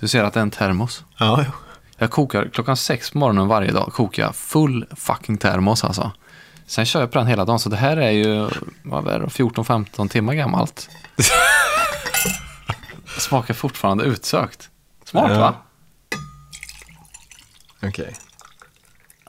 Du 0.00 0.08
ser 0.08 0.24
att 0.24 0.34
det 0.34 0.40
är 0.40 0.42
en 0.42 0.50
termos. 0.50 1.04
Ja, 1.18 1.44
jo. 1.46 1.52
Jag 1.98 2.10
kokar 2.10 2.48
klockan 2.52 2.76
sex 2.76 3.10
på 3.10 3.18
morgonen 3.18 3.48
varje 3.48 3.72
dag. 3.72 3.92
Kokar 3.92 4.22
jag 4.22 4.36
full 4.36 4.86
fucking 4.96 5.36
termos 5.38 5.84
alltså. 5.84 6.12
Sen 6.66 6.86
kör 6.86 7.00
jag 7.00 7.10
på 7.12 7.18
den 7.18 7.26
hela 7.26 7.44
dagen. 7.44 7.58
Så 7.58 7.68
det 7.68 7.76
här 7.76 7.96
är 7.96 8.10
ju 8.10 8.48
vad 8.82 9.08
är 9.08 9.18
det, 9.18 9.26
14-15 9.26 10.08
timmar 10.08 10.34
gammalt. 10.34 10.88
Smakar 13.18 13.54
fortfarande 13.54 14.04
utsökt. 14.04 14.68
Smart 15.04 15.30
Ja. 15.30 15.38
va? 15.38 15.54
okej. 17.82 18.14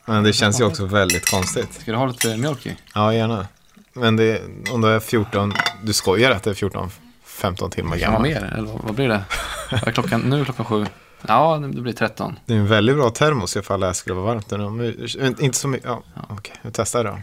Men 0.06 0.24
det 0.24 0.34
känns 0.34 0.60
ju 0.60 0.64
också 0.64 0.86
väldigt 0.86 1.32
konstigt. 1.32 1.74
Ska 1.82 1.92
du 1.92 1.98
ha 1.98 2.06
lite 2.06 2.38
mjölk 2.38 2.66
i? 2.66 2.76
Ja, 2.96 3.14
gärna. 3.14 3.48
Men 3.94 4.16
det, 4.16 4.42
om 4.72 4.82
det 4.82 4.90
är 4.90 5.00
14, 5.00 5.54
du 5.84 5.94
skojar 5.94 6.32
att 6.32 6.44
det 6.44 6.50
är 6.50 6.54
14, 6.54 6.90
15 7.26 7.72
timmar 7.72 7.98
gammalt. 7.98 8.24
mer? 8.24 8.54
Eller 8.58 8.80
vad 8.84 8.96
blir 8.96 9.08
det? 9.08 9.24
Är 9.72 9.92
klockan? 9.92 10.22
Nu 10.22 10.42
är 10.42 10.46
klockan 10.46 10.66
sju. 10.66 10.86
Ja, 11.28 11.58
det 11.58 11.82
blir 11.82 11.94
13. 11.94 12.40
Det 12.46 12.54
är 12.54 12.58
en 12.58 12.68
väldigt 12.68 12.96
bra 12.96 13.10
termos 13.10 13.56
ifall 13.56 13.80
det 13.80 13.94
skulle 13.94 14.16
vara 14.16 14.26
varmt. 14.26 14.52
Men 14.52 15.44
Inte 15.44 15.58
så 15.58 15.68
mycket, 15.68 15.88
ja, 15.88 16.04
okej, 16.30 16.56
vi 16.62 16.72
testar 16.72 17.04
då. 17.04 17.20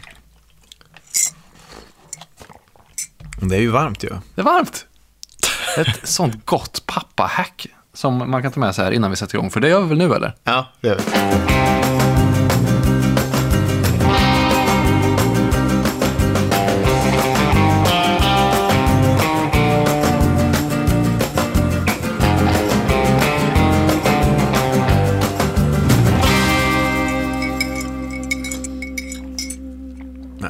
Det 3.41 3.55
är 3.55 3.59
ju 3.61 3.69
varmt 3.69 4.03
ju. 4.03 4.09
Det 4.35 4.41
är 4.41 4.45
varmt! 4.45 4.85
Ett 5.77 5.99
sånt 6.09 6.45
gott 6.45 6.83
pappahack 6.85 7.67
som 7.93 8.31
man 8.31 8.41
kan 8.41 8.51
ta 8.51 8.59
med 8.59 8.75
sig 8.75 8.85
här 8.85 8.91
innan 8.91 9.09
vi 9.09 9.15
sätter 9.15 9.35
igång. 9.35 9.49
För 9.51 9.59
det 9.59 9.69
gör 9.69 9.81
vi 9.81 9.87
väl 9.89 9.97
nu 9.97 10.13
eller? 10.13 10.35
Ja, 10.43 10.67
det 10.81 10.87
gör 10.87 10.95
vi. 10.95 11.78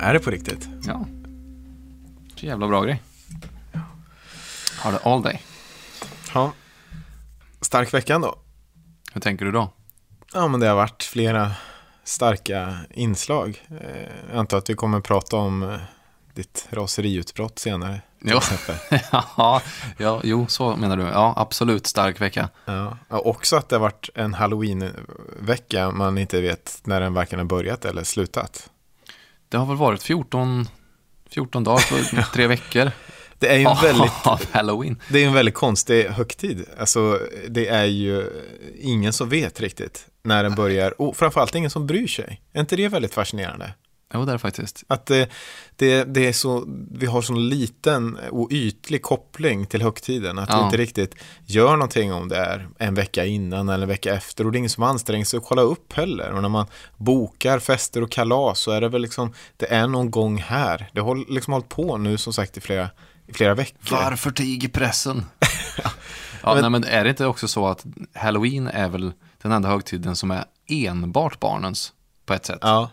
Är 0.09 0.13
det 0.13 0.19
på 0.19 0.29
riktigt? 0.31 0.67
Ja. 0.87 1.05
Så 2.35 2.45
jävla 2.45 2.67
bra 2.67 2.83
grej. 2.83 3.01
Har 4.79 4.91
det 4.91 4.97
all 5.03 5.21
day. 5.21 5.41
Ja. 6.33 6.51
Stark 7.61 7.93
vecka 7.93 8.15
ändå. 8.15 8.35
Hur 9.13 9.21
tänker 9.21 9.45
du 9.45 9.51
då? 9.51 9.73
Ja, 10.33 10.47
men 10.47 10.59
det 10.59 10.67
har 10.67 10.75
varit 10.75 11.03
flera 11.03 11.51
starka 12.03 12.77
inslag. 12.89 13.63
Eh, 13.81 14.01
Jag 14.29 14.39
antar 14.39 14.57
att 14.57 14.69
vi 14.69 14.73
kommer 14.75 14.99
prata 14.99 15.35
om 15.37 15.63
eh, 15.63 15.79
ditt 16.33 16.67
raseriutbrott 16.69 17.59
senare. 17.59 18.01
Jo. 18.21 18.39
ja, 19.37 19.61
ja, 19.97 20.21
jo, 20.23 20.47
så 20.47 20.75
menar 20.75 20.97
du. 20.97 21.03
Ja, 21.03 21.33
absolut 21.37 21.87
stark 21.87 22.21
vecka. 22.21 22.49
Ja. 22.65 22.97
Också 23.09 23.55
att 23.55 23.69
det 23.69 23.75
har 23.75 23.81
varit 23.81 24.09
en 24.15 24.33
halloween-vecka 24.33 25.91
man 25.91 26.17
inte 26.17 26.41
vet 26.41 26.81
när 26.83 27.01
den 27.01 27.13
varken 27.13 27.39
har 27.39 27.45
börjat 27.45 27.85
eller 27.85 28.03
slutat. 28.03 28.69
Det 29.49 29.57
har 29.57 29.65
väl 29.65 29.77
varit 29.77 30.03
14, 30.03 30.67
14 31.29 31.63
dagar, 31.63 32.31
tre 32.33 32.47
veckor 32.47 32.91
Det 33.39 33.47
är 33.47 33.57
ju 33.57 33.65
en 33.65 33.77
väldigt, 33.81 34.11
halloween. 34.51 35.01
det 35.09 35.23
är 35.23 35.27
en 35.27 35.33
väldigt 35.33 35.55
konstig 35.55 36.05
högtid. 36.05 36.65
Alltså, 36.79 37.19
det 37.47 37.67
är 37.67 37.85
ju 37.85 38.25
ingen 38.79 39.13
som 39.13 39.29
vet 39.29 39.59
riktigt 39.59 40.05
när 40.23 40.43
den 40.43 40.55
börjar. 40.55 41.01
Och 41.01 41.17
framförallt 41.17 41.55
ingen 41.55 41.69
som 41.69 41.87
bryr 41.87 42.07
sig. 42.07 42.41
Är 42.53 42.59
inte 42.59 42.75
det 42.75 42.87
väldigt 42.87 43.13
fascinerande? 43.13 43.73
Jo, 44.13 44.25
det 44.25 44.31
är 44.33 44.37
faktiskt. 44.37 44.83
Att 44.87 45.05
det, 45.05 45.29
det, 45.75 46.03
det 46.03 46.27
är 46.27 46.33
så, 46.33 46.63
vi 46.91 47.05
har 47.05 47.21
sån 47.21 47.49
liten 47.49 48.17
och 48.31 48.47
ytlig 48.51 49.01
koppling 49.01 49.65
till 49.65 49.81
högtiden. 49.81 50.39
Att 50.39 50.49
vi 50.49 50.53
Ja. 50.53 50.65
inte 50.65 50.77
riktigt 50.77 51.15
gör 51.45 51.71
någonting 51.71 52.13
om 52.13 52.27
det 52.29 52.35
är 52.37 52.67
en 52.77 52.93
vecka 52.95 53.25
innan 53.25 53.69
eller 53.69 53.83
en 53.83 53.89
vecka 53.89 54.13
efter. 54.13 54.45
Och 54.45 54.51
det 54.51 54.55
är 54.55 54.59
ingen 54.59 54.69
som 54.69 54.83
anstränger 54.83 55.25
sig 55.25 55.37
att 55.37 55.43
kolla 55.45 55.61
upp 55.61 55.93
heller. 55.93 56.31
Och 56.31 56.41
när 56.41 56.49
man 56.49 56.65
bokar 56.97 57.59
fester 57.59 58.01
och 58.03 58.11
kalas 58.11 58.59
så 58.59 58.71
är 58.71 58.81
det 58.81 58.89
väl 58.89 59.01
liksom, 59.01 59.33
det 59.57 59.73
är 59.73 59.87
någon 59.87 60.11
gång 60.11 60.37
här. 60.37 60.89
Det 60.93 61.01
har 61.01 61.31
liksom 61.33 61.53
hållit 61.53 61.69
på 61.69 61.97
nu 61.97 62.17
som 62.17 62.33
sagt 62.33 62.57
i 62.57 62.61
flera, 62.61 62.89
i 63.27 63.33
flera 63.33 63.53
veckor. 63.55 63.77
Varför 63.91 64.31
tiger 64.31 64.69
pressen? 64.69 65.25
ja, 66.43 66.53
Men- 66.53 66.61
nej, 66.61 66.69
men 66.69 66.83
är 66.83 67.03
det 67.03 67.09
inte 67.09 67.25
också 67.25 67.47
så 67.47 67.67
att 67.67 67.85
halloween 68.13 68.67
är 68.67 68.89
väl 68.89 69.11
den 69.41 69.51
enda 69.51 69.69
högtiden 69.69 70.15
som 70.15 70.31
är 70.31 70.43
enbart 70.67 71.39
barnens 71.39 71.93
på 72.25 72.33
ett 72.33 72.45
sätt? 72.45 72.59
Ja. 72.61 72.89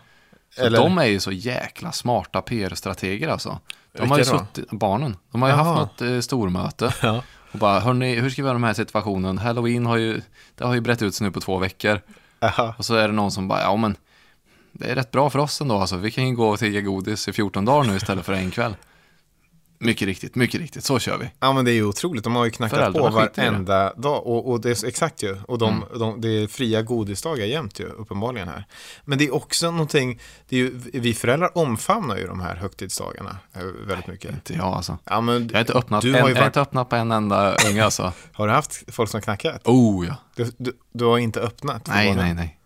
Så 0.57 0.63
Eller- 0.65 0.77
de 0.77 0.97
är 0.97 1.05
ju 1.05 1.19
så 1.19 1.31
jäkla 1.31 1.91
smarta 1.91 2.41
PR-strateger 2.41 3.27
alltså. 3.27 3.59
De 3.93 4.09
har 4.09 4.17
ju 4.17 4.23
Vilka 4.23 4.39
suttit, 4.39 4.71
barnen, 4.71 5.17
de 5.31 5.41
har 5.41 5.49
ju 5.49 5.55
Jaha. 5.55 5.63
haft 5.63 5.79
något 5.79 6.01
eh, 6.01 6.19
stormöte. 6.19 6.93
Ja. 7.01 7.23
Och 7.51 7.59
bara, 7.59 7.79
hörni, 7.79 8.15
hur 8.15 8.29
ska 8.29 8.41
vi 8.41 8.45
göra 8.45 8.53
den 8.57 8.63
här 8.63 8.73
situationen? 8.73 9.37
Halloween 9.37 9.85
har 9.85 9.97
ju, 9.97 10.21
det 10.55 10.63
har 10.65 10.73
ju 10.73 10.81
brett 10.81 11.01
ut 11.01 11.15
sig 11.15 11.25
nu 11.27 11.31
på 11.31 11.39
två 11.41 11.57
veckor. 11.57 12.01
Aha. 12.41 12.73
Och 12.77 12.85
så 12.85 12.95
är 12.95 13.07
det 13.07 13.13
någon 13.13 13.31
som 13.31 13.47
bara, 13.47 13.61
ja 13.61 13.75
men, 13.75 13.95
det 14.71 14.91
är 14.91 14.95
rätt 14.95 15.11
bra 15.11 15.29
för 15.29 15.39
oss 15.39 15.61
ändå 15.61 15.77
alltså. 15.77 15.95
Vi 15.97 16.11
kan 16.11 16.27
ju 16.27 16.35
gå 16.35 16.49
och 16.49 16.59
tigga 16.59 16.81
godis 16.81 17.27
i 17.27 17.33
14 17.33 17.65
dagar 17.65 17.87
nu 17.89 17.95
istället 17.95 18.25
för 18.25 18.33
en 18.33 18.51
kväll. 18.51 18.75
Mycket 19.79 20.05
riktigt, 20.05 20.35
mycket 20.35 20.61
riktigt, 20.61 20.83
så 20.83 20.99
kör 20.99 21.17
vi. 21.17 21.31
Ja 21.39 21.53
men 21.53 21.65
det 21.65 21.71
är 21.71 21.73
ju 21.73 21.83
otroligt, 21.85 22.23
de 22.23 22.35
har 22.35 22.45
ju 22.45 22.51
knackat 22.51 22.93
på 22.93 23.09
varenda 23.09 23.93
dag 23.93 24.27
och, 24.27 24.51
och 24.51 24.61
det 24.61 24.83
är 24.83 24.87
exakt 24.87 25.23
ju, 25.23 25.37
och 25.47 25.57
de, 25.57 25.73
Mm. 25.73 25.99
de, 25.99 26.21
det 26.21 26.27
är 26.29 26.47
fria 26.47 26.81
godisdagar 26.81 27.45
jämt 27.45 27.79
ju, 27.79 27.85
uppenbarligen 27.85 28.47
här. 28.47 28.65
Men 29.05 29.17
det 29.17 29.25
är 29.25 29.35
också 29.35 29.71
någonting, 29.71 30.19
det 30.49 30.55
är 30.55 30.59
ju, 30.59 30.79
vi 30.93 31.13
föräldrar 31.13 31.57
omfamnar 31.57 32.17
ju 32.17 32.27
de 32.27 32.39
här 32.41 32.55
högtidsdagarna 32.55 33.37
eh, 33.53 33.61
väldigt 33.87 34.07
mycket. 34.07 34.31
Inte 34.31 34.53
jag 34.53 34.65
alltså. 34.65 34.97
Ja 35.03 35.21
men 35.21 35.47
Jag 35.47 35.53
har 35.53 35.59
inte 35.59 35.73
öppnat, 35.73 36.01
du 36.01 36.15
en, 36.15 36.21
har 36.21 36.29
ju 36.29 36.33
varit, 36.35 36.45
inte 36.45 36.61
öppnat 36.61 36.89
på 36.89 36.95
en 36.95 37.11
enda 37.11 37.55
unge 37.69 37.83
alltså. 37.85 38.13
har 38.31 38.47
du 38.47 38.53
haft 38.53 38.83
folk 38.95 39.09
som 39.09 39.21
knackat? 39.21 39.67
Oh 39.67 40.07
ja. 40.07 40.15
Du, 40.35 40.51
du, 40.57 40.71
du 40.93 41.05
har 41.05 41.17
inte 41.17 41.39
öppnat? 41.41 41.87
Nej, 41.87 42.15
nej, 42.15 42.33
nej. 42.33 42.59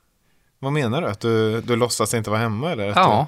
Vad 0.59 0.73
menar 0.73 1.01
du? 1.01 1.07
Att 1.07 1.19
du, 1.19 1.61
du 1.61 1.75
låtsas 1.75 2.13
inte 2.13 2.29
vara 2.29 2.39
hemma 2.39 2.71
eller? 2.71 2.89
Att 2.89 2.95
Ja. 2.95 3.27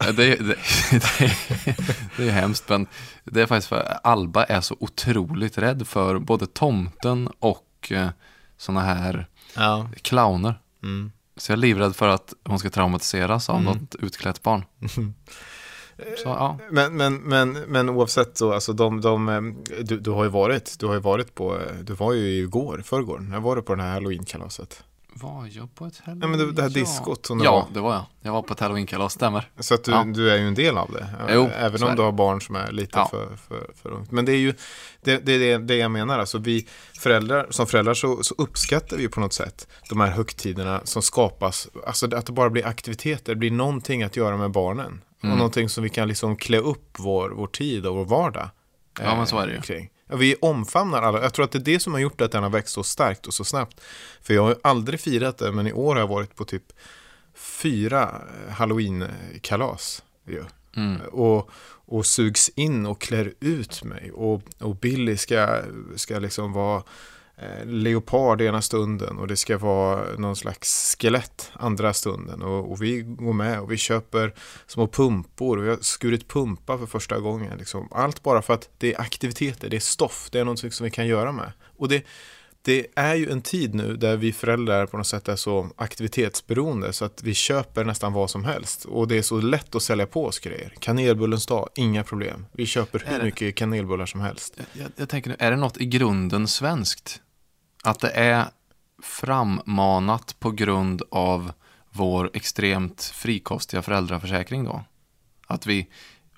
Det, 0.00 0.12
det, 0.12 0.36
det, 0.36 0.56
det 2.16 2.28
är 2.28 2.30
hemskt, 2.30 2.68
men 2.68 2.86
det 3.24 3.42
är 3.42 3.46
faktiskt 3.46 3.68
för 3.68 3.98
Alba 4.02 4.44
är 4.44 4.60
så 4.60 4.76
otroligt 4.80 5.58
rädd 5.58 5.86
för 5.86 6.18
både 6.18 6.46
tomten 6.46 7.28
och 7.38 7.92
eh, 7.92 8.08
såna 8.56 8.80
här 8.80 9.26
ja. 9.56 9.88
clowner. 10.02 10.54
Mm. 10.82 11.12
Så 11.36 11.52
jag 11.52 11.56
är 11.56 11.60
livrädd 11.60 11.96
för 11.96 12.08
att 12.08 12.34
hon 12.44 12.58
ska 12.58 12.70
traumatiseras 12.70 13.50
av 13.50 13.62
något 13.62 13.94
utklätt 13.94 14.42
barn. 14.42 14.64
Så 16.16 16.28
ja, 16.28 16.58
Men, 16.70 16.96
men, 16.96 17.14
men, 17.16 17.52
men 17.52 17.88
oavsett 17.88 18.36
så, 18.36 18.52
alltså 18.52 18.72
de, 18.72 19.00
de, 19.00 19.28
eh, 19.28 19.40
du, 19.82 20.00
du 20.00 20.10
har 20.10 20.24
ju 20.24 20.30
varit, 20.30 20.76
du 20.78 20.86
har 20.86 20.94
ju 20.94 21.00
varit 21.00 21.34
på, 21.34 21.58
eh, 21.58 21.74
du 21.82 21.92
var 21.92 22.12
ju 22.12 22.20
igår, 22.20 22.82
förrgår, 22.84 23.18
när 23.18 23.40
var 23.40 23.56
du 23.56 23.62
på 23.62 23.74
det 23.74 23.82
här 23.82 23.92
halloween-kalaset? 23.92 24.84
Var 25.22 25.48
jag 25.52 25.74
på 25.74 25.84
ett 25.86 25.98
halloween? 26.04 26.18
Nej 26.18 26.28
men 26.28 26.38
det, 26.38 26.52
det 26.52 26.62
här 26.62 26.68
diskot 26.68 27.26
som 27.26 27.38
det 27.38 27.44
Ja, 27.44 27.52
var. 27.52 27.66
det 27.74 27.80
var 27.80 27.92
jag. 27.94 28.04
Jag 28.22 28.32
var 28.32 28.42
på 28.42 28.52
ett 28.52 28.60
halloween-kalas, 28.60 29.12
stämmer. 29.12 29.50
Så 29.58 29.74
att 29.74 29.84
du, 29.84 29.90
Ja. 29.90 30.04
du 30.04 30.30
är 30.30 30.36
ju 30.38 30.48
en 30.48 30.54
del 30.54 30.78
av 30.78 30.90
det. 30.92 31.08
Jo, 31.34 31.48
Även 31.56 31.82
om 31.82 31.96
du 31.96 32.02
har 32.02 32.12
barn 32.12 32.40
som 32.40 32.54
är 32.56 32.72
lite 32.72 32.98
Ja. 32.98 33.08
för, 33.10 33.36
för, 33.48 33.70
för 33.82 33.90
ungt. 33.90 34.10
Men 34.10 34.24
det 34.24 34.32
är 34.32 34.36
ju 34.36 34.54
det, 35.02 35.16
det, 35.26 35.58
det, 35.58 35.76
jag 35.76 35.90
menar. 35.90 36.18
Alltså 36.18 36.38
vi 36.38 36.66
föräldrar, 36.98 37.46
som 37.50 37.66
föräldrar 37.66 37.94
så, 37.94 38.22
så 38.22 38.34
uppskattar 38.38 38.96
vi 38.96 39.08
på 39.08 39.20
något 39.20 39.32
sätt 39.32 39.68
de 39.88 40.00
här 40.00 40.10
högtiderna 40.10 40.80
som 40.84 41.02
skapas. 41.02 41.68
Alltså 41.86 42.16
att 42.16 42.26
det 42.26 42.32
bara 42.32 42.50
blir 42.50 42.66
aktiviteter. 42.66 43.32
Det 43.32 43.36
blir 43.38 43.50
någonting 43.50 44.02
att 44.02 44.16
göra 44.16 44.36
med 44.36 44.50
barnen. 44.50 45.00
Mm. 45.22 45.32
Och 45.32 45.38
någonting 45.38 45.68
som 45.68 45.84
vi 45.84 45.90
kan 45.90 46.08
liksom 46.08 46.36
klä 46.36 46.58
upp 46.58 46.94
vår, 46.98 47.30
vår 47.30 47.46
tid 47.46 47.86
och 47.86 47.96
vår 47.96 48.04
vardag. 48.04 48.48
Ja, 49.02 49.16
men 49.16 49.26
så 49.26 49.38
är 49.38 49.46
det 49.46 49.52
ju. 49.52 49.56
eh, 49.58 49.62
Kring. 49.62 49.90
Ja, 50.10 50.16
vi 50.16 50.36
omfamnar 50.40 51.02
alla. 51.02 51.22
Jag 51.22 51.34
tror 51.34 51.44
att 51.44 51.52
det 51.52 51.58
är 51.58 51.60
det 51.60 51.80
som 51.80 51.92
har 51.92 52.00
gjort 52.00 52.20
att 52.20 52.32
den 52.32 52.42
har 52.42 52.50
växt 52.50 52.74
så 52.74 52.82
starkt 52.82 53.26
och 53.26 53.34
så 53.34 53.44
snabbt. 53.44 53.80
För 54.22 54.34
jag 54.34 54.42
har 54.42 54.50
ju 54.50 54.56
aldrig 54.62 55.00
firat 55.00 55.38
det, 55.38 55.52
men 55.52 55.66
i 55.66 55.72
år 55.72 55.94
har 55.94 56.00
jag 56.00 56.08
varit 56.08 56.36
på 56.36 56.44
typ 56.44 56.72
fyra 57.34 58.02
eh, 58.02 58.52
halloween-kalas. 58.52 60.02
ju. 60.26 60.44
Mm. 60.76 61.00
Och, 61.00 61.50
och 61.86 62.06
sugs 62.06 62.48
in 62.48 62.86
och 62.86 63.00
klär 63.00 63.34
ut 63.40 63.84
mig. 63.84 64.10
Och, 64.12 64.42
och 64.58 64.76
Billy 64.76 65.16
ska, 65.16 65.62
ska 65.96 66.18
liksom 66.18 66.52
vara 66.52 66.82
leopard 67.64 68.40
ena 68.40 68.62
stunden 68.62 69.18
och 69.18 69.28
det 69.28 69.36
ska 69.36 69.58
vara 69.58 70.16
någon 70.18 70.36
slags 70.36 70.96
skelett 71.00 71.50
andra 71.52 71.92
stunden. 71.92 72.42
Och, 72.42 72.72
och 72.72 72.82
vi 72.82 73.00
går 73.00 73.32
med 73.32 73.60
och 73.60 73.72
vi 73.72 73.76
köper 73.76 74.34
små 74.66 74.86
pumpor 74.86 75.58
och 75.58 75.64
vi 75.64 75.68
har 75.68 75.78
skurit 75.80 76.28
pumpa 76.28 76.78
för 76.78 76.86
första 76.86 77.18
gången. 77.18 77.58
Liksom. 77.58 77.88
Allt 77.90 78.22
bara 78.22 78.42
för 78.42 78.54
att 78.54 78.68
det 78.78 78.94
är 78.94 79.00
aktiviteter, 79.00 79.68
det 79.68 79.76
är 79.76 79.80
stoff, 79.80 80.28
det 80.32 80.40
är 80.40 80.44
någonting 80.44 80.70
som 80.70 80.84
vi 80.84 80.90
kan 80.90 81.06
göra 81.06 81.32
med. 81.32 81.52
Och 81.76 81.88
det, 81.88 82.04
det 82.62 82.86
är 82.94 83.14
ju 83.14 83.30
en 83.30 83.42
tid 83.42 83.74
nu 83.74 83.96
där 83.96 84.16
vi 84.16 84.32
föräldrar 84.32 84.86
på 84.86 84.96
något 84.96 85.06
sätt 85.06 85.28
är 85.28 85.36
så 85.36 85.70
aktivitetsberoende 85.76 86.92
så 86.92 87.04
att 87.04 87.22
vi 87.22 87.34
köper 87.34 87.84
nästan 87.84 88.12
vad 88.12 88.30
som 88.30 88.44
helst. 88.44 88.84
Och 88.84 89.08
det 89.08 89.18
är 89.18 89.22
så 89.22 89.40
lätt 89.40 89.74
att 89.74 89.82
sälja 89.82 90.06
på 90.06 90.26
oss 90.26 90.38
grejer. 90.38 90.74
Kanelbullens 90.78 91.46
dag, 91.46 91.68
inga 91.74 92.04
problem. 92.04 92.46
Vi 92.52 92.66
köper 92.66 93.02
hur 93.06 93.22
mycket 93.22 93.54
kanelbullar 93.54 94.06
som 94.06 94.20
helst. 94.20 94.56
Jag, 94.72 94.88
jag 94.96 95.08
tänker 95.08 95.30
nu, 95.30 95.36
är 95.38 95.50
det 95.50 95.56
något 95.56 95.80
i 95.80 95.86
grunden 95.86 96.48
svenskt? 96.48 97.20
Att 97.84 98.00
det 98.00 98.10
är 98.10 98.44
frammanat 99.02 100.36
på 100.40 100.50
grund 100.50 101.02
av 101.10 101.52
vår 101.90 102.30
extremt 102.34 103.02
frikostiga 103.02 103.82
föräldraförsäkring 103.82 104.64
då? 104.64 104.84
Att 105.46 105.66
vi, 105.66 105.88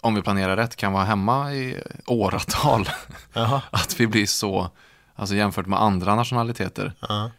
om 0.00 0.14
vi 0.14 0.22
planerar 0.22 0.56
rätt, 0.56 0.76
kan 0.76 0.92
vara 0.92 1.04
hemma 1.04 1.52
i 1.54 1.78
åratal. 2.06 2.88
Jaha. 3.32 3.62
Att 3.70 4.00
vi 4.00 4.06
blir 4.06 4.26
så, 4.26 4.70
alltså 5.14 5.34
jämfört 5.34 5.66
med 5.66 5.82
andra 5.82 6.14
nationaliteter, 6.14 6.92
Ja. 7.00 7.30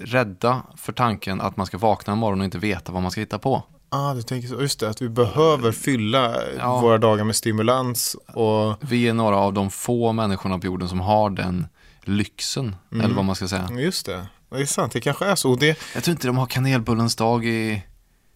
rädda 0.00 0.62
för 0.76 0.92
tanken 0.92 1.40
att 1.40 1.56
man 1.56 1.66
ska 1.66 1.78
vakna 1.78 2.12
en 2.12 2.18
morgon 2.18 2.40
och 2.40 2.44
inte 2.44 2.58
veta 2.58 2.92
vad 2.92 3.02
man 3.02 3.10
ska 3.10 3.20
hitta 3.20 3.38
på. 3.38 3.62
Ah, 3.88 4.14
du 4.14 4.22
tänker 4.22 4.48
så. 4.48 4.60
Just 4.60 4.80
det, 4.80 4.88
att 4.90 5.02
vi 5.02 5.08
behöver 5.08 5.72
fylla 5.72 6.34
Ja. 6.58 6.80
våra 6.80 6.98
dagar 6.98 7.24
med 7.24 7.36
stimulans 7.36 8.16
och 8.34 8.76
Vi 8.80 9.08
är 9.08 9.14
några 9.14 9.36
av 9.36 9.52
de 9.52 9.70
få 9.70 10.12
människorna 10.12 10.58
på 10.58 10.66
jorden 10.66 10.88
som 10.88 11.00
har 11.00 11.30
den 11.30 11.66
lyxen, 12.08 12.76
Mm. 12.92 13.04
eller 13.04 13.14
vad 13.14 13.24
man 13.24 13.36
ska 13.36 13.48
säga. 13.48 13.68
just 13.78 14.06
det. 14.06 14.26
Det 14.50 14.56
är 14.62 14.66
sant, 14.66 14.92
det 14.92 15.00
kanske 15.00 15.24
är 15.26 15.34
så. 15.34 15.54
Det, 15.56 15.78
Jag 15.94 16.04
tror 16.04 16.12
inte 16.12 16.26
de 16.26 16.38
har 16.38 16.46
kanelbullens 16.46 17.16
dag 17.16 17.44
i... 17.46 17.82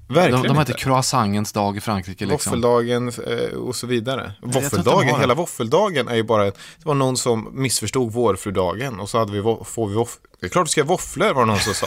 verkligen 0.08 0.42
De, 0.42 0.48
de 0.48 0.54
har 0.56 0.62
inte 0.62 0.72
croissangens 0.72 1.52
dag 1.52 1.76
i 1.76 1.80
Frankrike 1.80 2.26
liksom. 2.26 2.50
Våffeldagen 2.50 3.08
eh, 3.08 3.56
och 3.58 3.76
så 3.76 3.86
vidare. 3.86 4.32
Våffeldagen, 4.42 5.20
hela 5.20 5.34
våffeldagen 5.34 6.08
är 6.08 6.14
ju 6.14 6.22
bara, 6.22 6.44
det 6.44 6.54
var 6.84 6.94
någon 6.94 7.16
som 7.16 7.48
missförstod 7.52 8.12
vårfrudagen 8.12 9.00
och 9.00 9.10
så 9.10 9.18
hade 9.18 9.32
vi, 9.32 9.42
får 9.64 9.88
vi 9.88 9.94
våff, 9.94 10.18
det 10.40 10.46
är 10.46 10.50
klart 10.50 10.66
du 10.66 10.70
ska 10.70 10.80
ha 10.82 10.86
våfflor 10.88 11.34
var 11.34 11.42
det 11.42 11.46
någon 11.46 11.58
som 11.58 11.74
sa. 11.74 11.86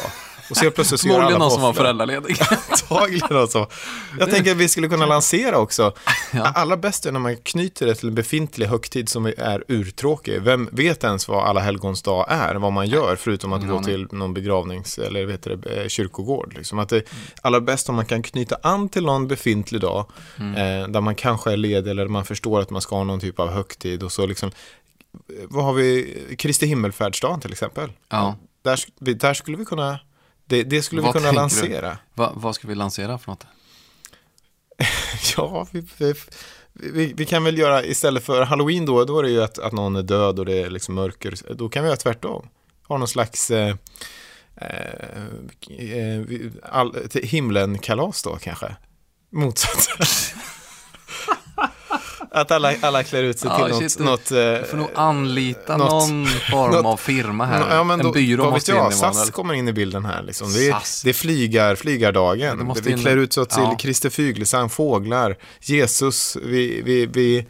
Och 0.53 0.57
så 0.57 0.71
plötsligt 0.71 1.01
så 1.01 1.07
gör 1.07 1.19
alla 1.19 1.37
någon 1.37 1.51
som 1.51 1.61
var 1.61 1.73
föräldraledig. 1.73 2.37
Antagligen 2.71 3.37
alltså. 3.37 3.67
Jag 4.19 4.31
tänker 4.31 4.51
att 4.51 4.57
vi 4.57 4.67
skulle 4.69 4.87
kunna 4.87 5.05
lansera 5.05 5.57
också. 5.57 5.93
Ja. 6.35 6.43
Allra 6.55 6.77
bäst 6.77 7.05
är 7.05 7.11
när 7.11 7.19
man 7.19 7.37
knyter 7.37 7.85
det 7.85 7.95
till 7.95 8.07
en 8.07 8.15
befintlig 8.15 8.65
högtid 8.67 9.09
som 9.09 9.25
är 9.25 9.63
urtråkig. 9.67 10.41
Vem 10.41 10.69
vet 10.71 11.03
ens 11.03 11.27
vad 11.27 11.45
alla 11.47 11.59
helgons 11.59 12.01
dag 12.01 12.25
är, 12.29 12.55
vad 12.55 12.73
man 12.73 12.87
gör, 12.87 13.15
förutom 13.15 13.53
att 13.53 13.67
gå 13.67 13.83
till 13.83 14.07
någon 14.11 14.33
begravnings 14.33 14.97
eller 14.97 15.25
vet 15.25 15.43
det, 15.43 15.81
eh, 15.81 15.87
kyrkogård. 15.87 16.53
Liksom. 16.57 16.79
Att 16.79 16.89
det 16.89 17.03
allra 17.41 17.61
bäst 17.61 17.89
om 17.89 17.95
man 17.95 18.05
kan 18.05 18.23
knyta 18.23 18.57
an 18.63 18.89
till 18.89 19.03
någon 19.05 19.27
befintlig 19.27 19.81
dag, 19.81 20.05
Mm. 20.39 20.81
eh, 20.81 20.87
där 20.87 21.01
man 21.01 21.15
kanske 21.15 21.51
är 21.51 21.57
ledig 21.57 21.91
eller 21.91 22.07
man 22.07 22.25
förstår 22.25 22.59
att 22.61 22.69
man 22.69 22.81
ska 22.81 22.95
ha 22.95 23.03
någon 23.03 23.19
typ 23.19 23.39
av 23.39 23.49
högtid 23.51 24.03
och 24.03 24.11
så 24.11 24.25
liksom 24.25 24.49
eh, 24.49 25.35
vad 25.49 25.65
har 25.65 25.73
vi, 25.73 26.15
Kristi 26.39 26.65
himmelfärdsdagen 26.65 27.39
till 27.39 27.51
exempel. 27.51 27.91
Ja. 28.09 28.35
Där, 28.63 28.79
där 29.13 29.33
skulle 29.33 29.57
vi 29.57 29.65
kunna, 29.65 29.99
det, 30.45 30.63
det 30.63 30.81
skulle 30.81 31.01
Vad 31.01 31.13
vi 31.13 31.19
kunna 31.19 31.31
lansera. 31.31 31.97
Va, 32.13 32.33
vad 32.35 32.55
ska 32.55 32.67
vi 32.67 32.75
lansera 32.75 33.17
för 33.17 33.31
något? 33.31 33.45
Ja, 35.37 35.67
vi, 35.71 35.85
vi, 35.97 36.13
vi, 36.73 37.13
vi 37.13 37.25
kan 37.25 37.43
väl 37.43 37.57
göra 37.57 37.85
istället 37.85 38.23
för 38.23 38.41
halloween 38.41 38.85
då, 38.85 39.05
då 39.05 39.19
är 39.19 39.23
det 39.23 39.29
ju 39.29 39.43
att, 39.43 39.59
att 39.59 39.73
någon 39.73 39.95
är 39.95 40.03
död 40.03 40.39
och 40.39 40.45
det 40.45 40.61
är 40.61 40.69
liksom 40.69 40.95
mörker. 40.95 41.53
Då 41.53 41.69
kan 41.69 41.83
vi 41.83 41.87
göra 41.87 41.97
tvärtom. 41.97 42.47
Ha 42.87 42.97
någon 42.97 43.07
slags 43.07 43.51
eh, 43.51 43.75
eh, 44.55 45.19
eh, 45.79 46.21
all, 46.63 46.95
himlen-kalas 47.23 48.23
då 48.23 48.35
kanske. 48.35 48.75
Motsatt. 49.31 49.89
att 52.33 52.51
alla, 52.51 52.73
alla 52.81 53.03
klär 53.03 53.23
ut 53.23 53.39
sig 53.39 53.49
Ja, 53.49 53.57
till 53.65 53.73
något, 53.75 53.91
shit. 53.91 53.99
något 53.99 54.31
eh, 54.31 54.37
Vi 54.37 54.63
får 54.69 54.77
nog 54.77 54.89
anlita 54.95 55.77
något- 55.77 55.89
någon 56.09 56.25
form 56.27 56.71
något- 56.71 56.85
av 56.85 56.97
firma 56.97 57.45
här. 57.45 57.75
Ja, 57.75 57.83
men 57.83 57.99
en 57.99 58.05
då, 58.05 58.11
byrå 58.11 58.43
vet 58.43 58.51
måste 58.53 58.71
in 58.71 58.77
i 58.77 58.79
jag, 58.79 58.93
SAS 58.93 59.29
kommer 59.31 59.53
in 59.53 59.67
i 59.67 59.73
bilden 59.73 60.05
här. 60.05 60.23
Liksom. 60.23 60.53
Det, 60.53 60.67
är, 60.69 60.75
det 61.03 61.09
är 61.09 61.13
flygar, 61.13 61.75
flygardagen. 61.75 62.57
Det 62.57 62.63
måste 62.63 62.83
vi 62.83 62.91
in- 62.91 62.99
klär 62.99 63.17
ut 63.17 63.37
oss 63.37 63.47
till 63.47 63.63
ja. 63.63 63.77
Christer 63.79 64.09
Fuglesang, 64.09 64.69
fåglar, 64.69 65.37
Jesus. 65.61 66.37
Vi, 66.43 66.81
vi, 66.81 67.05
vi, 67.05 67.45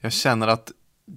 Jag 0.00 0.12
känner 0.12 0.48
att 0.48 0.72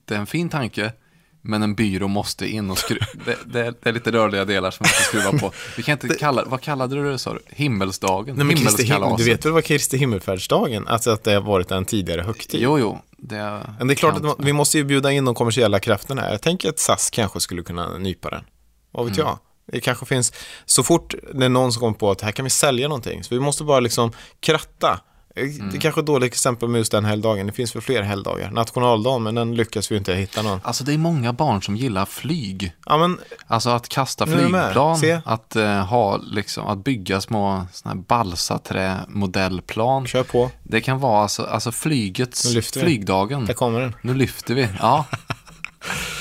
det 0.08 0.16
är 0.16 0.20
en 0.20 0.28
fin 0.28 0.50
tanke, 0.50 0.94
men 1.42 1.64
en 1.64 1.76
byrå 1.76 2.08
måste 2.08 2.48
in 2.48 2.72
och 2.72 2.78
skruva. 2.78 3.06
det, 3.26 3.38
det, 3.46 3.74
det 3.82 3.90
är 3.90 3.94
lite 3.94 4.12
rörliga 4.12 4.46
delar 4.46 4.72
som 4.72 4.84
vi 4.84 4.90
ska 4.90 5.04
skruva 5.04 5.40
på. 5.40 5.52
Vi 5.78 5.84
kan 5.84 5.92
inte 6.02 6.16
kalla 6.20 6.44
vad 6.46 6.62
kallade 6.62 6.96
du 6.96 7.12
det 7.12 7.20
sa 7.20 7.34
du? 7.34 7.40
Himmelsdagen? 7.48 8.36
Nej, 8.36 8.46
men 8.46 9.16
du 9.18 9.24
vet 9.24 9.46
väl 9.46 9.52
vad 9.54 9.64
Kristi 9.64 9.98
himmelfärdsdagen, 9.98 10.88
alltså 10.88 11.12
att 11.12 11.24
det 11.24 11.34
har 11.34 11.42
varit 11.42 11.72
en 11.72 11.86
tidigare 11.86 12.22
högtid. 12.22 12.62
Jo, 12.64 12.80
jo. 12.80 13.00
Det, 13.18 13.62
Men 13.78 13.88
det 13.88 13.94
är 13.94 13.96
klart 13.96 14.16
att 14.16 14.36
vi 14.40 14.54
måste 14.54 14.78
ju 14.78 14.84
bjuda 14.84 15.12
in 15.12 15.26
de 15.26 15.36
kommersiella 15.36 15.80
krafterna 15.80 16.22
här. 16.22 16.32
Jag 16.32 16.42
tänker 16.42 16.70
att 16.70 16.80
SAS 16.80 17.10
kanske 17.10 17.40
skulle 17.40 17.64
kunna 17.64 17.98
nypa 17.98 18.30
den. 18.30 18.44
Vad 18.92 19.06
vet 19.06 19.18
Mm. 19.18 19.28
jag? 19.28 19.40
Det 19.72 19.80
kanske 19.80 20.06
finns, 20.06 20.34
så 20.66 20.84
fort 20.84 21.16
det 21.34 21.46
är 21.46 21.50
någon 21.50 21.74
som 21.74 21.80
kommer 21.80 21.94
på 21.98 22.12
att 22.12 22.22
här 22.22 22.32
kan 22.32 22.44
vi 22.44 22.50
sälja 22.50 22.88
någonting, 22.88 23.24
så 23.24 23.36
vi 23.36 23.40
måste 23.42 23.64
bara 23.64 23.80
liksom 23.80 24.12
kratta. 24.40 25.00
Mm. 25.42 25.70
Det 25.70 25.78
är 25.78 25.82
kanske 25.82 26.02
ett 26.02 26.08
dåligt 26.08 26.34
exempel 26.34 26.70
med 26.70 26.80
just 26.80 26.92
den 26.92 27.06
helgdagen, 27.06 27.48
det 27.48 27.54
finns 27.54 27.76
väl 27.76 27.82
fler 27.82 28.02
helgdagar. 28.02 28.52
Nationaldagen, 28.52 29.24
men 29.24 29.36
den 29.36 29.56
lyckas 29.56 29.92
vi 29.92 29.98
inte 29.98 30.14
hitta 30.14 30.42
någon. 30.42 30.60
Alltså 30.64 30.84
det 30.84 30.94
är 30.94 30.98
många 30.98 31.34
barn 31.34 31.62
som 31.62 31.76
gillar 31.76 32.06
flyg. 32.06 32.74
Ja, 32.86 32.98
men 32.98 33.20
Alltså 33.48 33.70
att 33.70 33.90
kasta 33.90 34.24
är 34.24 34.28
flygplan, 34.28 35.22
att, 35.26 35.56
eh, 35.56 35.86
ha, 35.86 36.18
liksom, 36.18 36.68
att 36.68 36.84
bygga 36.84 37.22
små 37.22 37.66
såna 37.72 37.96
här 37.96 38.02
balsaträ-modellplan. 38.02 40.08
kör 40.08 40.24
på, 40.24 40.52
Det 40.64 40.82
kan 40.82 41.00
vara 41.00 41.22
alltså, 41.22 41.44
alltså 41.44 41.72
flygets, 41.72 42.54
flygdagen. 42.74 43.46
där 43.46 43.54
kommer 43.54 43.80
den. 43.82 43.96
Nu 44.02 44.14
lyfter 44.14 44.56
vi. 44.56 44.68
Ja. 44.80 45.06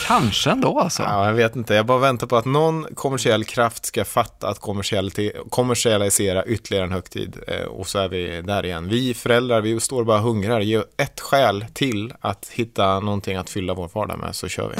Kanske 0.08 0.50
ändå 0.50 0.80
alltså. 0.80 1.02
Ja, 1.02 1.26
jag 1.26 1.34
vet 1.34 1.56
inte. 1.56 1.74
Jag 1.74 1.86
bara 1.86 1.98
väntar 1.98 2.26
på 2.26 2.36
att 2.36 2.44
någon 2.44 2.86
kommersiell 2.94 3.44
kraft 3.44 3.84
ska 3.84 4.04
fatta 4.04 4.48
att 4.48 4.58
kommersialisera 5.50 6.44
ytterligare 6.44 6.84
en 6.84 6.92
högtid. 6.92 7.36
Eh, 7.46 7.66
och 7.66 7.86
så 7.86 7.98
är 7.98 8.08
vi 8.08 8.42
där 8.42 8.64
igen. 8.64 8.88
Vi 8.88 9.14
föräldrar, 9.14 9.60
vi 9.60 9.80
står 9.80 10.04
bara 10.04 10.16
och 10.18 10.22
hungrar. 10.22 10.60
Ge 10.60 10.82
ett 10.96 11.20
skäl 11.20 11.64
till 11.74 12.12
att 12.20 12.48
hitta 12.48 13.00
någonting 13.00 13.36
att 13.36 13.50
fylla 13.50 13.74
vår 13.74 13.90
vardag 13.94 14.18
med, 14.18 14.34
så 14.34 14.48
kör 14.48 14.68
vi. 14.68 14.76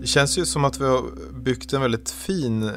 Det 0.00 0.06
känns 0.06 0.38
ju 0.38 0.46
som 0.46 0.64
att 0.64 0.80
vi 0.80 0.84
har 0.84 1.02
byggt 1.32 1.72
en 1.72 1.80
väldigt 1.80 2.10
fin 2.10 2.62
eh, 2.62 2.74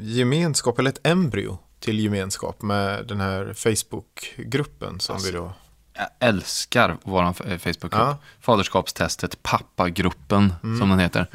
gemenskap, 0.00 0.78
eller 0.78 0.90
ett 0.90 1.06
embryo 1.06 1.58
till 1.80 2.00
gemenskap 2.00 2.62
med 2.62 3.06
den 3.06 3.20
här 3.20 3.52
Facebook-gruppen 3.54 5.00
som 5.00 5.14
Alltså, 5.14 5.30
vi 5.30 5.36
då... 5.36 5.52
Jag 5.92 6.08
älskar 6.28 6.96
vår 7.02 7.32
Facebookgrupp. 7.58 7.92
Ja. 7.92 8.06
Mm. 8.06 8.16
Faderskapstestet, 8.40 9.42
pappagruppen 9.42 10.54
som 10.60 10.88
den 10.88 10.98
heter. 10.98 11.26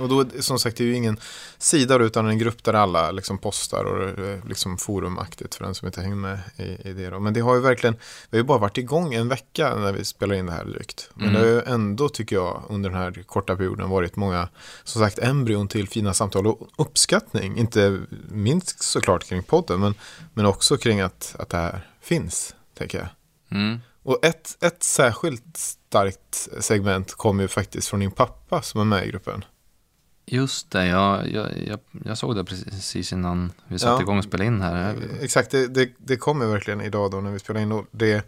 Och 0.00 0.08
då, 0.08 0.24
som 0.40 0.58
sagt, 0.58 0.76
det 0.76 0.84
är 0.84 0.86
ju 0.86 0.94
ingen 0.94 1.20
sida 1.58 1.98
utan 1.98 2.26
en 2.26 2.38
grupp 2.38 2.64
där 2.64 2.74
alla 2.74 3.10
liksom 3.10 3.38
postar 3.38 3.84
och 3.84 4.02
är 4.02 4.48
liksom 4.48 4.78
forumaktigt 4.78 5.54
för 5.54 5.64
den 5.64 5.74
som 5.74 5.86
inte 5.86 6.00
hänger 6.00 6.16
med 6.16 6.38
i, 6.56 6.88
i 6.88 6.92
det. 6.92 7.10
Då. 7.10 7.20
Men 7.20 7.34
det 7.34 7.40
har 7.40 7.54
ju 7.54 7.60
verkligen, 7.60 7.96
vi 8.30 8.38
har 8.38 8.42
ju 8.42 8.46
bara 8.46 8.58
varit 8.58 8.78
igång 8.78 9.14
en 9.14 9.28
vecka 9.28 9.74
när 9.74 9.92
vi 9.92 10.04
spelar 10.04 10.34
in 10.34 10.46
det 10.46 10.52
här 10.52 10.64
drygt. 10.64 11.10
Men 11.14 11.32
det 11.32 11.38
har 11.38 11.46
ju 11.46 11.62
ändå, 11.62 12.08
tycker 12.08 12.36
jag, 12.36 12.62
under 12.68 12.90
den 12.90 12.98
här 12.98 13.22
korta 13.26 13.56
perioden 13.56 13.90
varit 13.90 14.16
många, 14.16 14.48
som 14.84 15.02
sagt, 15.02 15.18
embryon 15.18 15.68
till 15.68 15.88
fina 15.88 16.14
samtal 16.14 16.46
och 16.46 16.68
uppskattning. 16.76 17.56
Inte 17.56 18.00
minst 18.28 18.82
såklart 18.82 19.24
kring 19.24 19.42
podden, 19.42 19.80
men, 19.80 19.94
men 20.34 20.46
också 20.46 20.76
kring 20.76 21.00
att, 21.00 21.36
att 21.38 21.48
det 21.48 21.56
här 21.56 21.88
finns, 22.02 22.54
tänker 22.74 22.98
jag. 22.98 23.08
Mm. 23.58 23.80
Och 24.02 24.18
ett, 24.22 24.56
ett 24.60 24.82
särskilt 24.82 25.56
starkt 25.56 26.48
segment 26.60 27.14
kommer 27.14 27.42
ju 27.42 27.48
faktiskt 27.48 27.88
från 27.88 28.00
din 28.00 28.10
pappa 28.10 28.62
som 28.62 28.80
är 28.80 28.84
med 28.84 29.06
i 29.06 29.10
gruppen. 29.10 29.44
Just 30.30 30.70
det, 30.70 30.86
jag, 30.86 31.30
jag, 31.32 31.80
jag, 32.04 32.18
såg 32.18 32.36
det 32.36 32.44
precis 32.44 33.12
innan 33.12 33.52
vi 33.68 33.78
satte 33.78 33.90
Ja. 33.92 34.00
igång 34.00 34.18
och 34.18 34.24
spelade 34.24 34.46
in 34.46 34.60
här. 34.60 34.96
Exakt, 35.20 35.50
det, 35.50 35.66
det, 35.66 35.90
det 35.98 36.16
kommer 36.16 36.46
verkligen 36.46 36.80
idag 36.80 37.10
då 37.10 37.20
när 37.20 37.30
vi 37.30 37.38
spelar 37.38 37.60
in. 37.60 37.72
Och 37.72 37.86
det, 37.90 38.26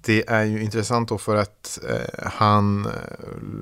det 0.00 0.28
är 0.28 0.44
ju 0.44 0.62
intressant 0.62 1.08
då 1.08 1.18
för 1.18 1.36
att 1.36 1.78
eh, 1.88 2.30
han 2.30 2.86
eh, 2.86 2.92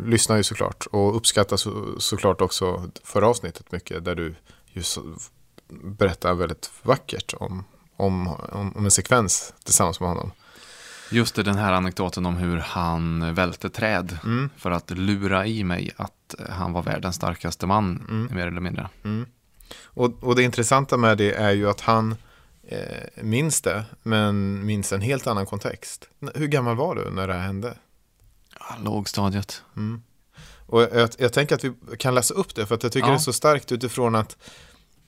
lyssnar 0.06 0.36
ju 0.36 0.42
såklart 0.42 0.86
och 0.86 1.16
uppskattar 1.16 1.56
så, 1.56 2.00
såklart 2.00 2.40
också 2.40 2.90
förra 3.04 3.28
avsnittet 3.28 3.72
mycket 3.72 4.04
där 4.04 4.14
du 4.14 4.34
just 4.72 4.98
berättar 5.68 6.34
väldigt 6.34 6.70
vackert 6.82 7.34
om, 7.36 7.64
om, 7.96 8.28
om, 8.28 8.72
om 8.76 8.84
en 8.84 8.90
sekvens 8.90 9.54
tillsammans 9.64 10.00
med 10.00 10.08
honom. 10.08 10.32
Just 11.10 11.34
det, 11.34 11.42
den 11.42 11.56
här 11.58 11.72
anekdoten 11.72 12.26
om 12.26 12.36
hur 12.36 12.56
han 12.56 13.34
välte 13.34 13.70
träd 13.70 14.18
Mm. 14.24 14.50
för 14.56 14.70
att 14.70 14.90
lura 14.90 15.46
i 15.46 15.64
mig 15.64 15.90
att 15.96 16.34
han 16.50 16.72
var 16.72 16.82
världens 16.82 17.16
starkaste 17.16 17.66
man, 17.66 18.06
Mm. 18.08 18.28
mer 18.36 18.46
eller 18.46 18.60
mindre. 18.60 18.88
Och, 19.84 20.24
och 20.24 20.36
det 20.36 20.42
intressanta 20.42 20.96
med 20.96 21.18
det 21.18 21.32
är 21.32 21.50
ju 21.52 21.70
att 21.70 21.80
han 21.80 22.16
eh, 22.68 23.22
minns 23.22 23.60
det, 23.60 23.84
men 24.02 24.66
minns 24.66 24.92
en 24.92 25.00
helt 25.00 25.26
annan 25.26 25.46
kontext. 25.46 26.08
Hur 26.34 26.46
gammal 26.46 26.76
var 26.76 26.94
du 26.94 27.10
när 27.10 27.26
det 27.28 27.34
här 27.34 27.40
hände? 27.46 27.76
Ja, 28.58 28.76
lågstadiet. 28.84 29.62
Och 30.66 30.82
jag, 30.82 31.10
jag 31.18 31.32
tänker 31.32 31.54
att 31.54 31.64
vi 31.64 31.72
kan 31.98 32.14
läsa 32.14 32.34
upp 32.34 32.54
det 32.54 32.66
för 32.66 32.74
att 32.74 32.82
jag 32.82 32.92
tycker 32.92 33.06
Ja. 33.06 33.12
det 33.12 33.16
är 33.16 33.18
så 33.18 33.32
starkt 33.32 33.72
utifrån 33.72 34.14
att 34.14 34.36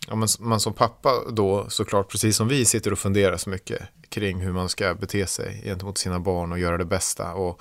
ja, 0.07 0.15
man, 0.15 0.29
man 0.39 0.61
som 0.61 0.73
pappa 0.73 1.31
då 1.31 1.67
såklart 1.69 2.11
precis 2.11 2.37
som 2.37 2.49
vi 2.49 2.65
sitter 2.65 2.93
och 2.93 2.99
funderar 2.99 3.37
så 3.37 3.51
mycket 3.51 3.83
kring 4.09 4.41
hur 4.41 4.53
man 4.53 4.69
ska 4.69 4.95
bete 4.95 5.27
sig 5.27 5.63
gentemot 5.65 5.99
sina 5.99 6.21
barn 6.21 6.53
och 6.53 6.59
göra 6.59 6.79
det 6.79 6.85
bästa 6.85 7.35
och 7.35 7.61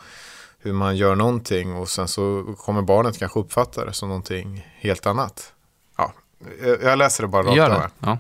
hur 0.60 0.74
man 0.74 0.98
gör 0.98 1.16
någonting 1.16 1.74
och 1.74 1.90
sen 1.90 2.08
så 2.08 2.56
kommer 2.58 2.82
barnet 2.82 3.20
kanske 3.20 3.40
uppfatta 3.40 3.86
det 3.86 3.94
som 3.94 4.10
någonting 4.10 4.68
helt 4.80 5.06
annat. 5.06 5.54
Ja, 5.98 6.14
jag 6.82 6.98
läser 6.98 7.24
det 7.24 7.28
bara 7.28 7.44
rakt 7.44 7.56
Gör 7.56 7.70
det. 7.70 7.90
Ja. 8.00 8.18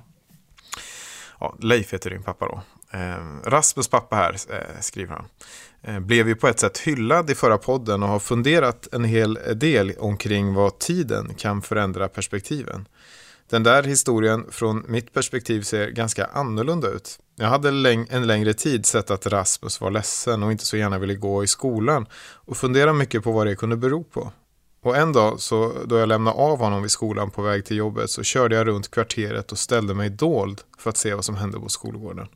Ja, 1.39 1.55
Leif 1.59 1.93
heter 1.93 2.09
din 2.09 2.23
pappa 2.23 2.45
då. 2.45 2.61
Eh, 2.97 3.49
Rasmus 3.49 3.87
pappa 3.87 4.15
här, 4.15 4.35
eh, 4.49 4.79
skriver 4.81 5.15
han. 5.15 5.25
Eh, 5.81 5.99
blev 5.99 6.27
ju 6.27 6.35
på 6.35 6.47
ett 6.47 6.59
sätt 6.59 6.77
hyllad 6.77 7.29
i 7.29 7.35
förra 7.35 7.57
podden 7.57 8.03
och 8.03 8.09
har 8.09 8.19
funderat 8.19 8.87
en 8.91 9.03
hel 9.03 9.39
del 9.55 9.93
omkring 9.99 10.53
vad 10.53 10.79
tiden 10.79 11.33
kan 11.37 11.61
förändra 11.61 12.07
perspektiven. 12.07 12.87
Den 13.49 13.63
där 13.63 13.83
historien 13.83 14.45
från 14.51 14.83
mitt 14.87 15.13
perspektiv 15.13 15.61
ser 15.61 15.89
ganska 15.89 16.25
annorlunda 16.25 16.87
ut. 16.87 17.19
Jag 17.35 17.47
hade 17.47 17.71
läng 17.71 18.07
en 18.09 18.27
längre 18.27 18.53
tid 18.53 18.85
sett 18.85 19.11
att 19.11 19.27
Rasmus 19.27 19.81
var 19.81 19.91
ledsen 19.91 20.43
och 20.43 20.51
inte 20.51 20.65
så 20.65 20.77
gärna 20.77 20.99
ville 20.99 21.15
gå 21.15 21.43
i 21.43 21.47
skolan 21.47 22.05
och 22.35 22.57
funderade 22.57 22.93
mycket 22.93 23.23
på 23.23 23.31
vad 23.31 23.47
det 23.47 23.55
kunde 23.55 23.77
bero 23.77 24.03
på. 24.03 24.31
Och 24.81 24.97
en 24.97 25.13
dag 25.13 25.39
så, 25.39 25.73
då 25.85 25.97
jag 25.97 26.09
lämnade 26.09 26.37
av 26.37 26.59
honom 26.59 26.81
vid 26.81 26.91
skolan 26.91 27.31
på 27.31 27.41
väg 27.41 27.65
till 27.65 27.77
jobbet 27.77 28.09
så 28.09 28.23
körde 28.23 28.55
jag 28.55 28.67
runt 28.67 28.91
kvarteret 28.91 29.51
och 29.51 29.57
ställde 29.57 29.93
mig 29.93 30.09
dold 30.09 30.61
för 30.77 30.89
att 30.89 30.97
se 30.97 31.13
vad 31.13 31.25
som 31.25 31.35
hände 31.35 31.59
på 31.59 31.69
skolgården. 31.69 32.27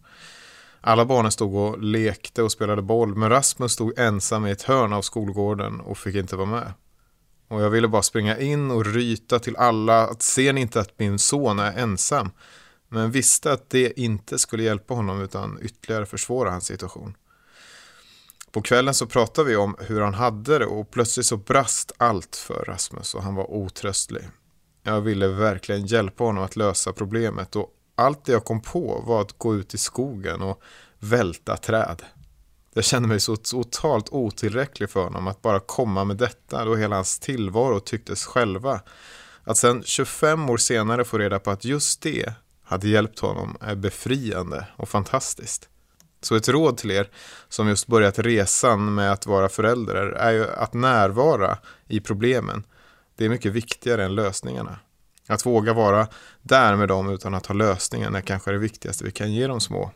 Alla 0.82 1.06
barnen 1.06 1.32
stod 1.32 1.56
och 1.56 1.84
lekte 1.84 2.44
och 2.44 2.52
spelade 2.52 2.82
boll 2.82 3.16
men 3.16 3.30
Rasmus 3.30 3.72
stod 3.72 4.00
ensam 4.00 4.46
i 4.46 4.52
ett 4.52 4.62
hörn 4.62 4.94
av 4.94 5.02
skolgården 5.02 5.80
och 5.80 5.98
fick 5.98 6.16
inte 6.16 6.36
vara 6.36 6.48
med. 6.48 6.74
Och 7.52 7.62
jag 7.62 7.70
ville 7.70 7.88
bara 7.88 8.02
springa 8.02 8.38
in 8.38 8.72
och 8.72 8.86
ryta 8.86 9.40
till 9.40 9.56
alla 9.56 10.08
att 10.08 10.22
ser 10.22 10.54
ni 10.54 10.62
inte 10.62 10.80
att 10.80 11.00
min 11.00 11.20
son 11.20 11.60
är 11.60 11.78
ensam? 11.78 12.32
Men 12.90 13.12
visste 13.12 13.52
att 13.52 13.70
det 13.70 14.00
inte 14.00 14.40
skulle 14.40 14.64
hjälpa 14.64 14.94
honom 14.94 15.22
utan 15.22 15.60
ytterligare 15.62 16.06
försvåra 16.06 16.52
hans 16.52 16.66
situation. 16.66 17.18
På 18.52 18.62
kvällen 18.62 18.94
så 18.94 19.06
pratade 19.06 19.50
vi 19.50 19.56
om 19.56 19.76
hur 19.80 20.02
han 20.02 20.14
hade 20.14 20.60
det 20.60 20.66
och 20.66 20.92
plötsligt 20.92 21.26
så 21.26 21.38
brast 21.38 21.92
allt 21.98 22.36
för 22.36 22.66
Rasmus 22.66 23.16
och 23.16 23.24
han 23.24 23.36
var 23.36 23.52
otröstlig. 23.52 24.30
Jag 24.84 25.02
ville 25.02 25.28
verkligen 25.28 25.86
hjälpa 25.86 26.24
honom 26.24 26.44
att 26.44 26.56
lösa 26.56 26.94
problemet 26.94 27.56
och 27.56 27.70
allt 27.96 28.26
det 28.26 28.32
jag 28.32 28.46
kom 28.46 28.62
på 28.62 29.04
var 29.08 29.22
att 29.22 29.38
gå 29.38 29.56
ut 29.56 29.74
i 29.74 29.78
skogen 29.78 30.42
och 30.42 30.62
välta 31.00 31.58
träd. 31.58 32.02
Jag 32.74 32.84
kände 32.84 33.08
mig 33.08 33.20
så 33.20 33.36
totalt 33.36 34.10
otillräcklig 34.10 34.90
för 34.90 35.04
honom 35.04 35.28
att 35.28 35.42
bara 35.42 35.60
komma 35.60 36.04
med 36.04 36.18
detta 36.18 36.66
då 36.66 36.76
hela 36.76 36.96
hans 36.96 37.20
tillvaro 37.20 37.80
tycktes 37.80 38.26
själva. 38.26 38.82
Att 39.44 39.58
sen 39.58 39.84
25 39.84 40.50
år 40.50 40.58
senare 40.58 41.06
få 41.06 41.18
reda 41.18 41.40
på 41.40 41.52
att 41.52 41.66
just 41.66 42.02
det 42.02 42.34
hade 42.64 42.88
hjälpt 42.88 43.20
honom 43.20 43.58
är 43.62 43.76
befriande 43.76 44.68
och 44.78 44.90
fantastiskt. 44.90 45.70
Så 46.22 46.36
ett 46.36 46.50
råd 46.50 46.78
till 46.78 46.92
er 46.92 47.10
som 47.50 47.68
just 47.68 47.88
börjat 47.88 48.20
resan 48.20 48.94
med 48.94 49.12
att 49.12 49.26
vara 49.26 49.50
förälder 49.50 49.96
är 49.96 50.32
ju 50.32 50.48
att 50.50 50.74
närvara 50.74 51.58
i 51.88 52.00
problemen. 52.00 52.64
Det 53.16 53.26
är 53.26 53.30
mycket 53.30 53.52
viktigare 53.52 54.06
än 54.06 54.16
lösningarna. 54.16 54.80
Att 55.28 55.46
våga 55.46 55.74
vara 55.74 56.08
där 56.42 56.76
med 56.76 56.88
dem 56.88 57.10
utan 57.10 57.34
att 57.34 57.46
ha 57.46 57.56
lösningen 57.56 58.16
är 58.16 58.22
kanske 58.22 58.52
det 58.52 58.58
viktigaste 58.58 59.04
vi 59.04 59.12
kan 59.12 59.34
ge 59.34 59.48
de 59.48 59.60
små. 59.60 59.92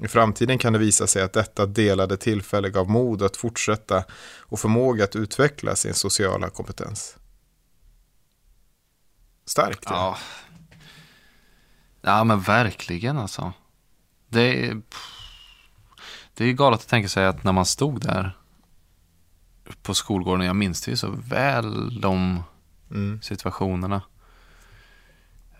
I 0.00 0.08
framtiden 0.08 0.58
kan 0.58 0.72
det 0.72 0.78
visa 0.78 1.06
sig 1.06 1.22
att 1.22 1.32
detta 1.32 1.66
delade 1.66 2.16
tillfälle 2.16 2.70
gav 2.70 2.90
mod 2.90 3.22
att 3.22 3.36
fortsätta 3.36 4.04
och 4.40 4.60
förmåga 4.60 5.04
att 5.04 5.16
utveckla 5.16 5.76
sin 5.76 5.94
sociala 5.94 6.50
kompetens. 6.50 7.16
Starkt. 9.44 9.84
Ja. 9.86 10.18
ja, 12.00 12.24
men 12.24 12.40
verkligen 12.40 13.18
alltså. 13.18 13.52
Det 14.28 14.66
är, 14.66 14.82
det 16.34 16.44
är 16.44 16.52
galet 16.52 16.80
att 16.80 16.88
tänka 16.88 17.08
sig 17.08 17.26
att 17.26 17.44
när 17.44 17.52
man 17.52 17.66
stod 17.66 18.00
där 18.00 18.36
på 19.82 19.94
skolgården, 19.94 20.46
jag 20.46 20.56
minns 20.56 20.82
det 20.82 20.90
ju 20.90 20.96
så 20.96 21.10
väl 21.10 22.00
de 22.00 22.42
mm. 22.90 23.22
situationerna. 23.22 24.02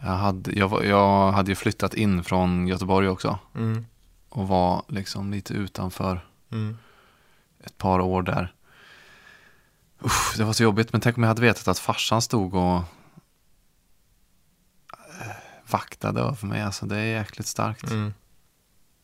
Jag 0.01 0.17
hade, 0.17 0.53
jag, 0.53 0.85
jag 0.85 1.33
hade 1.33 1.51
ju 1.51 1.55
flyttat 1.55 1.95
in 1.95 2.25
från 2.25 2.69
Göteborg 2.69 3.09
också. 3.09 3.39
Mm. 3.55 3.87
Och 4.37 4.49
var 4.49 4.83
liksom 4.89 5.31
lite 5.31 5.55
utanför 5.55 6.27
mm. 6.53 6.79
ett 7.61 7.79
par 7.79 8.01
år 8.01 8.23
där. 8.23 8.55
Usch, 10.05 10.35
det 10.37 10.45
var 10.45 10.53
så 10.53 10.63
jobbigt, 10.63 10.93
men 10.93 11.01
tänk 11.01 11.17
om 11.17 11.23
jag 11.23 11.29
hade 11.29 11.43
vetat 11.43 11.69
att 11.69 11.79
farsan 11.79 12.23
stod 12.23 12.55
och 12.55 12.77
eh, 12.77 12.83
vaktade 15.71 16.21
över 16.21 16.47
mig. 16.47 16.63
Alltså 16.63 16.87
det 16.87 16.97
är 16.97 17.05
jäkligt 17.05 17.47
starkt. 17.47 17.91
Mm. 17.91 18.15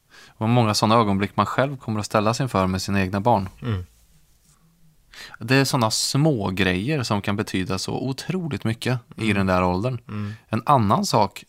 Det 0.09 0.39
var 0.39 0.49
många 0.49 0.75
sådana 0.75 0.95
ögonblick 0.95 1.37
man 1.37 1.47
själv 1.47 1.77
kommer 1.77 2.01
att 2.01 2.07
ställas 2.07 2.41
inför 2.41 2.67
med 2.67 2.83
sina 2.83 3.01
egna 3.01 3.21
barn. 3.21 3.49
Mm. 3.63 3.87
Det 5.39 5.57
är 5.57 5.65
sådana 5.65 5.91
små 5.91 6.51
grejer 6.51 7.03
som 7.03 7.23
kan 7.23 7.37
betyda 7.37 7.79
så 7.79 7.93
otroligt 7.93 8.65
mycket 8.65 8.99
mm. 9.17 9.31
i 9.31 9.33
den 9.33 9.47
där 9.47 9.65
åldern. 9.65 9.99
Mm. 10.09 10.33
En 10.49 10.63
annan 10.67 11.07
sak, 11.07 11.45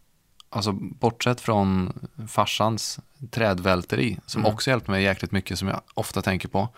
alltså 0.53 0.71
bortsett 0.71 1.41
från 1.41 1.93
farsans 2.27 2.99
trädvälteri, 3.31 4.19
som 4.25 4.41
mm. 4.41 4.53
också 4.53 4.69
hjälpte 4.69 4.91
mig 4.91 5.03
jäkligt 5.03 5.31
mycket, 5.31 5.59
som 5.59 5.67
jag 5.67 5.81
ofta 5.93 6.21
tänker 6.21 6.47
på. 6.47 6.69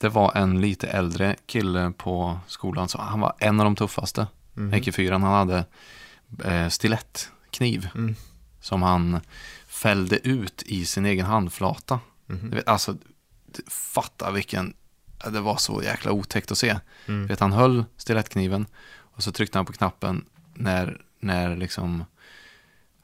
Det 0.00 0.08
var 0.08 0.32
en 0.36 0.60
lite 0.60 0.88
äldre 0.88 1.36
kille 1.46 1.92
på 1.96 2.38
skolan, 2.46 2.88
så 2.88 3.00
han 3.00 3.20
var 3.20 3.34
en 3.38 3.60
av 3.60 3.64
de 3.64 3.76
tuffaste. 3.76 4.26
Mm. 4.56 4.74
Ecke 4.74 4.92
fyran, 4.92 5.22
han 5.22 5.32
hade 5.32 5.64
eh, 6.44 6.68
stilettkniv 6.68 7.88
mm. 7.94 8.14
som 8.60 8.82
han 8.82 9.20
fällde 9.66 10.28
ut 10.28 10.62
i 10.66 10.84
sin 10.84 11.06
egen 11.06 11.26
handflata. 11.26 12.00
Mm. 12.28 12.62
Alltså, 12.66 12.96
fatta 13.68 14.30
vilken 14.30 14.74
det 15.32 15.40
var 15.40 15.56
så 15.56 15.82
jäkla 15.82 16.12
otäckt 16.12 16.52
att 16.52 16.58
se. 16.58 16.78
Mm. 17.06 17.26
Vet, 17.26 17.40
han 17.40 17.52
höll 17.52 17.84
stilettkniven 17.96 18.66
och 18.90 19.22
så 19.22 19.32
tryckte 19.32 19.58
han 19.58 19.66
på 19.66 19.72
knappen 19.72 20.24
när, 20.54 21.00
när 21.20 21.56
liksom 21.56 22.04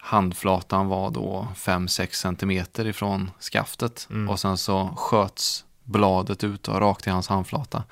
handflatan 0.05 0.87
var 0.87 1.11
då 1.11 1.49
5-6 1.57 2.13
centimeter 2.13 2.87
ifrån 2.87 3.31
skaftet. 3.41 4.07
Mm. 4.11 4.29
Och 4.29 4.41
sen 4.41 4.59
så 4.59 4.95
sköts 4.97 5.65
bladet 5.85 6.45
ut 6.45 6.69
och 6.69 6.81
rakt 6.81 7.07
i 7.07 7.11
hans 7.11 7.29
handflata. 7.29 7.85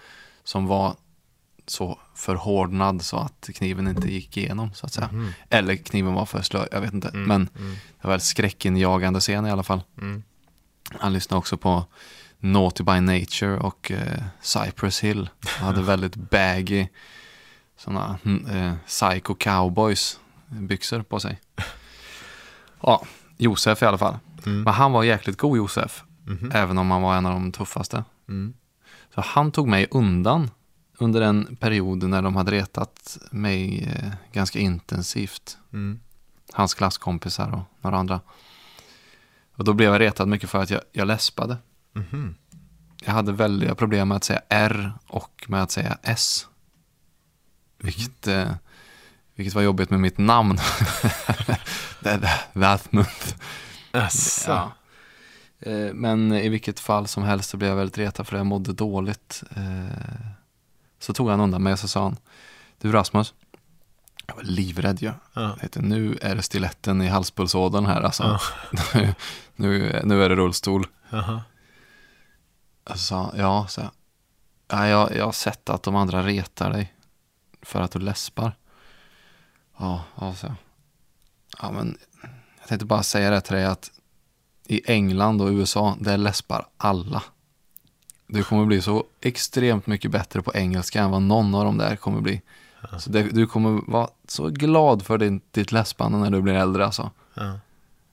Som 0.44 0.66
var 0.66 0.96
så 1.66 1.98
förhårdnad 2.14 3.02
så 3.02 3.16
att 3.16 3.50
kniven 3.54 3.88
inte 3.88 4.12
gick 4.12 4.36
igenom 4.36 4.74
så 4.74 4.86
att 4.86 4.92
säga. 4.92 5.08
Mm. 5.12 5.32
Eller 5.50 5.76
kniven 5.76 6.14
var 6.14 6.26
för 6.26 6.42
slö, 6.42 6.66
jag 6.72 6.80
vet 6.80 6.92
inte. 6.92 7.08
Mm. 7.08 7.22
Men 7.22 7.48
mm. 7.58 7.72
det 7.72 8.06
var 8.06 8.10
väl 8.10 8.20
skräckinjagande 8.20 9.20
scen 9.20 9.46
i 9.46 9.50
alla 9.50 9.62
fall. 9.62 9.82
Mm. 10.00 10.22
Han 10.98 11.12
lyssnade 11.12 11.38
också 11.38 11.56
på 11.56 11.84
Naughty 12.38 12.84
by 12.84 13.00
Nature 13.00 13.58
och 13.58 13.90
eh, 13.90 14.22
Cypress 14.40 15.00
Hill. 15.00 15.30
Han 15.46 15.66
hade 15.66 15.82
väldigt 15.86 16.16
baggy 16.16 16.86
sådana 17.76 18.18
eh, 18.50 18.74
psycho 18.86 19.34
cowboys 19.34 20.20
byxor 20.46 21.02
på 21.02 21.20
sig. 21.20 21.40
Ja, 22.82 23.02
Josef 23.36 23.82
i 23.82 23.86
alla 23.86 23.98
fall. 23.98 24.18
Mm. 24.46 24.62
Men 24.62 24.74
han 24.74 24.92
var 24.92 25.02
jäkligt 25.02 25.38
god 25.38 25.56
Josef. 25.56 26.04
Mm. 26.26 26.50
Även 26.54 26.78
om 26.78 26.90
han 26.90 27.02
var 27.02 27.16
en 27.16 27.26
av 27.26 27.32
de 27.32 27.52
tuffaste. 27.52 28.04
Mm. 28.28 28.54
Så 29.14 29.20
han 29.20 29.52
tog 29.52 29.68
mig 29.68 29.86
undan 29.90 30.50
under 30.98 31.20
en 31.20 31.56
period 31.56 32.02
när 32.02 32.22
de 32.22 32.36
hade 32.36 32.50
retat 32.50 33.18
mig 33.30 33.84
eh, 33.84 34.12
ganska 34.32 34.58
intensivt. 34.58 35.58
Mm. 35.72 36.00
Hans 36.52 36.74
klasskompisar 36.74 37.52
och 37.52 37.84
några 37.84 37.96
andra. 37.96 38.20
Och 39.56 39.64
då 39.64 39.72
blev 39.72 39.92
jag 39.92 40.00
retad 40.00 40.28
mycket 40.28 40.50
för 40.50 40.62
att 40.62 40.70
jag, 40.70 40.80
jag 40.92 41.06
läspade. 41.06 41.56
Mm. 41.94 42.34
Jag 43.04 43.12
hade 43.12 43.32
väldiga 43.32 43.74
problem 43.74 44.08
med 44.08 44.16
att 44.16 44.24
säga 44.24 44.42
R 44.48 44.92
och 45.06 45.44
med 45.48 45.62
att 45.62 45.70
säga 45.70 45.98
S. 46.02 46.46
Vilket, 47.78 48.26
mm. 48.26 48.48
eh, 48.48 48.54
vilket 49.34 49.54
var 49.54 49.62
jobbigt 49.62 49.90
med 49.90 50.00
mitt 50.00 50.18
namn. 50.18 50.58
Vathmuth. 52.52 53.34
Ja. 54.46 54.72
Eh, 55.60 55.94
men 55.94 56.32
i 56.32 56.48
vilket 56.48 56.80
fall 56.80 57.06
som 57.06 57.22
helst 57.22 57.50
så 57.50 57.56
blev 57.56 57.70
jag 57.70 57.76
väldigt 57.76 57.98
retad 57.98 58.26
för 58.26 58.36
jag 58.36 58.46
mådde 58.46 58.72
dåligt. 58.72 59.42
Eh, 59.56 60.30
så 60.98 61.12
tog 61.12 61.30
han 61.30 61.40
undan 61.40 61.62
mig 61.62 61.72
och 61.72 61.78
så 61.78 61.88
sa 61.88 62.02
han, 62.02 62.16
du 62.78 62.92
Rasmus, 62.92 63.34
jag 64.26 64.34
var 64.34 64.42
livrädd 64.42 65.02
ju. 65.02 65.12
Ja. 65.32 65.56
nu 65.74 66.18
är 66.22 66.34
det 66.34 66.42
stiletten 66.42 67.02
i 67.02 67.08
halspulsådern 67.08 67.86
här 67.86 68.02
alltså. 68.02 68.22
Ja. 68.22 68.40
nu, 69.56 70.00
nu, 70.04 70.24
är 70.24 70.28
det 70.28 70.36
rullstol. 70.36 70.86
Aha. 71.12 71.42
Alltså, 72.84 73.34
ja, 73.36 73.66
så, 73.68 73.90
ja 74.68 74.88
jag, 74.88 75.16
jag 75.16 75.24
har 75.24 75.32
sett 75.32 75.68
att 75.68 75.82
de 75.82 75.96
andra 75.96 76.22
retar 76.22 76.70
dig 76.70 76.94
för 77.62 77.80
att 77.80 77.90
du 77.90 77.98
läspar. 77.98 78.56
Ja, 79.76 80.04
alltså. 80.14 80.54
Ja, 81.62 81.70
men 81.70 81.98
jag 82.60 82.68
tänkte 82.68 82.86
bara 82.86 83.02
säga 83.02 83.30
det 83.30 83.40
till 83.40 83.54
dig 83.54 83.64
att 83.64 83.90
i 84.66 84.80
England 84.84 85.42
och 85.42 85.48
USA, 85.48 85.96
där 86.00 86.16
läspar 86.16 86.66
alla. 86.76 87.22
Du 88.26 88.42
kommer 88.42 88.66
bli 88.66 88.82
så 88.82 89.04
extremt 89.20 89.86
mycket 89.86 90.10
bättre 90.10 90.42
på 90.42 90.54
engelska 90.54 91.02
än 91.02 91.10
vad 91.10 91.22
någon 91.22 91.54
av 91.54 91.64
dem 91.64 91.78
där 91.78 91.96
kommer 91.96 92.20
bli. 92.20 92.42
Ja. 92.90 92.98
Så 92.98 93.10
det, 93.10 93.22
du 93.22 93.46
kommer 93.46 93.90
vara 93.90 94.08
så 94.28 94.48
glad 94.48 95.02
för 95.02 95.18
din, 95.18 95.40
ditt 95.50 95.72
läspande 95.72 96.18
när 96.18 96.30
du 96.30 96.42
blir 96.42 96.54
äldre 96.54 96.84
alltså. 96.84 97.10
Ja. 97.34 97.58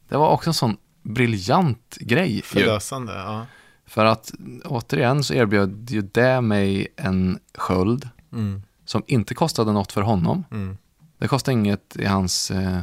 Det 0.08 0.18
var 0.18 0.30
också 0.30 0.50
en 0.50 0.54
sån 0.54 0.78
briljant 1.02 1.98
grej. 2.00 2.42
Förlösande, 2.42 3.14
ja. 3.14 3.46
För 3.86 4.06
att 4.06 4.32
återigen 4.66 5.24
så 5.24 5.34
erbjöd 5.34 5.90
ju 5.90 6.02
det 6.02 6.42
mig 6.42 6.88
en 6.96 7.40
sköld 7.58 8.10
mm. 8.32 8.64
som 8.86 9.04
inte 9.08 9.36
kostade 9.36 9.72
något 9.72 9.92
för 9.92 10.02
honom. 10.02 10.44
Mm. 10.52 10.78
Det 11.18 11.28
kostade 11.28 11.54
inget 11.54 11.96
i 11.96 12.06
hans 12.06 12.52
eh, 12.52 12.80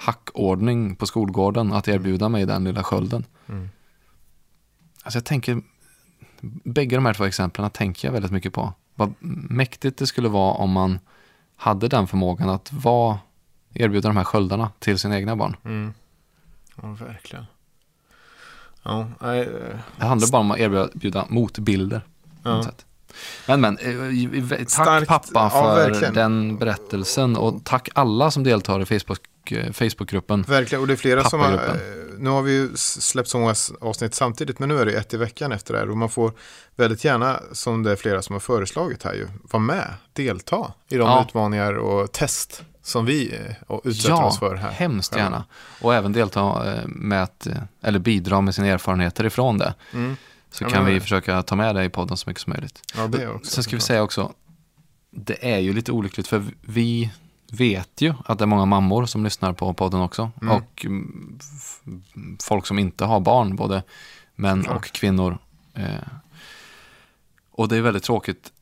hackordning 0.00 0.96
på 0.96 1.06
skolgården 1.06 1.72
att 1.72 1.88
erbjuda 1.88 2.28
mig 2.28 2.46
den 2.46 2.64
lilla 2.64 2.82
skölden. 2.84 3.24
Mm. 3.48 3.70
Alltså 5.02 5.16
jag 5.16 5.24
tänker, 5.24 5.62
bägge 6.64 6.96
de 6.96 7.06
här 7.06 7.14
två 7.14 7.24
exemplen 7.24 7.70
tänker 7.70 8.08
jag 8.08 8.12
väldigt 8.12 8.32
mycket 8.32 8.52
på. 8.52 8.72
Vad 8.94 9.14
mäktigt 9.50 9.98
det 9.98 10.06
skulle 10.06 10.28
vara 10.28 10.52
om 10.54 10.70
man 10.70 10.98
hade 11.56 11.88
den 11.88 12.06
förmågan 12.06 12.48
att 12.48 12.72
vara, 12.72 13.18
erbjuda 13.74 14.08
de 14.08 14.16
här 14.16 14.24
sköldarna 14.24 14.70
till 14.78 14.98
sina 14.98 15.16
egna 15.16 15.36
barn. 15.36 15.56
Mm. 15.64 15.92
Ja, 16.82 16.96
verkligen. 17.06 17.44
Ja, 18.82 19.06
nej, 19.20 19.40
eh, 19.40 19.78
Det 19.96 20.04
handlar 20.06 20.30
bara 20.32 20.40
om 20.40 20.50
att 20.50 20.58
erbjuda 20.58 21.26
motbilder. 21.28 22.00
Ja. 22.42 22.64
Men 23.46 23.60
men, 23.60 23.78
eh, 23.78 24.58
tack 24.58 24.70
Starkt. 24.70 25.08
pappa 25.08 25.28
Ja, 25.34 25.50
för 25.50 25.88
verkligen. 25.90 26.14
den 26.14 26.56
berättelsen 26.58 27.36
och 27.36 27.64
tack 27.64 27.88
alla 27.94 28.30
som 28.30 28.44
deltar 28.44 28.80
i 28.80 28.84
Facebook, 28.84 29.20
Facebookgruppen. 29.72 30.42
Verkligen, 30.42 30.80
och 30.82 30.86
det 30.86 30.92
är 30.94 30.96
flera 30.96 31.24
som 31.24 31.40
har, 31.40 31.52
eh, 31.52 31.58
nu 32.18 32.30
har 32.30 32.42
vi 32.42 32.52
ju 32.52 32.76
släppt 32.76 33.28
så 33.28 33.38
många 33.38 33.54
avsnitt 33.80 34.14
samtidigt, 34.14 34.58
men 34.58 34.68
nu 34.68 34.78
är 34.78 34.86
det 34.86 34.92
ett 34.92 35.14
i 35.14 35.16
veckan 35.16 35.52
efter 35.52 35.72
det 35.74 35.80
här 35.80 35.90
och 35.90 35.96
man 35.96 36.08
får 36.08 36.32
väldigt 36.76 37.04
gärna, 37.04 37.40
som 37.52 37.82
det 37.82 37.92
är 37.92 37.96
flera 37.96 38.22
som 38.22 38.32
har 38.32 38.40
föreslagit 38.40 39.02
här 39.02 39.14
ju, 39.14 39.28
vara 39.42 39.62
med, 39.62 39.94
delta 40.12 40.72
i 40.88 40.96
de 40.96 41.08
Ja. 41.08 41.24
utmaningar 41.28 41.72
och 41.74 42.12
test 42.12 42.62
som 42.82 43.06
vi 43.06 43.34
eh, 43.34 43.54
och 43.66 43.80
utsätter 43.84 44.14
Ja, 44.14 44.24
oss 44.24 44.38
för 44.38 44.54
här. 44.54 44.70
hemskt 44.70 45.14
själva. 45.14 45.24
gärna. 45.24 45.44
Och 45.80 45.94
även 45.94 46.12
delta 46.12 46.72
eh, 46.74 46.86
med 46.86 47.22
att, 47.22 47.46
eh, 47.46 47.54
eller 47.82 47.98
bidra 47.98 48.40
med 48.40 48.54
sina 48.54 48.66
erfarenheter 48.66 49.26
ifrån 49.26 49.58
det. 49.58 49.74
Mm. 49.92 50.16
Så 50.50 50.64
Ja, 50.64 50.68
kan 50.68 50.84
men- 50.84 50.94
vi 50.94 51.00
försöka 51.00 51.42
ta 51.42 51.56
med 51.56 51.74
det 51.74 51.84
i 51.84 51.88
podden 51.88 52.16
så 52.16 52.30
mycket 52.30 52.42
som 52.42 52.50
möjligt. 52.50 52.82
Ja, 52.96 53.06
det 53.06 53.28
också. 53.28 53.50
Sen 53.50 53.64
ska 53.64 53.76
vi 53.76 53.82
säga 53.82 54.02
också, 54.02 54.32
det 55.10 55.52
är 55.52 55.58
ju 55.58 55.72
lite 55.72 55.92
olyckligt 55.92 56.28
för 56.28 56.44
vi 56.60 57.10
vet 57.52 58.00
ju 58.00 58.14
att 58.24 58.38
det 58.38 58.44
är 58.44 58.46
många 58.46 58.64
mammor 58.64 59.06
som 59.06 59.24
lyssnar 59.24 59.52
på 59.52 59.74
podden 59.74 60.00
också. 60.00 60.30
Mm. 60.42 60.56
Och 60.56 60.84
mm, 60.84 61.38
folk 62.42 62.66
som 62.66 62.78
inte 62.78 63.04
har 63.04 63.20
barn, 63.20 63.56
både 63.56 63.82
män 64.34 64.62
Klart. 64.64 64.76
och 64.76 64.84
kvinnor. 64.92 65.38
Eh, 65.74 65.84
och 67.52 67.68
det 67.68 67.76
är 67.76 67.80
väldigt 67.80 68.02
tråkigt 68.04 68.52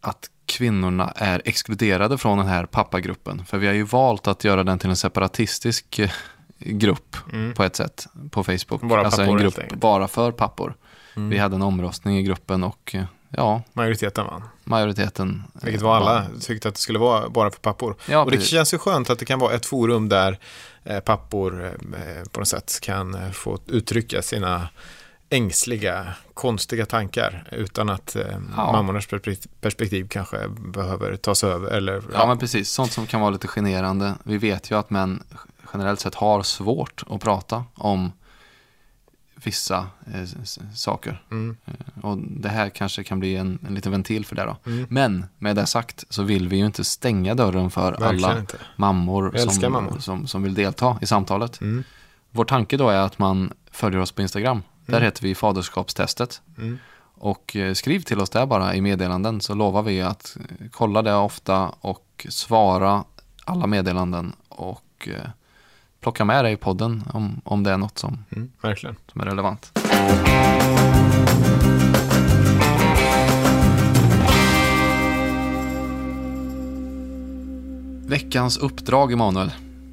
att 0.00 0.30
kvinnorna 0.46 1.12
är 1.16 1.42
exkluderade 1.44 2.18
från 2.18 2.38
den 2.38 2.46
här 2.46 2.66
pappagruppen. 2.66 3.44
För 3.44 3.58
vi 3.58 3.66
har 3.66 3.74
ju 3.74 3.82
valt 3.82 4.26
att 4.26 4.44
göra 4.44 4.64
den 4.64 4.78
till 4.78 4.90
en 4.90 4.96
separatistisk 4.96 5.98
eh, 5.98 6.10
grupp 6.58 7.16
Mm. 7.32 7.54
på 7.54 7.62
ett 7.64 7.76
sätt 7.76 8.06
på 8.30 8.44
Facebook. 8.44 8.80
Bara 8.82 9.04
alltså 9.04 9.22
en 9.22 9.26
pappor, 9.28 9.38
grupp 9.38 9.54
helt 9.54 9.58
enkelt. 9.58 9.80
bara 9.80 10.08
för 10.08 10.32
pappor. 10.32 10.74
Mm. 11.16 11.28
Vi 11.28 11.38
hade 11.38 11.56
en 11.56 11.62
omröstning 11.62 12.18
i 12.18 12.22
gruppen 12.22 12.64
och 12.64 12.94
eh, 12.94 13.04
ja, 13.36 13.62
Majoriteten 13.72 14.26
vann. 14.26 14.42
majoriteten. 14.64 15.42
eh, 15.54 15.64
Vilket 15.64 15.82
var 15.82 15.96
alla 15.96 16.12
vann. 16.14 16.40
tyckte 16.40 16.68
att 16.68 16.74
det 16.74 16.80
skulle 16.80 16.98
vara 16.98 17.28
bara 17.28 17.50
för 17.50 17.58
pappor. 17.60 17.96
Ja, 18.08 18.18
och 18.24 18.30
det 18.30 18.36
precis. 18.36 18.50
känns 18.52 18.74
ju 18.74 18.78
skönt 18.78 19.10
att 19.10 19.18
det 19.18 19.24
kan 19.24 19.38
vara 19.38 19.52
ett 19.54 19.66
forum 19.66 20.08
där 20.08 20.38
eh, 20.84 21.00
pappor 21.00 21.64
eh, 21.64 22.24
på 22.30 22.40
något 22.40 22.48
sätt 22.48 22.78
kan 22.82 23.14
eh, 23.14 23.30
få 23.30 23.58
uttrycka 23.66 24.22
sina 24.22 24.68
ängsliga, 25.30 26.06
konstiga 26.34 26.86
tankar 26.86 27.44
utan 27.52 27.88
att 27.90 28.16
eh, 28.16 28.22
Ja. 28.56 28.72
mammornas 28.72 29.06
perspekt- 29.06 29.46
perspektiv 29.60 30.08
kanske 30.10 30.48
behöver 30.48 31.16
tas 31.16 31.44
över. 31.44 31.70
Eller, 31.70 32.02
Ja, 32.14 32.26
men 32.26 32.38
precis. 32.38 32.70
Sånt 32.70 32.92
som 32.92 33.06
kan 33.06 33.20
vara 33.20 33.30
lite 33.30 33.48
generande. 33.48 34.14
Vi 34.22 34.38
vet 34.38 34.70
ju 34.70 34.78
att 34.78 34.90
män 34.90 35.22
generellt 35.72 36.00
sett 36.00 36.14
har 36.14 36.42
svårt 36.42 37.02
att 37.10 37.20
prata 37.20 37.64
om 37.74 38.12
vissa 39.44 39.86
eh, 40.14 40.28
saker. 40.74 41.22
Mm, 41.30 41.56
Och 42.02 42.18
det 42.18 42.48
här 42.48 42.68
kanske 42.68 43.04
kan 43.04 43.20
bli 43.20 43.36
en, 43.36 43.58
en 43.68 43.74
liten 43.74 43.92
ventil 43.92 44.24
för 44.26 44.36
det 44.36 44.44
då. 44.44 44.56
mm, 44.70 44.86
Men 44.90 45.26
med 45.38 45.56
det 45.56 45.66
sagt 45.66 46.04
så 46.08 46.22
vill 46.22 46.48
vi 46.48 46.56
ju 46.56 46.66
inte 46.66 46.84
stänga 46.84 47.34
dörren 47.34 47.70
för 47.70 47.90
verkligen 47.90 48.24
alla 48.24 48.38
inte. 48.40 48.56
mammor, 48.76 49.34
som, 49.60 49.72
mammor. 49.72 49.98
Som, 49.98 50.26
som 50.26 50.42
vill 50.42 50.54
delta 50.54 50.98
i 51.02 51.06
samtalet. 51.06 51.60
Mm, 51.60 51.84
Vår 52.30 52.44
tanke 52.44 52.76
då 52.76 52.88
är 52.88 52.98
att 52.98 53.18
man 53.18 53.52
följer 53.70 54.00
oss 54.00 54.12
på 54.12 54.22
Instagram. 54.22 54.62
Där 54.86 54.94
Mm. 54.96 55.04
heter 55.04 55.22
vi 55.22 55.34
faderskapstestet. 55.34 56.42
mm. 56.58 56.78
Och 57.24 57.56
eh, 57.56 57.74
skriv 57.74 58.00
till 58.00 58.20
oss 58.20 58.30
där 58.30 58.46
bara 58.46 58.74
i 58.74 58.80
meddelanden 58.80 59.40
så 59.40 59.54
lovar 59.54 59.82
vi 59.82 60.02
att 60.02 60.36
eh, 60.40 60.66
kolla 60.70 61.02
det 61.02 61.14
ofta 61.14 61.68
och 61.80 62.26
svara 62.28 63.04
alla 63.44 63.66
meddelanden 63.66 64.32
och 64.48 65.08
eh, 65.08 65.30
plocka 66.02 66.24
med 66.24 66.44
det 66.44 66.50
i 66.50 66.56
podden 66.56 67.02
om, 67.12 67.40
om 67.44 67.62
det 67.62 67.70
är 67.70 67.76
något 67.78 67.98
som, 67.98 68.24
Mm, 68.36 68.50
verkligen. 68.62 68.96
som 69.12 69.20
är 69.20 69.24
relevant. 69.24 69.72
Veckans 78.06 78.56
uppdrag, 78.58 79.12
Emanuel. 79.12 79.50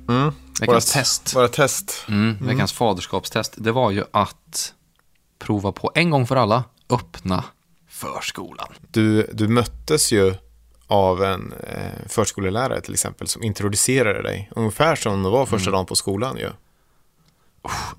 Mm. 0.10 0.32
Veckans 0.60 0.68
Våra- 0.68 0.80
test. 1.02 1.36
Våra 1.36 1.48
test. 1.48 2.06
Mm, 2.08 2.38
veckans 2.42 2.72
faderskapstest. 2.74 3.54
Det 3.58 3.72
var 3.72 3.92
ju 3.92 4.04
att 4.12 4.74
prova 5.40 5.72
på 5.72 5.92
en 5.96 6.10
gång 6.10 6.28
för 6.28 6.36
alla 6.36 6.64
öppna 6.90 7.44
förskolan. 7.90 8.68
Du, 8.92 9.30
du 9.34 9.48
möttes 9.48 10.12
ju 10.12 10.34
av 10.90 11.24
en 11.24 11.54
eh, 11.68 12.08
förskolelärare 12.08 12.82
till 12.82 12.94
exempel 12.94 13.28
som 13.28 13.44
introducerade 13.44 14.22
dig. 14.22 14.50
Ungefär 14.56 14.96
som 14.96 15.24
det 15.24 15.30
var 15.30 15.46
första 15.46 15.72
dagen 15.72 15.86
på 15.86 15.96
skolan 15.96 16.38
ju. 16.38 16.50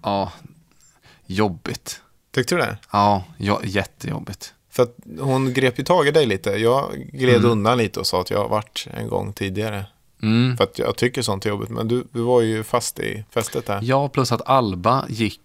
Ja, 0.02 0.32
jobbigt. 1.26 2.00
Tyckte 2.34 2.54
du 2.54 2.60
det? 2.60 2.78
Ja, 2.92 3.24
ja 3.38 3.60
jättejobbigt. 3.64 4.54
För 4.70 4.82
att 4.82 4.96
hon 5.20 5.52
grep 5.54 5.78
ju 5.78 5.84
tag 5.84 6.08
i 6.08 6.10
dig 6.10 6.26
lite. 6.26 6.50
Jag 6.50 7.08
gled 7.12 7.36
Mm. 7.36 7.50
undan 7.50 7.78
lite 7.78 8.00
och 8.00 8.06
sa 8.06 8.20
att 8.20 8.30
jag 8.30 8.38
har 8.38 8.48
varit 8.48 8.86
en 8.94 9.08
gång 9.08 9.32
tidigare. 9.32 9.86
Mm. 10.22 10.56
För 10.56 10.64
att 10.64 10.78
jag 10.78 10.96
tycker 10.96 11.22
sånt 11.22 11.46
är 11.46 11.50
jobbigt. 11.50 11.70
Men 11.70 11.88
du, 11.88 12.04
du 12.12 12.20
var 12.20 12.40
ju 12.40 12.62
fast 12.62 12.98
i 12.98 13.24
fästet 13.30 13.68
här. 13.68 13.80
Ja, 13.82 14.08
plus 14.08 14.32
att 14.32 14.48
Alba 14.48 15.04
gick 15.08 15.40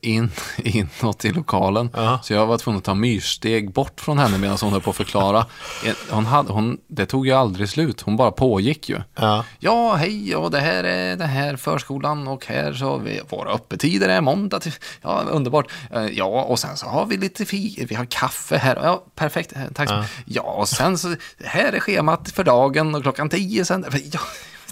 in, 0.00 0.30
inåt 0.56 1.24
i 1.24 1.32
lokalen. 1.32 1.90
Ja. 1.94 2.20
Så 2.22 2.32
jag 2.32 2.46
var 2.46 2.58
tvungen 2.58 2.78
att 2.78 2.84
ta 2.84 2.94
myrsteg 2.94 3.72
bort 3.72 4.00
från 4.00 4.18
henne 4.18 4.38
medan 4.38 4.58
hon 4.60 4.72
höll 4.72 4.80
på 4.80 4.90
att 4.90 4.96
förklara. 4.96 5.46
Hon 6.10 6.26
hade, 6.26 6.52
hon, 6.52 6.78
det 6.86 7.06
tog 7.06 7.26
ju 7.26 7.32
aldrig 7.32 7.68
slut, 7.68 8.00
hon 8.00 8.16
bara 8.16 8.30
pågick 8.30 8.88
ju. 8.88 9.00
Ja. 9.14 9.44
Ja, 9.58 9.94
hej, 9.94 10.36
och 10.36 10.50
det 10.50 10.60
här 10.60 10.84
är 10.84 11.16
den 11.16 11.28
här 11.28 11.56
förskolan 11.56 12.28
och 12.28 12.46
här 12.46 12.72
så 12.72 12.84
har 12.84 12.98
vi 12.98 13.20
våra 13.28 13.50
öppettider 13.52 14.08
är 14.08 14.20
måndag 14.20 14.60
till, 14.60 14.72
ja, 15.02 15.22
underbart. 15.30 15.66
Eh, 15.92 16.06
Ja, 16.06 16.24
och 16.42 16.58
sen 16.58 16.76
så 16.76 16.86
har 16.86 17.06
vi 17.06 17.16
lite 17.16 17.44
fi, 17.44 17.86
vi 17.88 17.94
har 17.94 18.04
kaffe 18.04 18.56
här, 18.56 18.76
ja, 18.82 19.04
perfekt, 19.14 19.52
Eh, 19.56 19.62
tack 19.74 19.88
så 19.88 19.96
mycket. 19.96 20.10
Ja, 20.24 20.42
och 20.42 20.68
sen 20.68 20.98
så, 20.98 21.16
här 21.44 21.72
är 21.72 21.80
schemat 21.80 22.30
för 22.30 22.44
dagen 22.44 22.94
och 22.94 23.02
klockan 23.02 23.28
tio 23.28 23.64
sen, 23.64 23.84
ja, 24.12 24.20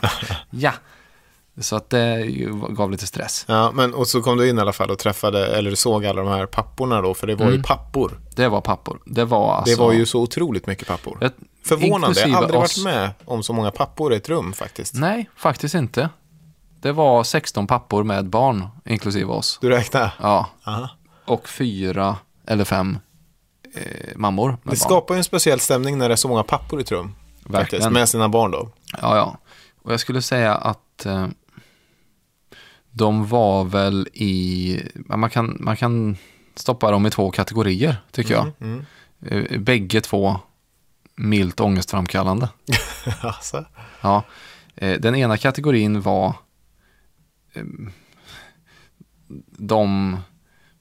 ja. 0.50 0.72
Så 1.60 1.76
att 1.76 1.90
det 1.90 2.20
ju 2.20 2.54
gav 2.68 2.90
lite 2.90 3.06
stress. 3.06 3.44
ja, 3.48 3.70
men 3.74 3.94
och 3.94 4.06
så 4.08 4.22
kom 4.22 4.36
du 4.36 4.48
in 4.48 4.58
i 4.58 4.60
alla 4.60 4.72
fall 4.72 4.90
och 4.90 4.98
träffade, 4.98 5.46
eller 5.46 5.70
du 5.70 5.76
såg 5.76 6.06
alla 6.06 6.22
de 6.22 6.30
här 6.30 6.46
papporna 6.46 7.00
då. 7.02 7.14
För 7.14 7.26
det 7.26 7.34
var 7.34 7.46
ju 7.46 7.52
Mm. 7.52 7.62
pappor. 7.62 8.20
Det 8.36 8.48
var 8.48 8.60
pappor. 8.60 9.00
Det 9.06 9.24
var 9.24 9.54
alltså... 9.54 9.74
Det 9.76 9.80
var 9.82 9.92
ju 9.92 10.06
så 10.06 10.20
otroligt 10.20 10.66
mycket 10.66 10.88
pappor. 10.88 11.24
ett- 11.24 11.34
Förvånande. 11.64 12.20
Jag 12.20 12.28
har 12.28 12.42
aldrig 12.42 12.60
oss. 12.60 12.78
varit 12.84 12.94
med 12.94 13.10
om 13.24 13.42
så 13.42 13.52
många 13.52 13.70
pappor 13.70 14.12
i 14.12 14.16
ett 14.16 14.28
rum 14.28 14.52
faktiskt. 14.52 14.94
Nej, 14.94 15.30
faktiskt 15.36 15.74
inte. 15.74 16.08
Det 16.80 16.92
var 16.92 17.24
16 17.24 17.66
pappor 17.66 18.04
med 18.04 18.26
barn, 18.28 18.66
inklusive 18.84 19.32
oss. 19.32 19.58
Du 19.60 19.68
räknar? 19.70 20.14
Ja, 20.22 20.46
Aha. 20.64 20.88
och 21.24 21.48
fyra 21.48 22.16
eller 22.46 22.64
fem 22.64 22.98
eh, 23.74 24.16
mammor 24.16 24.48
med 24.48 24.58
Det 24.62 24.66
barn. 24.68 24.76
skapar 24.76 25.14
ju 25.14 25.18
en 25.18 25.24
speciell 25.24 25.60
stämning 25.60 25.98
när 25.98 26.08
det 26.08 26.14
är 26.14 26.16
så 26.16 26.28
många 26.28 26.42
pappor 26.42 26.78
i 26.78 26.82
ett 26.82 26.90
rum. 26.92 27.14
Faktiskt, 27.34 27.54
Verkligen. 27.54 27.92
med 27.92 28.08
sina 28.08 28.28
barn 28.28 28.50
då. 28.50 28.68
Ja, 29.02 29.16
ja. 29.16 29.36
Och 29.82 29.92
jag 29.92 30.00
skulle 30.00 30.22
säga 30.22 30.54
att 30.54 31.06
eh, 31.06 31.26
de 32.92 33.26
var 33.26 33.64
väl 33.64 34.08
i... 34.12 34.80
Man 34.94 35.30
kan, 35.30 35.56
man 35.60 35.76
kan 35.76 36.16
stoppa 36.54 36.90
dem 36.90 37.06
i 37.06 37.10
två 37.10 37.30
kategorier, 37.30 37.96
tycker 38.12 38.34
jag. 38.34 38.52
Mm, 38.60 38.84
Eh, 39.26 39.58
Bägge 39.58 40.00
två 40.00 40.40
milt 41.16 41.60
ångestframkallande. 41.60 42.48
mm. 43.06 43.18
alltså. 43.22 43.64
Ja, 44.00 44.24
eh, 44.76 45.00
den 45.00 45.14
ena 45.14 45.36
kategorin 45.36 46.00
var 46.00 46.34
eh, 47.52 47.64
de 49.46 50.16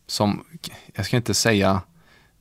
som, 0.08 0.46
jag 0.94 1.06
ska 1.06 1.18
inte 1.18 1.34
säga, 1.34 1.82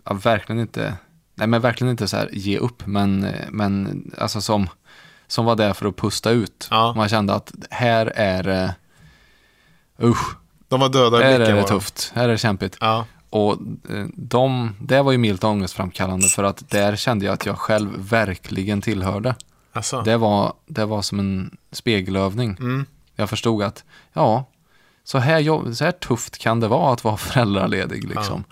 ja, 0.04 0.14
verkligen 0.14 0.60
inte, 0.60 0.96
nej 1.34 1.46
men 1.46 1.60
verkligen 1.60 1.90
inte 1.90 2.08
så 2.08 2.16
här 2.16 2.30
ge 2.32 2.58
upp, 2.58 2.86
men, 2.86 3.26
men 3.50 4.04
alltså 4.18 4.40
som, 4.40 4.68
som 5.26 5.44
var 5.44 5.56
där 5.56 5.72
för 5.72 5.86
att 5.86 5.96
pusta 5.96 6.30
ut. 6.30 6.68
Ja. 6.70 6.92
Man 6.96 7.08
kände 7.08 7.34
att 7.34 7.52
här 7.70 8.06
är 8.06 8.42
det, 8.42 8.74
usch, 10.02 10.34
De 10.68 10.80
var 10.80 10.88
döda 10.88 11.20
i 11.20 11.22
här 11.22 11.30
är 11.32 11.38
blicken. 11.38 11.56
det 11.56 11.62
tufft, 11.62 12.12
här 12.14 12.24
är 12.24 12.28
det 12.32 12.38
kämpigt. 12.38 12.76
Ja. 12.80 13.06
Och 13.30 13.52
eh, 13.90 14.06
de, 14.14 14.76
det 14.80 15.02
var 15.02 15.12
ju 15.12 15.18
milt 15.18 15.44
ångestframkallande 15.44 16.28
för 16.28 16.44
att 16.44 16.70
där 16.70 16.96
kände 16.96 17.24
jag 17.26 17.32
att 17.32 17.46
jag 17.46 17.58
själv 17.58 17.90
verkligen 18.08 18.80
tillhörde. 18.82 19.34
Alltså. 19.72 20.02
Det 20.02 20.16
var, 20.16 20.52
det 20.66 20.84
var 20.84 21.02
som 21.02 21.18
en 21.18 21.56
spegelövning. 21.72 22.56
Mm. 22.60 22.86
Jag 23.16 23.30
förstod 23.30 23.62
att, 23.62 23.84
ja, 24.12 24.44
så 25.04 25.18
här, 25.18 25.72
så 25.74 25.84
här 25.84 25.92
tufft 25.92 26.38
kan 26.38 26.60
det 26.60 26.68
vara 26.68 26.92
att 26.92 27.04
vara 27.04 27.16
föräldraledig 27.30 28.04
liksom. 28.08 28.44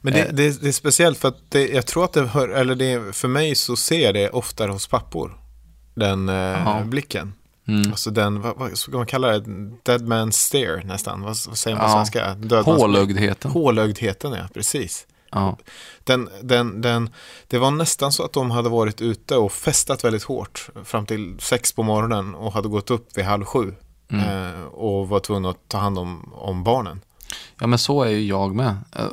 Men 0.00 0.12
det, 0.12 0.20
Eh. 0.24 0.32
det, 0.32 0.62
det 0.62 0.68
är 0.68 0.72
speciellt 0.72 1.18
för 1.18 1.28
att 1.28 1.50
det, 1.50 1.68
jag 1.68 1.86
tror 1.86 2.04
att 2.04 2.12
det 2.12 2.26
hör, 2.26 2.48
eller 2.48 2.74
det, 2.74 3.16
för 3.16 3.28
mig 3.28 3.54
så 3.54 3.76
ser 3.76 4.00
jag 4.04 4.14
det 4.14 4.30
oftare 4.30 4.70
hos 4.70 4.86
pappor. 4.86 5.38
Den 5.94 6.28
eh, 6.28 6.34
Ja. 6.34 6.82
blicken. 6.84 7.32
Mm. 7.68 7.90
Alltså 7.90 8.10
den, 8.10 8.40
vad, 8.42 8.56
vad 8.56 8.78
ska 8.78 8.92
man 8.96 9.06
kalla 9.06 9.28
det? 9.38 9.44
Dead 9.82 10.08
man 10.08 10.32
stare 10.32 10.84
nästan. 10.84 11.20
Vad, 11.22 11.36
vad 11.48 11.58
säger 11.58 11.76
man 11.76 11.86
på 11.86 11.90
Ja. 11.90 11.94
svenska? 11.94 12.34
Dödmans- 12.34 12.76
Hålögdheten. 12.80 13.50
Hålögdheten, 13.50 14.32
ja. 14.32 14.48
Precis. 14.54 15.06
Ja. 15.30 15.56
Den, 16.04 16.28
den, 16.42 16.80
den, 16.80 17.10
det 17.46 17.58
var 17.58 17.70
nästan 17.70 18.12
så 18.12 18.24
att 18.24 18.32
de 18.32 18.50
hade 18.50 18.68
varit 18.68 19.00
ute 19.00 19.36
och 19.36 19.52
festat 19.52 20.04
väldigt 20.04 20.22
hårt 20.22 20.68
fram 20.84 21.06
till 21.06 21.36
sex 21.40 21.72
på 21.72 21.82
morgonen 21.82 22.34
och 22.34 22.52
hade 22.52 22.68
gått 22.68 22.90
upp 22.90 23.08
vid 23.18 23.24
halv 23.24 23.44
sju 23.44 23.74
Mm. 24.10 24.24
eh, 24.54 24.60
och 24.64 25.08
var 25.08 25.20
tvungna 25.20 25.48
att 25.50 25.68
ta 25.68 25.78
hand 25.78 25.98
om, 25.98 26.32
om 26.34 26.64
barnen. 26.64 27.00
Ja, 27.60 27.66
men 27.66 27.78
så 27.78 28.02
är 28.02 28.08
ju 28.10 28.26
jag 28.26 28.54
med. 28.54 28.76
Eh, 28.96 29.04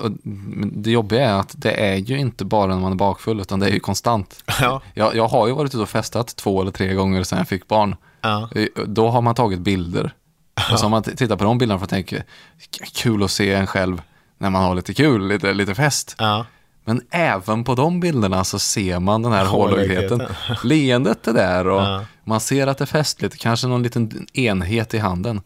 Det 0.71 0.91
jobbiga 0.91 1.29
är 1.29 1.33
att 1.39 1.53
det 1.57 1.71
är 1.71 1.95
ju 1.95 2.17
inte 2.19 2.45
bara 2.45 2.67
när 2.75 2.81
man 2.81 2.91
är 2.91 2.95
bakfull, 2.95 3.39
utan 3.39 3.59
det 3.59 3.65
är 3.65 3.71
ju 3.71 3.79
konstant. 3.79 4.43
Ja. 4.61 4.81
Jag, 4.93 5.15
jag 5.15 5.27
har 5.27 5.47
ju 5.47 5.53
varit 5.53 5.69
ute 5.73 5.77
och 5.83 5.89
festat 5.89 6.35
två 6.35 6.61
eller 6.61 6.71
tre 6.71 6.93
gånger 6.93 7.23
sedan 7.23 7.37
jag 7.37 7.47
fick 7.47 7.67
barn. 7.67 7.95
Ja. 8.23 8.49
Då 8.87 9.09
har 9.09 9.21
man 9.21 9.35
tagit 9.35 9.59
bilder. 9.59 10.13
Och 10.71 10.79
så 10.79 10.85
har 10.85 10.89
man 10.89 11.03
tittat 11.03 11.39
på 11.39 11.45
de 11.45 11.57
bilderna 11.57 11.79
för 11.79 11.83
att 11.85 11.89
tänka, 11.89 12.17
"K- 12.17 12.85
kul 12.95 13.23
att 13.23 13.31
se 13.31 13.53
en 13.53 13.67
själv 13.67 14.01
när 14.37 14.49
man 14.49 14.63
har 14.63 14.75
lite 14.75 14.93
kul, 14.93 15.27
lite, 15.27 15.53
lite 15.53 15.75
fest. 15.75 16.15
Ja. 16.17 16.45
Men 16.85 17.01
även 17.11 17.63
på 17.63 17.75
de 17.75 17.99
bilderna 17.99 18.43
så 18.43 18.59
ser 18.59 18.99
man 18.99 19.21
den 19.21 19.31
här 19.31 19.45
hårdheten. 19.55 20.21
Leendet 20.63 21.27
är 21.27 21.33
där 21.33 21.67
och 21.67 21.81
Ja. 21.81 22.05
man 22.23 22.39
ser 22.39 22.67
att 22.67 22.77
det 22.77 22.83
är 22.83 22.85
festligt, 22.85 23.37
kanske 23.39 23.67
någon 23.67 23.83
liten 23.83 24.27
enhet 24.33 24.93
i 24.93 24.97
handen. 24.97 25.41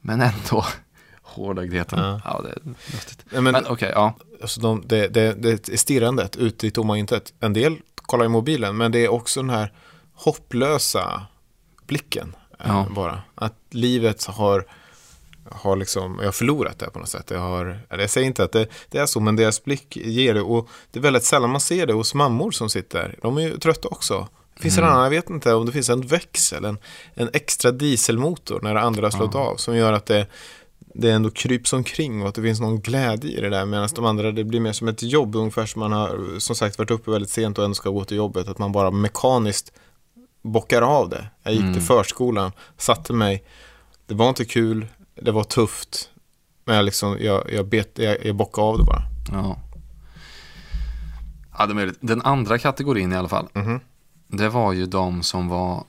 Men 0.00 0.20
ändå, 0.20 0.64
hårdheten. 1.22 1.98
Ja. 1.98 2.20
Ja, 2.24 2.40
det 2.44 2.48
är 2.50 2.58
lustigt. 2.92 3.24
Men, 3.30 3.44
men- 3.44 3.66
okej, 3.66 3.92
ja. 3.94 4.14
Alltså 4.42 4.60
de, 4.60 4.82
det, 4.86 5.08
det, 5.08 5.32
det 5.42 5.68
är 5.68 5.76
stirrandet 5.76 6.36
ut 6.36 6.64
i 6.64 6.70
tomma 6.70 6.98
intet. 6.98 7.32
En 7.40 7.52
del 7.52 7.76
kollar 7.96 8.24
i 8.24 8.28
mobilen, 8.28 8.76
men 8.76 8.92
det 8.92 8.98
är 9.04 9.08
också 9.12 9.40
den 9.42 9.50
här 9.50 9.72
hopplösa 10.14 11.22
blicken. 11.86 12.36
eh, 12.58 12.66
Ja. 12.68 12.86
Bara. 12.90 13.22
Att 13.34 13.54
livet 13.70 14.24
har, 14.24 14.66
har 15.50 15.76
liksom, 15.76 16.16
jag 16.18 16.26
har 16.26 16.32
förlorat 16.32 16.78
det 16.78 16.90
på 16.90 16.98
något 16.98 17.08
sätt. 17.08 17.30
Jag, 17.30 17.40
har, 17.40 17.78
jag 17.88 18.10
säger 18.10 18.26
inte 18.26 18.44
att 18.44 18.52
det, 18.52 18.66
det 18.88 18.98
är 18.98 19.06
så, 19.06 19.20
men 19.20 19.36
deras 19.36 19.64
blick 19.64 19.96
ger 19.96 20.34
det. 20.34 20.40
Och 20.42 20.68
det 20.90 20.98
är 20.98 21.02
väldigt 21.02 21.24
sällan 21.24 21.50
man 21.50 21.60
ser 21.60 21.86
det 21.86 21.92
hos 21.92 22.14
mammor 22.14 22.50
som 22.50 22.70
sitter. 22.70 23.18
De 23.22 23.36
är 23.38 23.42
ju 23.42 23.58
trötta 23.58 23.88
också. 23.88 24.28
Det 24.56 24.62
finns 24.62 24.78
en 24.78 24.84
annan, 24.84 25.02
jag 25.02 25.10
vet 25.10 25.30
inte 25.30 25.54
om 25.54 25.66
det 25.66 25.72
finns 25.72 25.90
en 25.90 26.00
växel, 26.06 26.64
en, 26.64 26.78
en 27.14 27.30
extra 27.32 27.70
dieselmotor 27.70 28.60
när 28.62 28.74
det 28.74 28.80
andra 28.80 29.02
har 29.06 29.10
slått 29.10 29.34
av 29.34 29.56
som 29.56 29.76
gör 29.76 29.92
att 29.92 30.06
det, 30.06 30.26
det 30.78 31.10
ändå 31.10 31.30
kryps 31.30 31.72
omkring 31.72 32.22
och 32.22 32.28
att 32.28 32.34
det 32.34 32.42
finns 32.42 32.60
någon 32.60 32.80
glädje 32.80 33.30
i 33.38 33.40
det 33.40 33.48
där 33.48 33.64
medan 33.66 33.88
de 33.94 34.04
andra 34.04 34.32
det 34.32 34.44
blir 34.44 34.60
mer 34.60 34.72
som 34.72 34.88
ett 34.88 35.02
jobb 35.02 35.36
ungefär 35.36 35.66
som 35.66 35.80
man 35.80 35.92
har 35.92 36.38
som 36.38 36.56
sagt 36.56 36.78
varit 36.78 36.90
uppe 36.90 37.10
väldigt 37.10 37.30
sent 37.30 37.58
och 37.58 37.64
ändå 37.64 37.74
ska 37.74 37.90
gå 37.90 38.04
till 38.04 38.16
jobbet 38.16 38.48
att 38.48 38.58
man 38.58 38.72
bara 38.72 38.90
mekaniskt 38.90 39.72
bockar 40.44 40.82
av 40.82 41.08
det. 41.08 41.26
Jag 41.42 41.52
gick 41.54 41.72
till 41.72 41.82
förskolan, 41.82 42.52
satte 42.76 43.12
mig, 43.12 43.44
det 44.06 44.14
var 44.14 44.28
inte 44.28 44.44
kul, 44.44 44.86
det 45.14 45.30
var 45.32 45.44
tufft 45.44 46.10
men 46.64 46.76
jag 46.76 46.84
liksom, 46.84 47.16
jag, 47.20 47.52
jag, 47.52 47.66
bet, 47.68 47.98
jag, 47.98 48.26
jag 48.26 48.36
bockade 48.36 48.66
av 48.66 48.78
det 48.78 48.84
bara. 48.84 49.02
ja. 49.32 49.56
Ja, 51.58 51.66
det 51.66 51.72
är 51.72 51.74
möjligt. 51.74 51.98
Den 52.00 52.22
andra 52.22 52.58
kategorin 52.58 53.12
i 53.12 53.16
alla 53.16 53.28
fall, 53.28 53.48
Mhm. 53.52 53.80
det 54.28 54.48
var 54.48 54.72
ju 54.72 54.86
de 54.86 55.22
som 55.22 55.48
var 55.48 55.84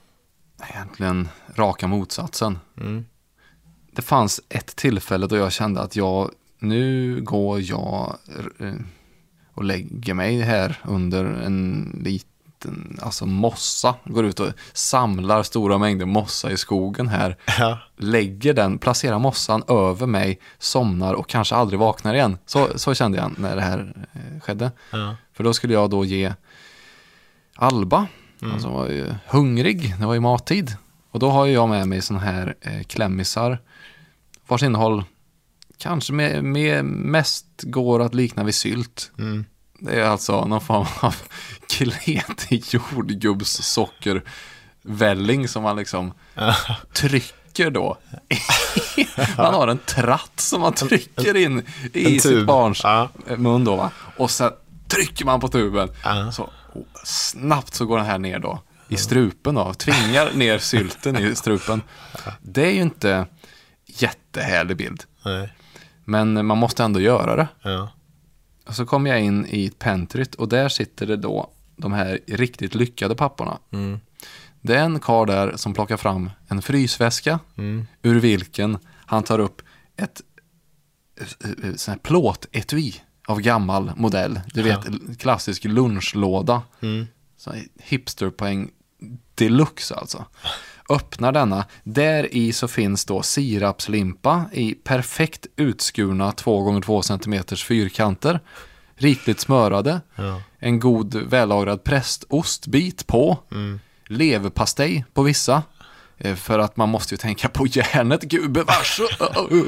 egentligen 0.73 1.27
raka 1.55 1.87
motsatsen. 1.87 2.59
Mm. 2.77 3.05
Det 3.91 4.01
fanns 4.01 4.41
ett 4.49 4.75
tillfälle 4.75 5.27
då 5.27 5.35
jag 5.37 5.51
kände 5.51 5.81
att 5.81 5.95
jag, 5.95 6.31
nu 6.59 7.21
går 7.21 7.61
jag 7.61 8.17
eh, 8.59 8.73
och 9.53 9.63
lägger 9.63 10.13
mig 10.13 10.41
här 10.41 10.79
under 10.83 11.25
en 11.25 11.91
liten, 12.03 12.29
alltså 13.01 13.25
mossa. 13.25 13.95
Går 14.05 14.25
ut 14.25 14.39
och 14.39 14.47
samlar 14.73 15.43
stora 15.43 15.77
mängder 15.77 16.05
mossa 16.05 16.51
i 16.51 16.57
skogen 16.57 17.07
här. 17.07 17.37
Ja. 17.59 17.79
Lägger 17.97 18.53
den, 18.53 18.77
placerar 18.77 19.19
mossan 19.19 19.63
över 19.67 20.07
mig, 20.07 20.39
somnar 20.59 21.13
och 21.13 21.29
kanske 21.29 21.55
aldrig 21.55 21.79
vaknar 21.79 22.13
igen. 22.13 22.37
Så, 22.45 22.69
så 22.75 22.93
kände 22.93 23.17
jag 23.17 23.39
när 23.39 23.55
det 23.55 23.61
här 23.61 24.07
eh, 24.13 24.41
skedde. 24.41 24.71
Ja. 24.91 25.15
För 25.33 25.43
då 25.43 25.53
skulle 25.53 25.73
jag 25.73 25.89
då 25.89 26.05
ge 26.05 26.33
Alba, 27.55 28.07
alltså 28.53 28.69
var 28.69 28.87
ju 28.87 29.13
hungrig, 29.27 29.95
det 29.99 30.05
var 30.05 30.13
ju 30.13 30.19
mattid. 30.19 30.75
Och 31.11 31.19
då 31.19 31.29
har 31.29 31.45
jag 31.45 31.69
med 31.69 31.87
mig 31.87 32.01
sådana 32.01 32.25
här 32.25 32.55
eh, 32.61 32.83
klämmisar 32.83 33.59
vars 34.47 34.63
innehåll 34.63 35.03
kanske 35.77 36.13
med, 36.13 36.43
med 36.43 36.85
mest 36.85 37.45
går 37.63 38.01
att 38.01 38.13
likna 38.13 38.43
vid 38.43 38.55
sylt. 38.55 39.11
Mm. 39.17 39.45
Det 39.79 40.01
är 40.01 40.03
alltså 40.03 40.45
någon 40.45 40.61
form 40.61 40.85
av 40.99 41.15
kletig 41.69 42.63
jordgubbssockervälling 42.69 45.47
som 45.47 45.63
man 45.63 45.75
liksom 45.75 46.13
trycker 46.93 47.71
då. 47.71 47.97
man 49.37 49.53
har 49.53 49.67
en 49.67 49.77
tratt 49.77 50.39
som 50.39 50.61
man 50.61 50.73
trycker 50.73 51.35
in 51.35 51.63
i 51.93 52.19
sitt 52.19 52.45
barns 52.45 52.83
mun 53.37 53.63
då 53.63 53.75
va. 53.75 53.91
Och 54.17 54.31
sen 54.31 54.51
trycker 54.87 55.25
man 55.25 55.39
på 55.39 55.47
tuben. 55.47 55.89
Så 56.33 56.49
snabbt 57.03 57.73
så 57.73 57.85
går 57.85 57.97
den 57.97 58.05
här 58.05 58.17
ner 58.17 58.39
då 58.39 58.61
i 58.87 58.97
strupen 58.97 59.55
då. 59.55 59.73
Tvingar 59.73 60.33
ner 60.33 60.57
sylten 60.57 61.17
i 61.17 61.35
strupen. 61.35 61.81
Det 62.41 62.65
är 62.65 62.71
ju 62.71 62.81
inte 62.81 63.25
jättehärlig 63.85 64.77
bild. 64.77 65.03
Nej. 65.25 65.53
Men 66.05 66.45
man 66.45 66.57
måste 66.57 66.83
ändå 66.83 66.99
göra 66.99 67.35
det. 67.35 67.47
Ja. 67.61 67.91
Och 68.67 68.75
så 68.75 68.85
kommer 68.85 69.09
jag 69.09 69.21
in 69.21 69.45
i 69.45 69.69
pentryt 69.69 70.35
och 70.35 70.49
där 70.49 70.69
sitter 70.69 71.05
det 71.07 71.17
då 71.17 71.51
de 71.75 71.93
här 71.93 72.19
riktigt 72.27 72.75
lyckade 72.75 73.15
papporna. 73.15 73.57
Mm. 73.71 73.99
Det 74.61 74.75
är 74.75 74.83
en 74.83 74.99
karl 74.99 75.27
där 75.27 75.57
som 75.57 75.73
plockar 75.73 75.97
fram 75.97 76.29
en 76.47 76.61
frysväska 76.61 77.39
Mm. 77.57 77.87
ur 78.01 78.19
vilken 78.19 78.77
han 79.05 79.23
tar 79.23 79.39
upp 79.39 79.61
ett 79.97 80.21
eh, 81.21 81.49
eh, 81.69 81.75
sån 81.75 81.91
här 81.91 81.99
plåtetui 81.99 83.01
av 83.27 83.41
gammal 83.41 83.91
modell. 83.95 84.39
Du 84.53 84.61
vet, 84.63 84.79
klassisk 85.19 85.63
lunchlåda. 85.63 86.61
Mm. 86.81 87.05
Hipsterpoäng 87.79 88.71
deluxe 89.35 89.95
alltså. 89.95 90.25
Öppnar 90.89 91.31
denna. 91.31 91.65
Där 91.83 92.35
i 92.35 92.53
så 92.53 92.67
finns 92.67 93.05
då 93.05 93.21
sirapslimpa 93.21 94.45
i 94.51 94.73
perfekt 94.73 95.47
utskurna 95.55 96.31
2x2 96.31 97.01
cm 97.01 97.57
fyrkanter. 97.57 98.39
Rikligt 98.95 99.39
smörade. 99.39 100.01
Ja. 100.15 100.41
En 100.59 100.79
god 100.79 101.15
vällagrad 101.15 101.83
prästostbit 101.83 103.07
på. 103.07 103.37
Mm. 103.51 103.79
Leverpastej 104.07 105.05
på 105.13 105.23
vissa. 105.23 105.63
Eh, 106.17 106.35
För 106.35 106.59
att 106.59 106.77
man 106.77 106.89
måste 106.89 107.13
ju 107.13 107.17
tänka 107.17 107.49
på 107.49 107.67
järnet, 107.67 108.21
gubevars. 108.21 109.01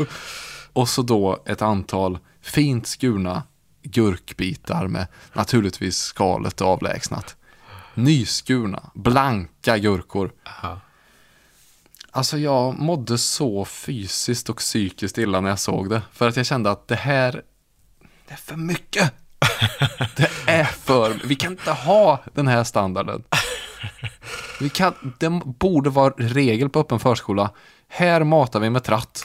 Och 0.73 0.89
så 0.89 1.01
då 1.01 1.43
ett 1.45 1.61
antal 1.61 2.19
fint 2.41 2.87
skurna 2.87 3.43
gurkbitar 3.83 4.87
med 4.87 5.07
naturligtvis 5.33 5.97
skalet 5.97 6.61
avlägsnat. 6.61 7.35
Nyskurna, 7.93 8.91
blanka 8.93 9.77
gurkor. 9.77 10.31
Ja. 10.61 10.79
Alltså 12.17 12.37
jag 12.37 12.79
mådde 12.79 13.17
så 13.17 13.65
fysiskt 13.65 14.49
och 14.49 14.57
psykiskt 14.57 15.17
illa 15.17 15.41
när 15.41 15.49
jag 15.49 15.59
såg 15.59 15.89
det. 15.89 16.01
För 16.11 16.27
att 16.27 16.37
jag 16.37 16.45
kände 16.45 16.71
att 16.71 16.87
det 16.87 16.95
här, 16.95 17.31
det 18.27 18.33
är 18.33 18.37
för 18.37 18.55
mycket. 18.55 19.13
Det 20.15 20.29
är 20.45 20.63
för, 20.63 21.21
vi 21.23 21.35
kan 21.35 21.51
inte 21.51 21.71
ha 21.71 22.19
den 22.33 22.47
här 22.47 22.63
standarden. 22.63 23.23
Vi 24.59 24.69
kan, 24.69 24.93
det 25.19 25.29
borde 25.45 25.89
vara 25.89 26.13
regel 26.17 26.69
på 26.69 26.79
öppen 26.79 26.99
förskola. 26.99 27.49
Här 27.87 28.23
matar 28.23 28.59
vi 28.59 28.69
med 28.69 28.83
tratt. 28.83 29.23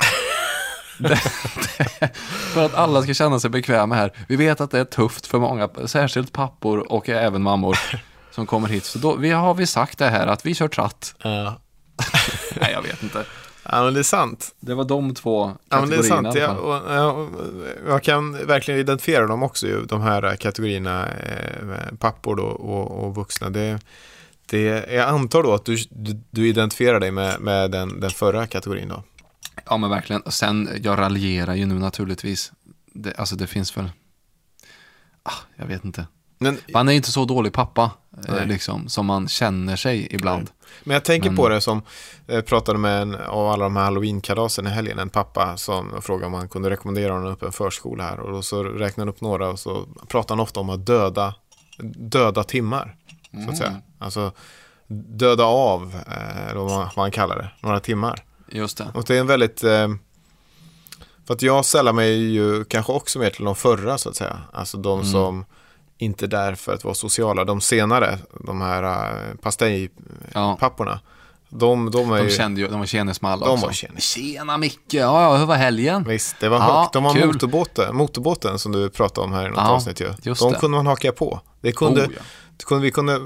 Det, 0.99 1.09
det, 1.09 2.17
för 2.55 2.67
att 2.67 2.75
alla 2.75 3.03
ska 3.03 3.15
känna 3.15 3.41
sig 3.41 3.51
bekväma 3.51 3.95
här. 3.95 4.13
Vi 4.29 4.37
vet 4.37 4.61
att 4.61 4.71
det 4.71 4.81
är 4.81 4.85
tufft 4.85 5.27
för 5.27 5.39
många, 5.39 5.69
särskilt 5.87 6.33
pappor 6.33 6.93
och 6.93 7.09
även 7.09 7.43
mammor 7.43 7.79
som 8.31 8.47
kommer 8.47 8.69
hit. 8.69 8.85
Så 8.85 8.99
då 8.99 9.17
vi 9.17 9.31
har 9.31 9.55
vi 9.55 9.67
sagt 9.67 9.99
det 9.99 10.09
här 10.09 10.27
att 10.27 10.47
vi 10.47 10.55
kör 10.55 10.69
tratt. 10.69 11.15
Uh. 11.27 11.53
Nej, 12.61 12.73
jag 12.73 12.83
vet 12.83 13.03
inte. 13.03 13.25
ja, 13.71 13.85
men 13.85 13.95
det 13.95 14.01
är 14.01 14.05
sant. 14.05 14.55
Det 14.61 14.75
var 14.75 14.85
de 14.85 15.15
två 15.15 15.57
Ja, 15.69 15.81
men 15.81 15.89
det 15.91 15.97
är 15.97 16.03
kategorierna. 16.03 16.33
sant. 16.33 16.39
Jag, 16.39 16.49
fall. 16.49 16.59
och, 16.59 16.95
ja, 16.95 17.11
och, 17.13 17.29
jag 17.89 18.03
kan 18.03 18.47
verkligen 18.47 18.81
identifiera 18.81 19.27
dem 19.27 19.43
också, 19.43 19.67
ju, 19.67 19.85
de 19.85 20.01
här 20.01 20.37
kategorierna, 20.37 21.09
eh, 21.09 21.95
pappor 21.99 22.37
då, 22.37 22.45
och, 22.45 23.05
och 23.05 23.15
vuxna. 23.15 23.51
Det, 23.51 23.79
det, 24.47 24.93
jag 24.93 25.09
antar 25.09 25.43
då 25.43 25.55
att 25.55 25.65
du, 25.65 25.77
du, 25.91 26.21
du 26.31 26.49
identifierar 26.49 27.01
dig 27.01 27.11
med, 27.11 27.41
med 27.41 27.71
den, 27.71 28.01
den 28.01 28.11
förra 28.11 28.47
kategorin 28.47 28.89
då. 28.89 29.03
Ja, 29.67 29.77
men 29.77 29.91
verkligen. 29.91 30.23
Och 30.23 30.35
sen, 30.35 30.69
jag 30.83 30.99
raljerar 30.99 31.55
ju 31.55 31.67
nu 31.67 31.75
naturligtvis. 31.75 32.53
Det, 32.95 33.15
alltså 33.17 33.37
det 33.37 33.47
finns 33.47 33.77
väl... 33.77 33.91
Ah, 35.23 35.33
jag 35.57 35.67
vet 35.67 35.85
inte. 35.85 36.07
Men, 36.39 36.59
Man 36.73 36.89
är 36.89 36.93
inte 36.93 37.13
så 37.13 37.25
dålig 37.25 37.53
pappa, 37.53 37.91
Nej. 38.29 38.46
liksom, 38.46 38.88
som 38.88 39.07
man 39.07 39.29
känner 39.29 39.77
sig 39.77 40.09
ibland. 40.11 40.51
men 40.85 40.94
jag 40.94 41.05
tänker 41.05 41.29
Men- 41.31 41.37
på 41.37 41.48
det 41.48 41.61
som, 41.61 41.83
jag 42.27 42.46
pratade 42.46 42.79
med 42.79 43.03
en 43.03 43.14
av 43.14 43.48
alla 43.48 43.64
de 43.64 43.77
här 43.77 43.85
halloween-kalasen 43.85 44.66
i 44.66 44.70
helgen, 44.70 44.98
en 44.98 45.09
pappa 45.11 45.57
som 45.57 46.03
frågade 46.03 46.27
om 46.27 46.35
han 46.35 46.48
kunde 46.48 46.70
rekommendera 46.70 47.12
honom 47.12 47.33
upp 47.33 47.42
en 47.42 47.53
förskola 47.53 48.05
här. 48.05 48.20
Och 48.20 48.33
då 48.33 48.42
så 48.42 48.64
räknade 48.64 49.01
han 49.01 49.09
upp 49.09 49.20
några 49.20 49.48
och 49.48 49.59
så 49.59 49.87
pratade 50.09 50.33
han 50.33 50.40
ofta 50.40 50.61
om 50.61 50.70
att 50.70 50.87
döda, 50.87 51.35
döda 51.96 52.44
timmar, 52.44 52.96
så 53.44 53.51
att 53.51 53.57
säga. 53.59 53.77
Alltså 53.98 54.33
döda 55.09 55.44
av, 55.44 55.94
eh, 56.07 56.46
eller 56.51 56.61
vad 56.61 56.88
man, 56.96 57.11
kallar 57.11 57.37
det, 57.37 57.51
några 57.61 57.81
timmar. 57.81 58.25
Just 58.48 58.79
det. 58.79 58.87
Och 58.94 59.05
det 59.05 59.16
är 59.16 59.20
en 59.20 59.27
väldigt... 59.27 59.64
Eh, 59.64 59.88
för 61.27 61.35
att 61.35 61.42
jag 61.42 61.64
sällar 61.64 61.92
mig 61.92 62.33
ju 62.33 62.64
kanske 62.64 62.92
också 62.92 63.18
mer 63.18 63.31
till 63.31 63.44
de 63.44 63.57
förra 63.57 63.98
så 63.98 64.09
att 64.09 64.16
säga. 64.16 64.38
Alltså 64.53 64.77
de 64.79 65.05
som 65.05 65.44
inte 66.03 66.25
är 66.25 66.29
där 66.29 66.55
för 66.55 66.75
att 66.75 66.85
vara 66.85 66.95
sociala. 66.95 67.45
De 67.45 67.61
senare, 67.61 68.19
de 68.47 68.61
här 68.61 68.83
uh, 68.83 69.37
pastejpapporna. 69.43 71.01
Ja. 71.05 71.09
De, 71.55 71.91
de 71.91 72.12
är 72.12 72.17
De 72.19 72.25
ju... 72.25 72.31
kände 72.31 72.61
ju, 72.61 72.69
de 72.69 72.79
var 72.79 72.87
tjenis 72.87 73.23
med 73.23 73.31
alla 73.33 73.47
De 73.47 73.53
också. 73.53 73.67
var 73.67 73.73
tjenis. 73.73 74.05
Tjena 74.05 74.59
Micke, 74.59 74.95
ja, 74.95 75.37
hur 75.37 75.47
var 75.47 75.57
helgen? 75.57 76.05
Visst, 76.09 76.37
det 76.41 76.49
var 76.49 76.59
Ja, 76.59 76.81
högt. 76.81 76.93
De 76.93 77.15
kul. 77.15 77.27
motorbåten, 77.27 77.97
motorbåten 77.97 78.59
som 78.59 78.73
du 78.73 78.91
pratade 78.91 79.25
om 79.27 79.33
här 79.33 79.47
i 79.47 79.49
något 79.49 79.57
Ja, 79.59 79.69
avsnitt 79.71 80.01
ju. 80.01 80.12
De 80.23 80.31
det. 80.53 80.59
kunde 80.59 80.77
man 80.77 80.87
haka 80.87 81.12
på. 81.12 81.41
Det 81.61 81.73
kunde, 81.73 82.01
Oh, 82.07 82.09
ja. 82.17 82.23
det 82.57 82.65
kunde, 82.65 82.83
vi, 82.85 82.91
kunde, 82.91 83.21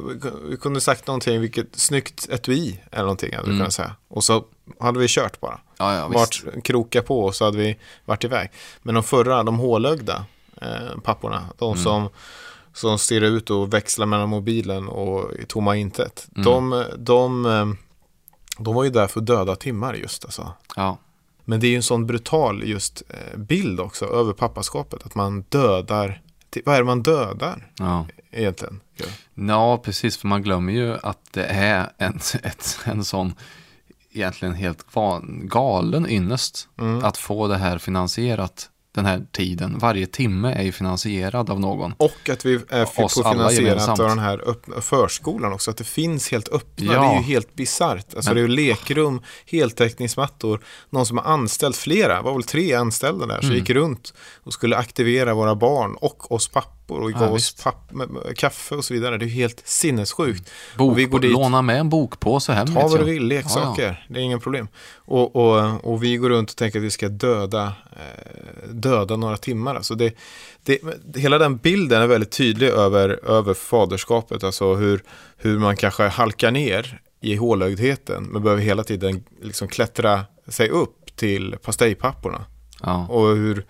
vi 0.49 0.57
kunde 0.57 0.81
sagt 0.81 1.07
någonting, 1.07 1.41
vilket 1.41 1.77
snyggt 1.79 2.29
etui 2.31 2.81
eller 2.93 3.03
någonting 3.03 3.33
hade 3.35 3.45
vi 3.45 3.51
Mm. 3.51 3.59
kunnat 3.61 3.75
säga. 3.75 3.93
Och 4.09 4.25
så 4.25 4.45
hade 4.81 4.99
vi 4.99 5.07
kört 5.09 5.41
bara. 5.41 5.61
Ja, 5.79 5.95
ja. 5.95 6.09
Vart 6.09 6.45
kroka 6.65 7.03
på 7.03 7.25
och 7.25 7.35
så 7.35 7.45
hade 7.45 7.59
vi 7.59 7.79
varit 8.05 8.25
iväg. 8.25 8.51
Men 8.83 8.95
de 8.95 9.05
förra, 9.05 9.43
de 9.43 9.59
hålögda 9.59 10.25
eh, 10.63 11.01
papporna, 11.05 11.43
de 11.59 11.73
Mm. 11.73 11.85
som, 11.85 12.09
som 12.77 12.99
stirrar 12.99 13.27
ut 13.27 13.51
och 13.51 13.75
växlar 13.75 14.07
mellan 14.07 14.29
mobilen 14.29 14.89
och 14.89 15.31
tomma 15.49 15.77
intet. 15.77 16.29
Mm. 16.37 16.45
De, 16.45 16.85
de, 16.99 17.47
eh, 17.47 17.67
de 18.59 18.75
var 18.75 18.85
ju 18.85 18.91
där 18.91 19.07
för 19.07 19.21
döda 19.21 19.57
timmar 19.57 19.95
just 19.95 20.25
alltså. 20.25 20.53
Ja, 20.77 20.99
Men 21.45 21.61
det 21.61 21.67
är 21.67 21.69
ju 21.69 21.77
en 21.77 21.83
sån 21.83 22.07
brutal 22.07 22.65
just 22.65 23.03
eh, 23.09 23.39
bild 23.39 23.81
också 23.81 24.05
över 24.07 24.33
pappaskapet. 24.33 25.07
Att 25.07 25.15
man 25.15 25.43
dödar, 25.49 26.23
vad 26.65 26.75
är 26.75 26.79
det 26.79 26.85
man 26.85 27.03
dödar 27.03 27.71
ja. 27.79 28.07
egentligen? 28.31 28.81
Ja. 28.95 29.07
Ja, 29.35 29.79
precis, 29.79 30.17
för 30.17 30.29
man 30.29 30.43
glömmer 30.43 30.73
ju 30.73 30.97
att 31.03 31.19
det 31.31 31.45
är 31.45 31.93
en, 31.99 32.17
ett, 32.43 32.79
en 32.85 33.05
sån 33.05 33.35
egentligen 34.13 34.55
helt 34.55 34.85
galen 35.43 36.09
ynnest 36.09 36.69
Mm. 36.79 37.05
att 37.05 37.17
få 37.17 37.49
det 37.49 37.57
här 37.57 37.79
finansierat 37.79 38.71
den 38.97 39.07
här 39.07 39.23
tiden. 39.33 39.79
Varje 39.79 40.07
timme 40.07 40.53
är 40.53 40.63
ju 40.63 40.73
finansierad 40.73 41.51
av 41.51 41.61
någon. 41.61 41.95
Och 41.97 42.29
att 42.33 42.47
vi 42.47 42.55
är 42.69 42.85
finansierat 42.87 43.89
av 44.01 44.09
den 44.09 44.19
här 44.19 44.49
öppna 44.51 44.81
förskolan 44.81 45.53
också. 45.53 45.71
Att 45.71 45.77
det 45.77 45.85
finns 45.85 46.31
helt 46.31 46.49
öppna. 46.49 46.93
Ja. 46.93 47.01
Det 47.01 47.07
är 47.07 47.17
ju 47.17 47.23
helt 47.23 47.55
bisarrt. 47.55 48.15
Alltså 48.15 48.31
Men- 48.31 48.35
det 48.37 48.41
är 48.41 48.49
ju 48.49 48.49
lekrum, 48.49 49.21
heltäckningsmattor. 49.47 50.61
Någon 50.91 51.07
som 51.07 51.19
har 51.19 51.25
anställt 51.25 51.77
flera, 51.77 52.23
var 52.23 52.33
väl 52.33 52.43
tre 52.43 52.75
anställda 52.75 53.27
där, 53.27 53.41
så 53.41 53.47
Mm. 53.47 53.57
gick 53.59 53.71
runt 53.71 54.15
och 54.45 54.53
skulle 54.53 54.77
aktivera 54.77 55.35
våra 55.35 55.55
barn 55.55 55.95
och 56.01 56.33
oss 56.33 56.49
pappor 56.49 56.76
och 56.95 57.11
Ja, 57.11 57.19
gav 57.19 57.33
oss 57.35 57.57
med- 57.91 58.11
med 58.11 58.39
kaffe 58.39 58.75
och 58.75 58.85
så 58.85 58.95
vidare. 58.95 59.19
Det 59.19 59.25
är 59.25 59.29
helt 59.29 59.63
sinnessjukt. 59.65 60.51
Bok, 60.79 60.91
Och 60.93 60.99
vi 60.99 61.05
går 61.05 61.19
dit- 61.21 61.33
Låna 61.33 61.63
med 61.63 61.81
en 61.81 61.89
bokpåse 61.89 62.53
hem. 62.53 62.67
Ta 62.75 62.89
vad 62.89 63.01
du 63.01 63.05
vill, 63.05 63.27
leksaker. 63.27 64.07
Det 64.09 64.19
är 64.21 64.23
inga 64.23 64.39
problem. 64.39 64.69
Och, 64.97 65.37
och, 65.37 65.85
och 65.93 66.03
vi 66.03 66.17
går 66.17 66.29
runt 66.31 66.51
och 66.51 66.57
tänker 66.57 66.79
att 66.79 66.85
vi 66.85 66.91
ska 66.91 67.09
döda, 67.09 67.73
eh, 67.93 68.69
döda 68.71 69.17
några 69.17 69.37
timmar. 69.37 69.75
Alltså 69.75 69.95
det, 69.95 70.15
det, 70.63 70.79
hela 71.17 71.39
den 71.39 71.57
bilden 71.57 72.03
är 72.03 72.07
väldigt 72.07 72.31
tydlig 72.33 72.69
över, 72.69 73.09
över 73.31 73.55
faderskapet. 73.55 74.45
Alltså 74.45 74.75
hur, 74.75 75.03
hur 75.37 75.59
man 75.59 75.77
kanske 75.77 76.03
halkar 76.09 76.51
ner 76.51 77.01
i 77.21 77.37
hålögdheten. 77.37 78.23
Men 78.25 78.43
behöver 78.43 78.63
hela 78.63 78.85
tiden 78.85 79.25
liksom 79.43 79.69
klättra 79.69 80.25
sig 80.49 80.69
upp 80.69 81.17
till 81.17 81.57
pastejpapporna. 81.63 82.45
Ja. 82.83 83.07
Och 83.07 83.27
hur, 83.37 83.67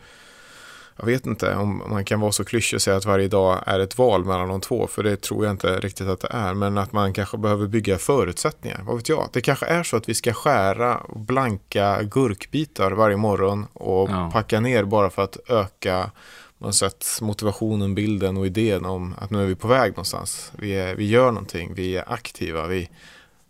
jag 0.98 1.06
vet 1.06 1.26
inte 1.26 1.54
om 1.54 1.82
man 1.90 2.04
kan 2.04 2.20
vara 2.20 2.32
så 2.32 2.44
klyschig 2.44 2.76
och 2.76 2.82
säga 2.82 2.96
att 2.96 3.04
varje 3.04 3.28
dag 3.28 3.62
är 3.66 3.80
ett 3.80 3.98
val 3.98 4.24
mellan 4.24 4.48
de 4.48 4.60
två, 4.60 4.86
för 4.86 5.02
det 5.02 5.16
tror 5.22 5.44
jag 5.44 5.52
inte 5.52 5.80
riktigt 5.80 6.08
att 6.08 6.20
det 6.20 6.28
är. 6.30 6.54
Men 6.54 6.78
att 6.78 6.92
man 6.92 7.12
kanske 7.12 7.38
behöver 7.38 7.66
bygga 7.66 7.98
förutsättningar, 7.98 8.80
vad 8.86 8.96
vet 8.96 9.08
jag. 9.08 9.28
Det 9.32 9.40
kanske 9.40 9.66
är 9.66 9.82
så 9.82 9.96
att 9.96 10.08
vi 10.08 10.14
ska 10.14 10.32
skära 10.32 11.00
blanka 11.16 12.02
gurkbitar 12.02 12.90
varje 12.90 13.16
morgon 13.16 13.66
och 13.72 14.10
Ja. 14.10 14.30
packa 14.32 14.60
ner 14.60 14.84
bara 14.84 15.10
för 15.10 15.22
att 15.22 15.36
öka 15.48 16.10
något 16.58 16.74
sätt, 16.74 17.06
motivationen, 17.20 17.94
bilden 17.94 18.36
och 18.36 18.46
idén 18.46 18.84
om 18.84 19.14
att 19.18 19.30
nu 19.30 19.42
är 19.42 19.46
vi 19.46 19.54
på 19.54 19.68
väg 19.68 19.90
någonstans. 19.92 20.52
Vi, 20.58 20.72
är, 20.72 20.94
vi 20.94 21.06
gör 21.08 21.26
någonting, 21.30 21.74
vi 21.74 21.96
är 21.96 22.12
aktiva, 22.12 22.66
vi, 22.66 22.88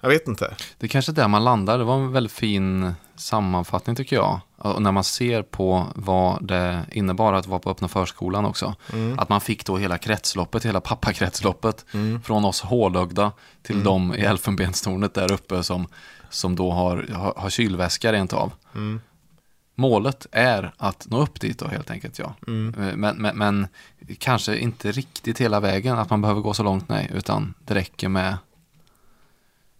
jag 0.06 0.10
vet 0.10 0.28
inte. 0.28 0.56
Det 0.78 0.86
är 0.86 0.88
kanske 0.88 1.12
är 1.12 1.14
där 1.14 1.28
man 1.28 1.44
landar. 1.44 1.78
Det 1.78 1.84
var 1.84 1.94
en 1.94 2.12
väldigt 2.12 2.32
fin 2.32 2.94
sammanfattning 3.16 3.96
tycker 3.96 4.16
jag. 4.16 4.40
Och 4.56 4.82
när 4.82 4.92
man 4.92 5.04
ser 5.04 5.42
på 5.42 5.86
vad 5.94 6.46
det 6.46 6.86
innebar 6.92 7.32
att 7.32 7.46
vara 7.46 7.58
på 7.58 7.70
öppna 7.70 7.88
förskolan 7.88 8.44
också. 8.44 8.74
Mm. 8.92 9.18
Att 9.18 9.28
man 9.28 9.40
fick 9.40 9.66
då 9.66 9.76
hela 9.76 9.98
kretsloppet, 9.98 10.64
hela 10.64 10.80
pappakretsloppet. 10.80 11.84
Mm. 11.92 12.22
Från 12.22 12.44
oss 12.44 12.60
hålögda 12.60 13.32
till 13.62 13.84
de 13.84 14.14
i 14.14 14.20
elfenbenstornet 14.20 15.14
där 15.14 15.32
uppe 15.32 15.62
som, 15.62 15.86
som 16.30 16.56
då 16.56 16.70
har, 16.70 17.06
har, 17.12 17.34
har 17.36 17.50
kylväska 17.50 18.12
rent 18.12 18.32
av. 18.32 18.52
Mm. 18.74 19.00
Målet 19.74 20.26
är 20.32 20.72
att 20.76 21.06
nå 21.10 21.22
upp 21.22 21.40
dit 21.40 21.58
då 21.58 21.68
helt 21.68 21.90
enkelt 21.90 22.18
ja. 22.18 22.34
Mm. 22.46 22.74
Men, 23.00 23.16
men, 23.16 23.38
men 23.38 23.66
kanske 24.18 24.58
inte 24.58 24.92
riktigt 24.92 25.40
hela 25.40 25.60
vägen 25.60 25.98
att 25.98 26.10
man 26.10 26.22
behöver 26.22 26.40
gå 26.40 26.54
så 26.54 26.62
långt 26.62 26.88
nej. 26.88 27.10
Utan 27.14 27.54
det 27.64 27.74
räcker 27.74 28.08
med 28.08 28.36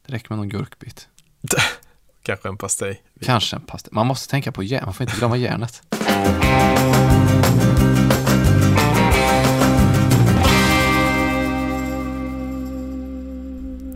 det 0.07 0.13
räcker 0.13 0.31
med 0.31 0.39
någon 0.39 0.49
gurkbit. 0.49 1.09
Kanske 2.23 2.49
en 2.49 2.57
pastej. 2.57 3.03
Kanske 3.23 3.57
en 3.57 3.63
pasta. 3.63 3.89
Man 3.93 4.07
måste 4.07 4.31
tänka 4.31 4.53
på 4.53 4.63
järn, 4.63 4.85
man 4.85 4.95
får 4.95 5.05
inte 5.05 5.17
glömma 5.19 5.37
järnet. 5.37 5.83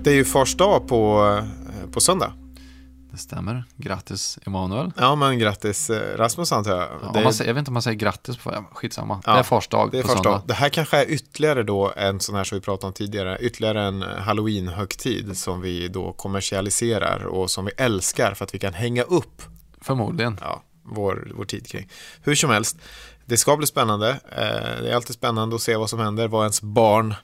Det 0.03 0.11
är 0.11 0.15
ju 0.15 0.25
fars 0.25 0.57
dag 0.57 0.89
på, 0.89 1.29
eh, 1.39 1.91
på 1.91 2.01
söndag. 2.01 2.33
Det 3.11 3.19
stämmer. 3.19 3.65
Grattis 3.77 4.39
Emanuel. 4.47 4.93
Ja, 4.97 5.15
men 5.15 5.39
grattis 5.39 5.91
eh, 5.91 6.17
Rasmus 6.17 6.53
antar 6.53 6.71
jag. 6.71 6.89
Ja, 7.03 7.11
det, 7.15 7.23
man 7.25 7.35
säger, 7.35 7.49
jag 7.49 7.55
vet 7.55 7.59
inte 7.59 7.69
om 7.69 7.73
man 7.73 7.83
säger 7.83 7.97
grattis 7.99 8.37
på 8.37 8.65
skitsamma. 8.73 9.23
Ja, 9.27 9.33
det 9.33 9.39
är 9.39 9.43
fars 9.43 9.69
dag 9.69 9.91
det 9.93 9.99
är 9.99 10.03
fars 10.03 10.23
dag. 10.23 10.43
Det 10.47 10.55
här 10.55 10.69
kanske 10.69 10.97
är 10.97 11.11
ytterligare 11.11 11.63
då 11.63 11.93
en 11.97 12.21
sån 12.21 12.35
här 12.35 12.45
som 12.45 12.59
vi 12.59 12.63
pratade 12.63 12.87
om 12.87 12.93
tidigare, 12.93 13.39
ytterligare 13.41 13.83
en 13.83 14.03
halloween-högtid 14.03 15.37
som 15.37 15.61
vi 15.61 15.89
då 15.89 16.13
kommersialiserar 16.13 17.25
och 17.25 17.51
som 17.51 17.65
vi 17.65 17.73
älskar 17.77 18.35
för 18.35 18.45
att 18.45 18.55
vi 18.55 18.59
kan 18.59 18.75
hänga 18.75 19.03
upp 19.03 19.43
Förmodligen. 19.81 20.39
ja, 20.41 20.63
vår, 20.83 21.33
vår 21.35 21.45
tid 21.45 21.67
kring. 21.67 21.89
Hur 22.23 22.35
som 22.35 22.51
helst, 22.51 22.77
det 23.27 23.37
ska 23.37 23.57
bli 23.57 23.67
spännande. 23.67 24.11
Eh, 24.11 24.83
det 24.83 24.91
är 24.91 24.95
alltid 24.95 25.17
spännande 25.17 25.57
att 25.57 25.63
se 25.63 25.77
vad 25.77 25.91
som 25.91 25.99
händer, 26.01 26.29
vad 26.29 26.43
ens 26.43 26.63
barn 26.63 27.15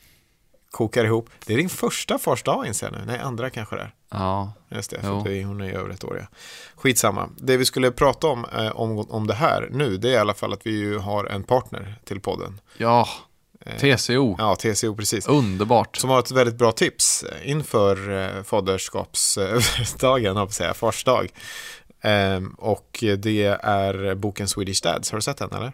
kokar 0.76 1.04
ihop. 1.04 1.30
Det 1.46 1.52
är 1.52 1.56
din 1.56 1.68
första 1.68 2.18
fars 2.18 2.42
dag 2.42 2.66
inser 2.66 2.86
jag 2.86 2.98
nu. 2.98 3.04
Nej, 3.06 3.18
andra 3.18 3.50
kanske 3.50 3.76
det 3.76 3.82
är. 3.82 3.94
Ja, 4.10 4.52
Just 4.70 4.90
det, 4.90 5.00
för 5.00 5.24
det 5.24 5.36
är, 5.36 5.44
hon 5.44 5.60
är 5.60 5.72
över 5.72 5.90
ett 5.90 6.04
år. 6.04 6.18
Ja. 6.20 6.26
Skitsamma. 6.74 7.28
Det 7.36 7.56
vi 7.56 7.64
skulle 7.64 7.90
prata 7.90 8.26
om, 8.26 8.46
eh, 8.58 8.80
om 8.80 8.98
om 8.98 9.26
det 9.26 9.34
här 9.34 9.68
nu, 9.72 9.96
det 9.96 10.08
är 10.08 10.12
i 10.12 10.16
alla 10.16 10.34
fall 10.34 10.52
att 10.52 10.66
vi 10.66 10.70
ju 10.70 10.98
har 10.98 11.24
en 11.24 11.42
partner 11.42 11.94
till 12.04 12.20
podden. 12.20 12.60
ja. 12.76 13.08
TCO. 13.78 14.36
Ja, 14.38 14.56
TCO 14.56 14.96
precis. 14.96 15.28
Underbart. 15.28 15.96
Som 15.96 16.10
har 16.10 16.18
ett 16.18 16.30
väldigt 16.30 16.56
bra 16.56 16.72
tips 16.72 17.22
eh, 17.22 17.50
inför 17.50 18.10
eh, 18.10 18.42
faderskapsdagen, 18.42 20.36
att 20.42 20.52
säga, 20.52 20.74
fars 20.74 21.04
dag. 21.04 21.28
Ehm, 22.00 22.48
och 22.48 23.04
det 23.18 23.44
är 23.62 24.14
boken 24.14 24.48
Swedish 24.48 24.82
Dads. 24.82 25.10
Har 25.10 25.18
du 25.18 25.22
sett 25.22 25.36
den 25.36 25.52
eller? 25.52 25.72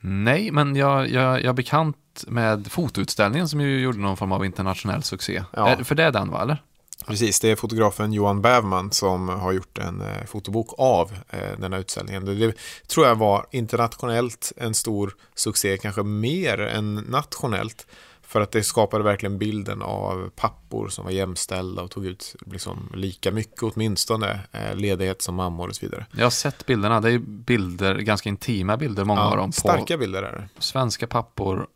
Nej, 0.00 0.50
men 0.50 0.76
jag, 0.76 1.08
jag, 1.08 1.36
jag 1.36 1.44
är 1.44 1.52
bekant 1.52 1.96
med 2.28 2.72
fotoutställningen 2.72 3.48
som 3.48 3.60
ju 3.60 3.80
gjorde 3.80 3.98
någon 3.98 4.16
form 4.16 4.32
av 4.32 4.44
internationell 4.44 5.02
succé. 5.02 5.44
Ja. 5.52 5.76
För 5.84 5.94
det 5.94 6.04
är 6.04 6.12
den 6.12 6.30
va, 6.30 6.42
eller? 6.42 6.62
Precis, 7.06 7.40
det 7.40 7.50
är 7.50 7.56
fotografen 7.56 8.12
Johan 8.12 8.42
Bävman 8.42 8.92
som 8.92 9.28
har 9.28 9.52
gjort 9.52 9.78
en 9.78 10.00
eh, 10.00 10.24
fotobok 10.26 10.74
av 10.78 11.12
eh, 11.30 11.58
den 11.58 11.72
här 11.72 11.80
utställningen. 11.80 12.24
Det, 12.24 12.54
tror 12.86 13.06
jag 13.06 13.14
var 13.14 13.46
internationellt 13.50 14.52
en 14.56 14.74
stor 14.74 15.16
succé, 15.34 15.78
kanske 15.78 16.02
mer 16.02 16.60
än 16.60 16.94
nationellt. 16.94 17.86
För 18.22 18.40
att 18.40 18.52
det 18.52 18.62
skapade 18.62 19.04
verkligen 19.04 19.38
bilden 19.38 19.82
av 19.82 20.30
pappor 20.36 20.88
som 20.88 21.04
var 21.04 21.12
jämställda 21.12 21.82
och 21.82 21.90
tog 21.90 22.06
ut 22.06 22.36
liksom 22.46 22.92
lika 22.94 23.30
mycket 23.30 23.62
åtminstone 23.62 24.40
eh, 24.52 24.76
ledighet 24.76 25.22
som 25.22 25.34
mammor 25.34 25.68
och 25.68 25.76
så 25.76 25.86
vidare. 25.86 26.06
Jag 26.16 26.24
har 26.24 26.30
sett 26.30 26.66
bilderna. 26.66 27.00
Det 27.00 27.12
är 27.12 27.18
bilder, 27.18 27.98
ganska 27.98 28.28
intima 28.28 28.76
bilder, 28.76 29.04
många 29.04 29.20
av 29.20 29.36
dem, 29.36 29.50
på 29.50 29.60
starka 29.60 29.96
bilder 29.96 30.22
är 30.22 30.32
det. 30.32 30.62
svenska 30.62 31.06
pappor 31.06 31.66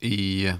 i 0.00 0.52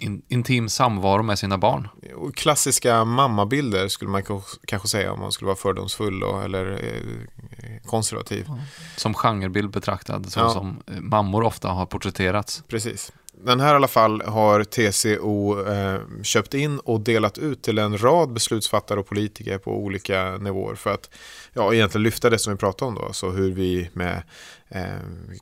in, 0.00 0.22
intim 0.28 0.68
samvaro 0.68 1.22
med 1.22 1.38
sina 1.38 1.58
barn. 1.58 1.88
Klassiska 2.34 3.04
mammabilder 3.04 3.88
skulle 3.88 4.10
man 4.10 4.22
kanske 4.66 4.88
säga 4.88 5.12
om 5.12 5.20
man 5.20 5.32
skulle 5.32 5.46
vara 5.46 5.56
fördomsfull 5.56 6.22
och, 6.22 6.42
eller 6.44 6.72
eh, 6.72 7.88
konservativ. 7.88 8.46
Som 8.96 9.14
genrebild 9.14 9.70
betraktad, 9.70 10.32
så 10.32 10.40
Ja. 10.40 10.50
som 10.50 10.82
eh, 10.86 11.00
mammor 11.00 11.42
ofta 11.42 11.68
har 11.68 11.86
porträtterats. 11.86 12.62
Precis. 12.68 13.12
Den 13.44 13.60
här 13.60 13.72
i 13.72 13.76
alla 13.76 13.88
fall 13.88 14.22
har 14.22 14.64
TCO 14.64 15.66
eh, 15.66 16.00
köpt 16.22 16.54
in 16.54 16.78
och 16.78 17.00
delat 17.00 17.38
ut 17.38 17.62
till 17.62 17.78
en 17.78 17.98
rad 17.98 18.32
beslutsfattare 18.32 19.00
och 19.00 19.06
politiker 19.06 19.58
på 19.58 19.76
olika 19.76 20.36
nivåer 20.36 20.74
för 20.74 20.90
att 20.90 21.10
ja, 21.52 21.74
egentligen 21.74 22.02
lyfta 22.02 22.30
det 22.30 22.38
som 22.38 22.52
vi 22.52 22.58
pratade 22.58 22.88
om 22.88 22.94
då, 22.94 23.04
alltså 23.04 23.30
hur 23.30 23.52
vi 23.52 23.90
med, 23.92 24.22
eh, 24.68 24.82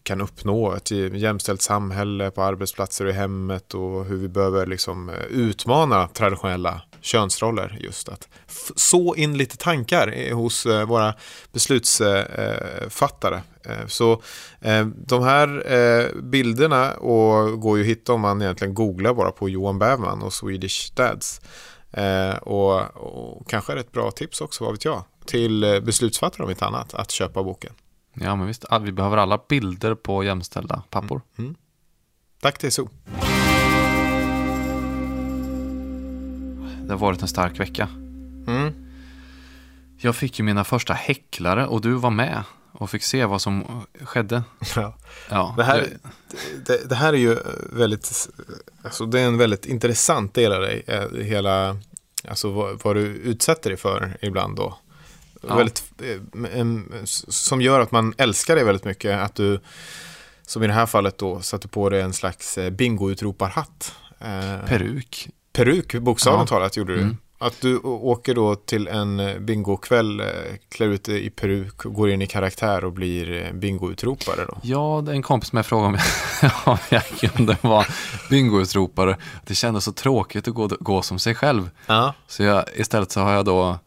kan 0.02 0.20
uppnå 0.20 0.74
ett 0.74 0.90
jämställt 0.90 1.62
samhälle 1.62 2.30
på 2.30 2.42
arbetsplatser 2.42 3.04
och 3.04 3.10
i 3.10 3.14
hemmet 3.14 3.74
och 3.74 4.04
hur 4.04 4.16
vi 4.16 4.28
behöver 4.28 4.66
liksom, 4.66 5.08
eh, 5.08 5.24
utmana 5.30 6.08
traditionella 6.08 6.82
könsroller 7.06 7.78
just 7.80 8.08
att 8.08 8.28
så 8.76 9.14
in 9.14 9.38
lite 9.38 9.56
tankar 9.56 10.32
hos 10.32 10.66
eh, 10.66 10.86
våra 10.86 11.14
beslutsfattare. 11.52 13.42
Eh, 13.64 13.86
Så 13.86 14.22
eh, 14.60 14.86
de 14.86 15.22
här 15.22 16.22
bilderna 16.22 16.92
och 16.94 17.60
går 17.60 17.78
ju 17.78 17.84
att 17.84 17.90
hitta 17.90 18.12
om 18.12 18.20
man 18.20 18.42
egentligen 18.42 18.74
googlar 18.74 19.14
bara 19.14 19.30
på 19.30 19.48
Johan 19.48 19.78
Bävman 19.78 20.22
och 20.22 20.32
Swedish 20.32 20.92
Dads. 20.94 21.40
Och, 22.40 22.96
och 22.96 23.48
kanske 23.50 23.72
är 23.72 23.74
det 23.76 23.80
ett 23.80 23.92
bra 23.92 24.10
tips 24.10 24.40
också, 24.40 24.64
vad 24.64 24.72
vet 24.72 24.84
jag, 24.84 25.04
till 25.26 25.82
beslutsfattare 25.84 26.44
om 26.44 26.50
inte 26.50 26.64
annat, 26.66 26.94
att 26.94 27.10
köpa 27.10 27.42
boken. 27.42 27.72
Ja, 28.14 28.36
men 28.36 28.46
visst. 28.46 28.64
Vi 28.80 28.92
behöver 28.92 29.16
alla 29.16 29.40
bilder 29.48 29.94
på 29.94 30.24
jämställda 30.24 30.82
pappor. 30.90 31.20
Tack 32.40 32.58
TSO. 32.58 32.88
Det 36.86 36.92
har 36.92 36.98
varit 36.98 37.22
en 37.22 37.28
stark 37.28 37.60
vecka. 37.60 37.88
Mm. 38.46 38.72
Jag 39.98 40.16
fick 40.16 40.38
ju 40.38 40.44
mina 40.44 40.64
första 40.64 40.94
häcklare 40.94 41.66
och 41.66 41.80
du 41.80 41.92
var 41.92 42.10
med 42.10 42.42
och 42.72 42.90
fick 42.90 43.02
se 43.02 43.24
vad 43.24 43.42
som 43.42 43.82
skedde. 44.02 44.42
Ja. 44.76 44.94
Ja, 45.30 45.54
Det 45.56 45.64
här, 45.64 45.88
det, 46.66 46.88
det 46.88 46.94
här 46.94 47.12
är 47.12 47.18
ju 47.18 47.36
väldigt, 47.72 48.28
alltså 48.82 49.06
det 49.06 49.20
är 49.20 49.26
en 49.26 49.38
väldigt 49.38 49.66
intressant 49.66 50.34
del 50.34 50.52
av 50.52 50.60
dig, 50.60 50.82
eh, 50.86 51.10
hela, 51.10 51.76
alltså 52.28 52.50
vad, 52.50 52.82
vad 52.82 52.96
du 52.96 53.02
utsätter 53.02 53.70
dig 53.70 53.76
för 53.76 54.16
ibland 54.22 54.56
då. 54.56 54.78
Ja. 55.48 55.56
Väldigt, 55.56 55.84
eh, 56.02 57.04
som 57.04 57.60
gör 57.60 57.80
att 57.80 57.90
man 57.90 58.14
älskar 58.18 58.54
dig 58.56 58.64
väldigt 58.64 58.84
mycket, 58.84 59.20
att 59.20 59.34
du, 59.34 59.60
som 60.46 60.62
i 60.62 60.66
det 60.66 60.72
här 60.72 60.86
fallet 60.86 61.18
då, 61.18 61.40
satte 61.40 61.68
på 61.68 61.90
dig 61.90 62.00
en 62.00 62.12
slags 62.12 62.58
eh, 62.58 62.70
bingo-utroparhatt. 62.70 63.92
Peruk. 64.66 65.28
Peruk, 65.56 65.94
bokstavligt 65.94 66.50
Ja. 66.50 66.56
talat, 66.56 66.76
gjorde 66.76 66.94
du. 66.94 67.00
Mm. 67.02 67.16
Att 67.38 67.60
du 67.60 67.78
åker 67.84 68.34
då 68.34 68.54
till 68.54 68.88
en 68.88 69.20
eh, 69.20 69.38
bingokväll, 69.38 70.20
eh, 70.20 70.26
klär 70.68 70.86
ut 70.86 71.04
dig 71.04 71.26
i 71.26 71.30
peruk, 71.30 71.76
går 71.76 72.10
in 72.10 72.22
i 72.22 72.26
karaktär 72.26 72.84
och 72.84 72.92
blir 72.92 73.44
eh, 73.46 73.52
bingoutropare 73.52 74.44
då. 74.48 74.58
Ja, 74.62 75.02
det 75.04 75.10
är 75.12 75.14
en 75.14 75.22
kompis 75.22 75.52
med 75.52 75.66
frågade 75.66 75.88
om 75.88 75.98
jag, 76.42 76.50
om 76.72 76.78
jag 76.88 77.06
kunde 77.06 77.56
vara 77.60 77.86
bingoutropare. 78.30 79.16
Det 79.46 79.54
kändes 79.54 79.84
så 79.84 79.92
tråkigt 79.92 80.48
att 80.48 80.54
gå, 80.54 80.68
gå 80.80 81.02
som 81.02 81.18
sig 81.18 81.34
själv. 81.34 81.70
Ja. 81.86 82.14
Så 82.26 82.42
jag, 82.42 82.64
istället 82.74 83.12
så 83.12 83.20
har 83.20 83.32
jag 83.32 83.44
då 83.44 83.78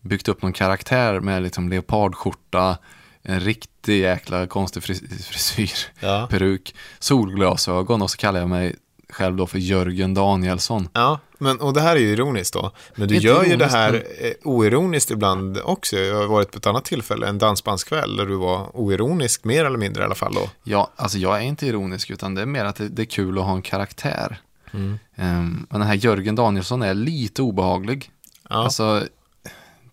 byggt 0.00 0.28
upp 0.28 0.42
någon 0.42 0.52
karaktär 0.52 1.20
med 1.20 1.42
liksom 1.42 1.68
leopardskjorta, 1.68 2.78
en 3.22 3.40
riktig 3.40 4.00
jäkla 4.00 4.46
konstig 4.46 4.82
fris- 4.82 5.26
frisyr, 5.26 5.72
Ja. 6.00 6.26
peruk, 6.30 6.74
solglasögon 6.98 8.02
och 8.02 8.10
så 8.10 8.16
kallar 8.16 8.40
jag 8.40 8.48
mig 8.48 8.76
själv 9.12 9.36
då 9.36 9.46
för 9.46 9.58
Jörgen 9.58 10.14
Danielsson. 10.14 10.88
Ja, 10.92 11.18
men, 11.38 11.60
och 11.60 11.72
det 11.72 11.80
här 11.80 11.96
är 11.96 12.00
ju 12.00 12.12
ironiskt 12.12 12.54
då. 12.54 12.70
Men 12.94 13.08
du 13.08 13.16
gör 13.16 13.44
ju 13.44 13.56
det 13.56 13.66
här 13.66 13.94
eh, 14.20 14.32
oironiskt 14.44 15.10
ibland 15.10 15.58
också. 15.64 15.96
Jag 15.96 16.16
har 16.16 16.26
varit 16.26 16.50
på 16.52 16.58
ett 16.58 16.66
annat 16.66 16.84
tillfälle, 16.84 17.26
en 17.26 17.38
dansbandskväll, 17.38 18.16
där 18.16 18.26
du 18.26 18.34
var 18.36 18.76
oironisk, 18.76 19.44
mer 19.44 19.64
eller 19.64 19.78
mindre 19.78 20.02
i 20.02 20.06
alla 20.06 20.14
fall 20.14 20.34
då. 20.34 20.50
Ja, 20.64 20.90
alltså 20.96 21.18
jag 21.18 21.36
är 21.36 21.40
inte 21.42 21.66
ironisk 21.66 22.10
utan 22.10 22.34
det 22.34 22.42
är 22.42 22.46
mer 22.46 22.64
att 22.64 22.76
det, 22.76 22.88
det 22.88 23.02
är 23.02 23.06
kul 23.06 23.38
att 23.38 23.44
ha 23.44 23.52
en 23.54 23.62
karaktär. 23.62 24.40
Mm. 24.72 24.98
Ehm, 25.16 25.66
men 25.70 25.80
den 25.80 25.88
här 25.88 25.94
Jörgen 25.94 26.34
Danielsson 26.34 26.82
är 26.82 26.94
lite 26.94 27.42
obehaglig. 27.42 28.10
Ja, 28.50 28.56
Alltså, 28.64 29.04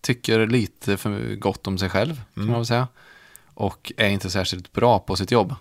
tycker 0.02 0.48
lite 0.48 0.98
för 0.98 1.36
gott 1.36 1.68
om 1.68 1.78
sig 1.78 1.90
själv, 1.90 2.16
kan 2.16 2.44
Mm. 2.44 2.52
man 2.52 2.60
väl 2.60 2.66
säga. 2.66 2.88
Och 3.54 3.92
är 3.98 4.08
inte 4.10 4.30
särskilt 4.30 4.72
bra 4.74 5.00
på 5.00 5.16
sitt 5.16 5.32
jobb. 5.32 5.56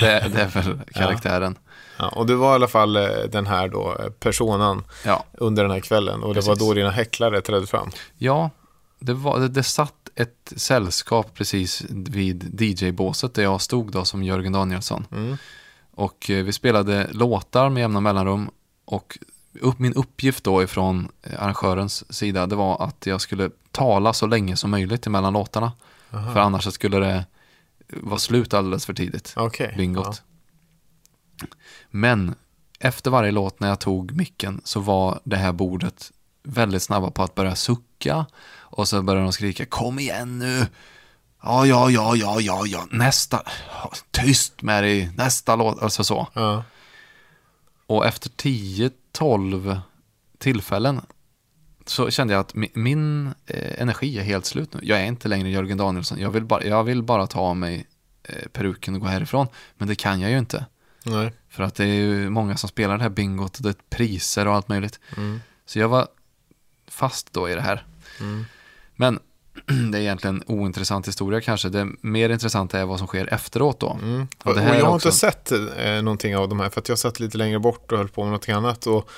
Det, 0.00 0.28
det 0.34 0.42
är 0.42 0.48
väl 0.62 0.78
karaktären. 0.94 1.56
ja, 1.64 1.65
och 1.98 2.26
du 2.26 2.34
var 2.34 2.52
i 2.52 2.54
alla 2.54 2.68
fall 2.68 2.96
eh, 2.96 3.08
den 3.30 3.46
här 3.46 3.68
då, 3.68 3.96
eh, 4.00 4.10
personan 4.10 4.84
Ja, 5.04 5.24
under 5.32 5.62
den 5.62 5.72
här 5.72 5.80
kvällen. 5.80 6.22
Och 6.22 6.34
det 6.34 6.40
var 6.40 6.54
Precis. 6.54 6.68
då 6.68 6.74
dina 6.74 6.90
häcklare 6.90 7.40
trädde 7.40 7.66
fram. 7.66 7.90
ja 8.18 8.50
det, 8.98 9.14
var, 9.14 9.40
det, 9.40 9.48
det 9.48 9.62
satt 9.62 9.94
ett 10.14 10.52
sällskap 10.56 11.34
precis 11.34 11.84
vid 11.90 12.60
DJ-båset 12.60 13.34
där 13.34 13.42
jag 13.42 13.60
stod 13.60 13.92
då 13.92 14.04
som 14.04 14.22
Jörgen 14.22 14.52
Danielsson. 14.52 15.06
Mm. 15.12 15.36
Och 15.94 16.30
eh, 16.30 16.44
vi 16.44 16.52
spelade 16.52 17.08
låtar 17.12 17.68
med 17.68 17.80
jämna 17.80 18.00
mellanrum. 18.00 18.50
Och 18.84 19.18
upp, 19.60 19.78
min 19.78 19.94
uppgift 19.94 20.44
då 20.44 20.62
ifrån 20.62 21.08
arrangörens 21.38 22.12
sida, 22.12 22.46
det 22.46 22.56
var 22.56 22.82
att 22.84 23.06
jag 23.06 23.20
skulle 23.20 23.50
tala 23.70 24.12
så 24.12 24.26
länge 24.26 24.56
som 24.56 24.70
möjligt 24.70 25.06
emellan 25.06 25.32
låtarna. 25.32 25.72
Aha. 26.12 26.32
För 26.32 26.40
annars 26.40 26.74
skulle 26.74 26.98
det 26.98 27.24
vara 27.88 28.18
slut 28.18 28.54
alldeles 28.54 28.86
för 28.86 28.94
tidigt. 28.94 29.32
Okej. 29.36 29.74
Bingot. 29.76 30.22
Men 31.90 32.34
efter 32.78 33.10
varje 33.10 33.30
låt 33.30 33.60
när 33.60 33.68
jag 33.68 33.80
tog 33.80 34.12
micken 34.12 34.60
så 34.64 34.80
var 34.80 35.20
det 35.24 35.36
här 35.36 35.52
bordet 35.52 36.12
väldigt 36.42 36.82
snabba 36.82 37.10
på 37.10 37.22
att 37.22 37.34
börja 37.34 37.56
sucka. 37.56 38.26
Och 38.48 38.88
så 38.88 39.02
började 39.02 39.24
de 39.26 39.32
skrika 39.32 39.66
kom 39.66 39.98
igen 39.98 40.38
nu. 40.38 40.66
Ja, 41.42 41.66
ja, 41.66 41.90
ja, 41.90 42.16
ja, 42.16 42.40
ja, 42.40 42.66
ja, 42.66 42.86
nästa. 42.90 43.42
Tyst 44.10 44.62
med 44.62 44.84
dig, 44.84 45.10
nästa 45.16 45.56
låt. 45.56 45.82
Alltså 45.82 46.04
så. 46.04 46.28
Ja. 46.34 46.64
Och 47.86 48.06
efter 48.06 48.30
10-12 48.30 49.78
tillfällen 50.38 51.00
så 51.86 52.10
kände 52.10 52.34
jag 52.34 52.40
att 52.40 52.54
mi- 52.54 52.70
min 52.78 53.26
eh, 53.46 53.82
energi 53.82 54.18
är 54.18 54.22
helt 54.22 54.46
slut 54.46 54.74
nu. 54.74 54.80
Jag 54.82 55.00
är 55.00 55.04
inte 55.04 55.28
längre 55.28 55.50
Jörgen 55.50 55.78
Danielsson. 55.78 56.18
Jag 56.20 56.30
vill 56.30 56.44
bara, 56.44 56.64
jag 56.64 56.84
vill 56.84 57.02
bara 57.02 57.26
ta 57.26 57.40
av 57.40 57.56
mig 57.56 57.86
eh, 58.22 58.48
peruken 58.52 58.94
och 58.94 59.00
gå 59.00 59.06
härifrån. 59.06 59.46
Men 59.78 59.88
det 59.88 59.94
kan 59.94 60.20
jag 60.20 60.30
ju 60.30 60.38
inte. 60.38 60.66
Nej. 61.06 61.32
För 61.48 61.62
att 61.62 61.74
det 61.74 61.84
är 61.84 61.94
ju 61.94 62.30
många 62.30 62.56
som 62.56 62.68
spelar 62.68 62.96
det 62.96 63.02
här 63.02 63.10
bingot 63.10 63.56
och 63.56 63.62
det 63.62 63.68
är 63.68 63.74
priser 63.90 64.48
och 64.48 64.54
allt 64.54 64.68
möjligt. 64.68 65.00
Mm. 65.16 65.40
Så 65.66 65.78
jag 65.78 65.88
var 65.88 66.08
fast 66.88 67.32
då 67.32 67.48
i 67.50 67.54
det 67.54 67.60
här. 67.60 67.86
Mm. 68.20 68.44
Men 68.96 69.18
det 69.92 69.98
är 69.98 70.02
egentligen 70.02 70.42
ointressant 70.46 71.08
historia 71.08 71.40
kanske. 71.40 71.68
Det 71.68 71.88
mer 72.00 72.30
intressanta 72.30 72.78
är 72.78 72.84
vad 72.84 72.98
som 72.98 73.06
sker 73.06 73.34
efteråt 73.34 73.80
då. 73.80 73.92
Mm. 74.02 74.28
Och 74.44 74.50
Och, 74.50 74.56
jag 74.58 74.62
har 74.84 74.94
också- 74.94 75.08
inte 75.08 75.18
sett 75.18 75.52
eh, 75.52 76.02
någonting 76.02 76.36
av 76.36 76.48
de 76.48 76.60
här 76.60 76.68
för 76.70 76.80
att 76.80 76.88
jag 76.88 76.98
satt 76.98 77.20
lite 77.20 77.38
längre 77.38 77.58
bort 77.58 77.92
och 77.92 77.98
höll 77.98 78.08
på 78.08 78.20
med 78.22 78.28
någonting 78.28 78.54
annat 78.54 78.86
och 78.86 79.10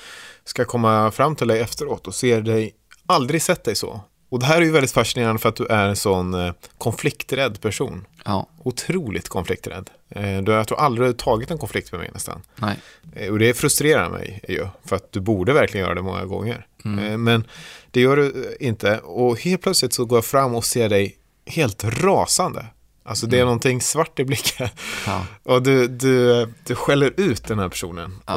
ska 0.43 0.65
komma 0.65 1.11
fram 1.11 1.35
till 1.35 1.47
dig 1.47 1.59
efteråt 1.59 2.07
och 2.07 2.15
ser 2.15 2.41
dig, 2.41 2.71
aldrig 3.05 3.41
sett 3.41 3.63
dig 3.63 3.75
så. 3.75 4.01
Och 4.29 4.39
det 4.39 4.45
här 4.45 4.57
är 4.57 4.65
ju 4.65 4.71
väldigt 4.71 4.91
fascinerande 4.91 5.41
för 5.41 5.49
att 5.49 5.55
du 5.55 5.65
är 5.65 5.87
en 5.87 5.95
sån 5.95 6.33
eh, 6.33 6.53
konflikträdd 6.77 7.61
person. 7.61 8.05
Ja, 8.25 8.47
Otroligt 8.63 9.29
konflikträdd. 9.29 9.89
Eh, 10.09 10.41
du 10.41 10.51
har 10.51 10.57
jag 10.57 10.67
tror 10.67 10.79
aldrig 10.79 11.17
tagit 11.17 11.51
en 11.51 11.57
konflikt 11.57 11.91
med 11.91 12.01
mig 12.01 12.09
nästan. 12.13 12.41
nej. 12.55 12.75
Eh, 13.15 13.31
och 13.31 13.39
det 13.39 13.53
frustrerar 13.53 14.09
mig 14.09 14.39
ju, 14.47 14.67
för 14.85 14.95
att 14.95 15.11
du 15.11 15.19
borde 15.19 15.53
verkligen 15.53 15.85
göra 15.85 15.95
det 15.95 16.01
många 16.01 16.25
gånger. 16.25 16.65
Mm. 16.85 17.23
Men 17.23 17.47
det 17.91 18.01
gör 18.01 18.15
du 18.15 18.57
inte. 18.59 18.97
Och 18.99 19.39
helt 19.39 19.61
plötsligt 19.61 19.93
så 19.93 20.05
går 20.05 20.17
jag 20.17 20.25
fram 20.25 20.55
och 20.55 20.65
ser 20.65 20.89
dig 20.89 21.17
helt 21.45 21.83
rasande. 21.83 22.65
Alltså 23.03 23.27
det 23.27 23.39
är 23.39 23.43
någonting 23.43 23.81
svart 23.81 24.19
i 24.19 24.25
blicken. 24.25 24.67
Ja. 25.05 25.25
Och 25.43 25.63
du, 25.63 25.87
du, 25.87 26.47
du 26.65 26.75
skäller 26.75 27.13
ut 27.17 27.43
den 27.47 27.59
här 27.59 27.69
personen. 27.69 28.15
Ja. 28.25 28.35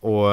Och, 0.00 0.28
och, 0.28 0.32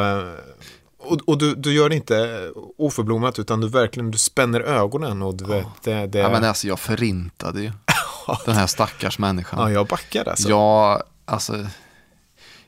och, 1.06 1.20
och 1.30 1.38
du, 1.38 1.56
du 1.56 1.74
gör 1.74 1.89
det 1.89 1.96
inte 1.96 2.52
oförblommat 2.78 3.39
utan 3.39 3.62
du 3.62 3.70
verkligen 3.70 4.12
du 4.12 4.18
spänner 4.18 4.62
ögonen. 4.62 5.22
Och 5.22 5.36
du 5.36 5.46
vet, 5.46 5.68
det, 5.84 6.08
det, 6.08 6.20
Ja, 6.20 6.30
men 6.30 6.44
alltså 6.44 6.68
jag 6.68 6.80
förintade 6.80 7.62
ju 7.62 7.72
den 8.46 8.56
här 8.56 8.68
stackars 8.68 9.20
människan. 9.20 9.60
ja, 9.60 9.72
jag 9.72 9.88
backar 9.88 10.30
alltså. 10.30 10.50
Jag, 10.50 11.04
alltså, 11.26 11.66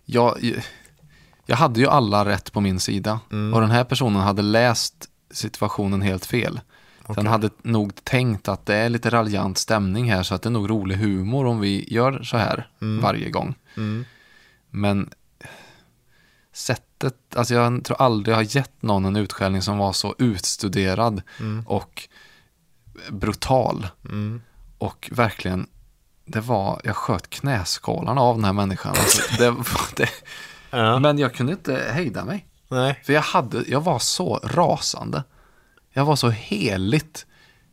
jag, 0.06 0.62
jag 1.46 1.56
hade 1.56 1.80
ju 1.80 1.88
alla 1.88 2.26
rätt 2.26 2.54
på 2.54 2.62
min 2.62 2.80
sida. 2.80 3.20
Mm. 3.32 3.54
Och 3.54 3.62
den 3.62 3.72
här 3.72 3.84
personen 3.84 4.22
hade 4.22 4.42
läst 4.42 5.10
situationen 5.32 6.02
helt 6.02 6.26
fel. 6.26 6.60
Den 7.08 7.18
Okej. 7.18 7.30
hade 7.30 7.50
nog 7.62 8.04
tänkt 8.04 8.48
att 8.48 8.66
det 8.66 8.76
är 8.76 8.90
lite 8.90 9.10
raljant 9.10 9.58
stämning 9.58 10.12
här 10.12 10.24
så 10.24 10.36
att 10.36 10.42
det 10.42 10.50
är 10.50 10.52
nog 10.52 10.70
rolig 10.70 10.96
humor 10.96 11.46
om 11.46 11.60
vi 11.60 11.94
gör 11.94 12.24
så 12.24 12.38
här 12.38 12.68
varje 13.02 13.30
gång. 13.30 13.56
Mm. 13.78 14.06
Men 14.70 15.10
sättet, 17.10 17.36
alltså 17.36 17.54
jag 17.54 17.84
tror 17.84 18.02
aldrig 18.02 18.32
jag 18.34 18.38
har 18.38 18.56
gett 18.58 18.82
någon 18.82 19.06
en 19.06 19.16
utskällning 19.16 19.62
som 19.62 19.78
var 19.78 19.94
så 19.94 20.16
utstuderad 20.18 21.22
och 21.66 22.08
brutal. 23.10 23.88
Mm. 24.06 24.42
Och 24.78 25.10
verkligen, 25.12 25.68
det 26.26 26.40
var, 26.42 26.82
jag 26.84 26.96
sköt 26.96 27.30
knäskålarna 27.30 28.22
av 28.22 28.36
den 28.36 28.46
här 28.46 28.54
människan. 28.54 28.96
Alltså, 29.00 29.22
det, 29.38 29.52
var- 29.52 29.96
det, 29.96 30.10
Ja. 30.70 31.00
men 31.00 31.18
jag 31.20 31.34
kunde 31.34 31.52
inte 31.52 31.92
hejda 31.94 32.26
mig. 32.26 32.48
Nej. 32.68 33.02
För 33.06 33.14
jag, 33.14 33.22
hade, 33.22 33.64
jag 33.68 33.82
var 33.82 34.00
så 34.00 34.40
rasande. 34.44 35.24
Jag 35.94 36.06
var 36.06 36.16
så 36.16 36.30
heligt, 36.30 37.26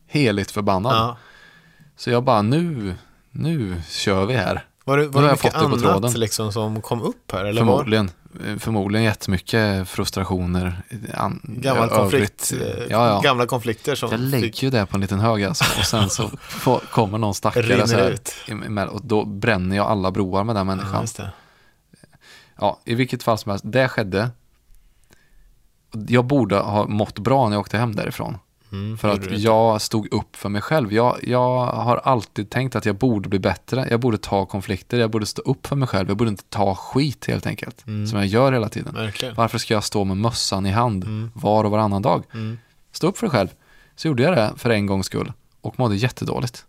heligt 0.07 0.51
förbannad. 0.51 0.95
Ja. 0.95 1.17
Så 1.95 2.09
jag 2.09 2.23
bara, 2.23 2.41
nu, 2.41 2.95
nu 3.31 3.81
kör 3.89 4.25
vi 4.25 4.33
här. 4.33 4.65
Var 4.85 4.97
det, 4.97 5.07
var 5.07 5.21
det 5.23 5.31
mycket 5.31 5.55
annat 5.55 6.17
liksom, 6.17 6.51
som 6.51 6.81
kom 6.81 7.01
upp 7.01 7.31
här? 7.31 7.45
Eller 7.45 7.63
var, 7.63 7.71
Förmodligen, 7.73 8.05
eh, 8.05 8.11
förmodligen 8.59 9.03
jättemycket 9.05 9.87
frustrationer. 9.89 10.81
An, 11.13 11.39
gammal 11.43 11.89
konflikt, 11.89 12.53
eh, 12.61 12.67
Ja, 12.89 13.07
ja. 13.07 13.21
Gamla 13.23 13.45
konflikter 13.45 13.95
som 13.95 14.11
Jag 14.11 14.19
lägger 14.19 14.45
fick 14.45 14.63
ju 14.63 14.69
det 14.69 14.85
på 14.85 14.97
en 14.97 15.01
liten 15.01 15.19
hög 15.19 15.43
alltså. 15.43 15.63
Och 15.79 15.85
sen 15.85 16.09
så 16.09 16.29
får, 16.39 16.79
kommer 16.79 17.17
någon 17.17 17.33
stackare 17.33 17.87
så 17.87 17.95
här, 17.95 18.09
ut. 18.09 18.33
och 18.91 19.05
då 19.05 19.25
bränner 19.25 19.75
jag 19.75 19.85
alla 19.87 20.11
broar 20.11 20.43
med 20.43 20.55
den 20.55 20.67
Ja, 20.67 20.75
människan. 20.75 21.07
det. 21.17 21.31
Ja, 22.59 22.79
i 22.85 22.95
vilket 22.95 23.23
fall 23.23 23.37
som 23.37 23.49
helst, 23.49 23.65
det 23.67 23.87
skedde. 23.87 24.29
Jag 26.07 26.25
borde 26.25 26.55
ha 26.57 26.87
mått 26.87 27.19
bra 27.19 27.49
när 27.49 27.55
jag 27.55 27.61
åkte 27.61 27.77
hem 27.77 27.95
därifrån. 27.95 28.37
Mm, 28.73 28.97
För 28.97 29.09
att 29.09 29.39
jag 29.39 29.81
stod 29.81 30.13
upp 30.13 30.35
för 30.35 30.49
mig 30.49 30.61
själv. 30.61 30.93
Jag, 30.93 31.19
jag 31.23 31.65
har 31.65 31.97
alltid 31.97 32.49
tänkt 32.49 32.75
att 32.75 32.85
jag 32.85 32.95
borde 32.95 33.29
bli 33.29 33.39
bättre. 33.39 33.87
Jag 33.89 33.99
borde 33.99 34.17
ta 34.17 34.45
konflikter. 34.45 34.97
Jag 34.99 35.11
borde 35.11 35.25
stå 35.25 35.41
upp 35.41 35.67
för 35.67 35.75
mig 35.75 35.87
själv. 35.87 36.07
Jag 36.07 36.17
borde 36.17 36.29
inte 36.29 36.43
ta 36.49 36.75
skit 36.75 37.25
helt 37.27 37.45
enkelt. 37.45 37.87
Mm. 37.87 38.07
Som 38.07 38.19
jag 38.19 38.27
gör 38.27 38.51
hela 38.53 38.69
tiden. 38.69 38.93
Verkligen. 38.93 39.35
Varför 39.35 39.57
ska 39.57 39.73
jag 39.73 39.83
stå 39.83 40.03
med 40.03 40.17
mössan 40.17 40.65
i 40.65 40.71
hand 40.71 41.03
Mm. 41.03 41.31
var 41.35 41.63
och 41.63 41.71
varannan 41.71 42.01
dag? 42.01 42.23
Mm. 42.33 42.57
Stå 42.91 43.07
upp 43.07 43.17
för 43.17 43.27
dig 43.27 43.31
själv. 43.31 43.47
Så 43.95 44.07
gjorde 44.07 44.23
jag 44.23 44.37
det 44.37 44.53
för 44.57 44.69
en 44.69 44.85
gångs 44.85 45.05
skull. 45.05 45.33
Och 45.61 45.79
mådde 45.79 45.95
jättedåligt. 45.95 46.65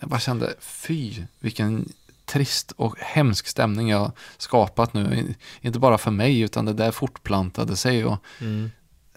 Jag 0.00 0.08
bara 0.08 0.20
kände, 0.20 0.54
fy, 0.60 1.22
vilken 1.40 1.88
trist 2.24 2.72
och 2.76 2.94
hemsk 2.98 3.46
stämning 3.46 3.88
jag 3.88 4.12
skapat 4.38 4.94
nu. 4.94 5.34
Inte 5.60 5.78
bara 5.78 5.98
för 5.98 6.10
mig, 6.10 6.40
utan 6.40 6.64
det 6.64 6.72
där 6.72 6.90
fortplantade 6.90 7.76
sig 7.76 8.04
och 8.04 8.16
Mm. 8.40 8.70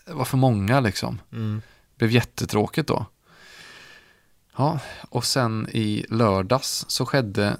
Var 0.05 0.25
för 0.25 0.37
många 0.37 0.79
liksom. 0.79 1.21
Mm. 1.31 1.61
blev 1.97 2.11
jättetråkigt 2.11 2.87
då. 2.87 3.05
Ja, 4.57 4.79
och 5.09 5.25
sen 5.25 5.69
i 5.71 6.05
lördags 6.09 6.85
så 6.87 7.05
skedde, 7.05 7.57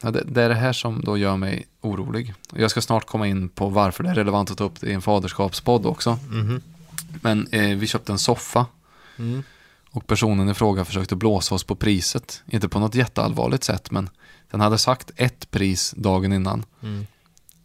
ja, 0.00 0.10
det, 0.10 0.24
det 0.26 0.42
är 0.42 0.48
det 0.48 0.54
här 0.54 0.72
som 0.72 1.00
då 1.04 1.16
gör 1.18 1.36
mig 1.36 1.66
orolig. 1.80 2.34
Jag 2.54 2.70
ska 2.70 2.80
snart 2.80 3.06
komma 3.06 3.26
in 3.26 3.48
på 3.48 3.68
varför 3.68 4.04
det 4.04 4.10
är 4.10 4.14
relevant 4.14 4.50
att 4.50 4.58
ta 4.58 4.64
upp 4.64 4.80
det 4.80 4.86
i 4.90 4.92
en 4.92 5.02
faderskapspodd 5.02 5.86
också. 5.86 6.18
Mhm. 6.30 6.60
Men 7.22 7.46
eh, 7.46 7.76
vi 7.76 7.86
köpte 7.86 8.12
en 8.12 8.18
soffa 8.18 8.66
Mm. 9.16 9.42
och 9.90 10.06
personen 10.06 10.48
i 10.48 10.54
fråga 10.54 10.84
försökte 10.84 11.16
blåsa 11.16 11.54
oss 11.54 11.64
på 11.64 11.74
priset. 11.74 12.42
Inte 12.46 12.68
på 12.68 12.78
något 12.78 12.94
jätteallvarligt 12.94 13.64
sätt, 13.64 13.90
men 13.90 14.10
den 14.50 14.60
hade 14.60 14.78
sagt 14.78 15.10
ett 15.16 15.50
pris 15.50 15.94
dagen 15.96 16.32
innan. 16.32 16.64
Mm. 16.82 17.06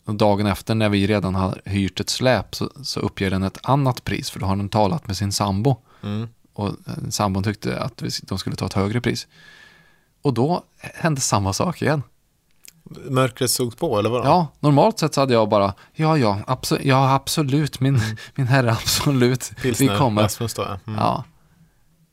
Och 0.07 0.15
dagen 0.15 0.45
efter 0.47 0.75
när 0.75 0.89
vi 0.89 1.07
redan 1.07 1.35
har 1.35 1.61
hyrt 1.65 1.99
ett 1.99 2.09
släp 2.09 2.55
så, 2.55 2.69
så 2.83 2.99
uppger 2.99 3.29
den 3.29 3.43
ett 3.43 3.57
annat 3.63 4.03
pris 4.03 4.29
för 4.29 4.39
då 4.39 4.45
har 4.45 4.55
den 4.55 4.69
talat 4.69 5.07
med 5.07 5.17
sin 5.17 5.31
sambo. 5.31 5.75
Mm. 6.03 6.27
Och 6.53 6.67
eh, 6.67 7.09
sambon 7.09 7.43
tyckte 7.43 7.79
att 7.79 8.01
vi- 8.01 8.09
de 8.23 8.37
skulle 8.37 8.55
ta 8.55 8.65
ett 8.65 8.73
högre 8.73 9.01
pris. 9.01 9.27
Och 10.21 10.33
då 10.33 10.63
hände 10.95 11.21
samma 11.21 11.53
sak 11.53 11.81
igen. 11.81 12.03
Mörkret 13.09 13.49
sågs 13.51 13.75
på, 13.75 13.99
eller 13.99 14.09
vadå? 14.09 14.23
Ja, 14.25 14.47
normalt 14.59 14.99
sett 14.99 15.13
så 15.13 15.21
hade 15.21 15.33
jag 15.33 15.49
bara, 15.49 15.73
ja, 15.93 16.17
ja, 16.17 16.39
absolut, 16.47 16.85
ja, 16.85 17.13
absolut, 17.13 17.79
min, 17.79 17.99
min 18.35 18.47
herre, 18.47 18.71
absolut, 18.71 19.51
Pilsner, 19.61 19.89
vi 19.91 19.97
kommer. 19.97 20.21
Rasmus 20.21 20.53
då. 20.53 20.63
Mm. 20.63 20.79
Ja. 20.99 21.23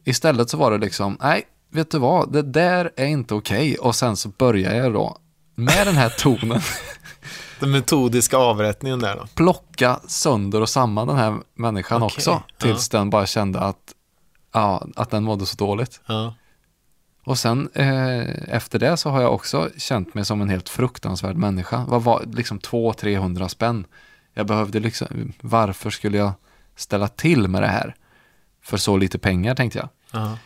Istället 0.04 0.50
så 0.50 0.56
var 0.56 0.70
det 0.70 0.78
liksom, 0.78 1.16
nej, 1.20 1.42
vet 1.70 1.90
du 1.90 1.98
vad, 1.98 2.32
det 2.32 2.42
där 2.42 2.90
är 2.96 3.06
inte 3.06 3.34
okej. 3.34 3.74
Och 3.76 3.94
sen 3.94 4.16
så 4.16 4.28
börjar 4.28 4.74
jag 4.74 4.92
då 4.92 5.18
med 5.54 5.86
den 5.86 5.96
här 5.96 6.08
tonen 6.18 6.60
Den 7.64 7.72
metodiska 7.72 8.36
avrättningen 8.36 8.98
där 9.00 9.16
då. 9.16 9.26
plocka 9.34 10.00
sönder 10.06 10.60
och 10.60 10.68
samman 10.68 11.06
den 11.08 11.16
här 11.16 11.38
människan 11.54 12.02
Okej, 12.02 12.14
också. 12.16 12.42
Tills 12.58 12.88
den 12.88 13.10
bara 13.10 13.26
kände 13.26 13.60
att, 13.60 13.94
ja, 14.52 14.86
att 14.96 15.10
den 15.10 15.24
mådde 15.24 15.46
så 15.46 15.56
dåligt. 15.56 16.00
Ja. 16.06 16.34
Och 17.24 17.38
sen 17.38 17.68
eh, 17.74 18.54
efter 18.54 18.78
det 18.78 18.96
så 18.96 19.10
har 19.10 19.22
jag 19.22 19.34
också 19.34 19.70
känt 19.76 20.14
mig 20.14 20.24
som 20.24 20.40
en 20.40 20.48
helt 20.48 20.68
fruktansvärd 20.68 21.36
människa. 21.36 21.84
Vad 21.88 22.02
var 22.02 22.24
liksom 22.32 22.58
200-300 22.58 23.48
spänn? 23.48 23.86
Jag 24.34 24.46
behövde 24.46 24.80
liksom, 24.80 25.32
varför 25.40 25.90
skulle 25.90 26.18
jag 26.18 26.32
ställa 26.76 27.08
till 27.08 27.48
med 27.48 27.62
det 27.62 27.68
här? 27.68 27.94
För 28.62 28.76
så 28.76 28.96
lite 28.96 29.18
pengar 29.18 29.54
tänkte 29.54 29.78
jag. 29.78 29.88
Ja. 30.20 30.38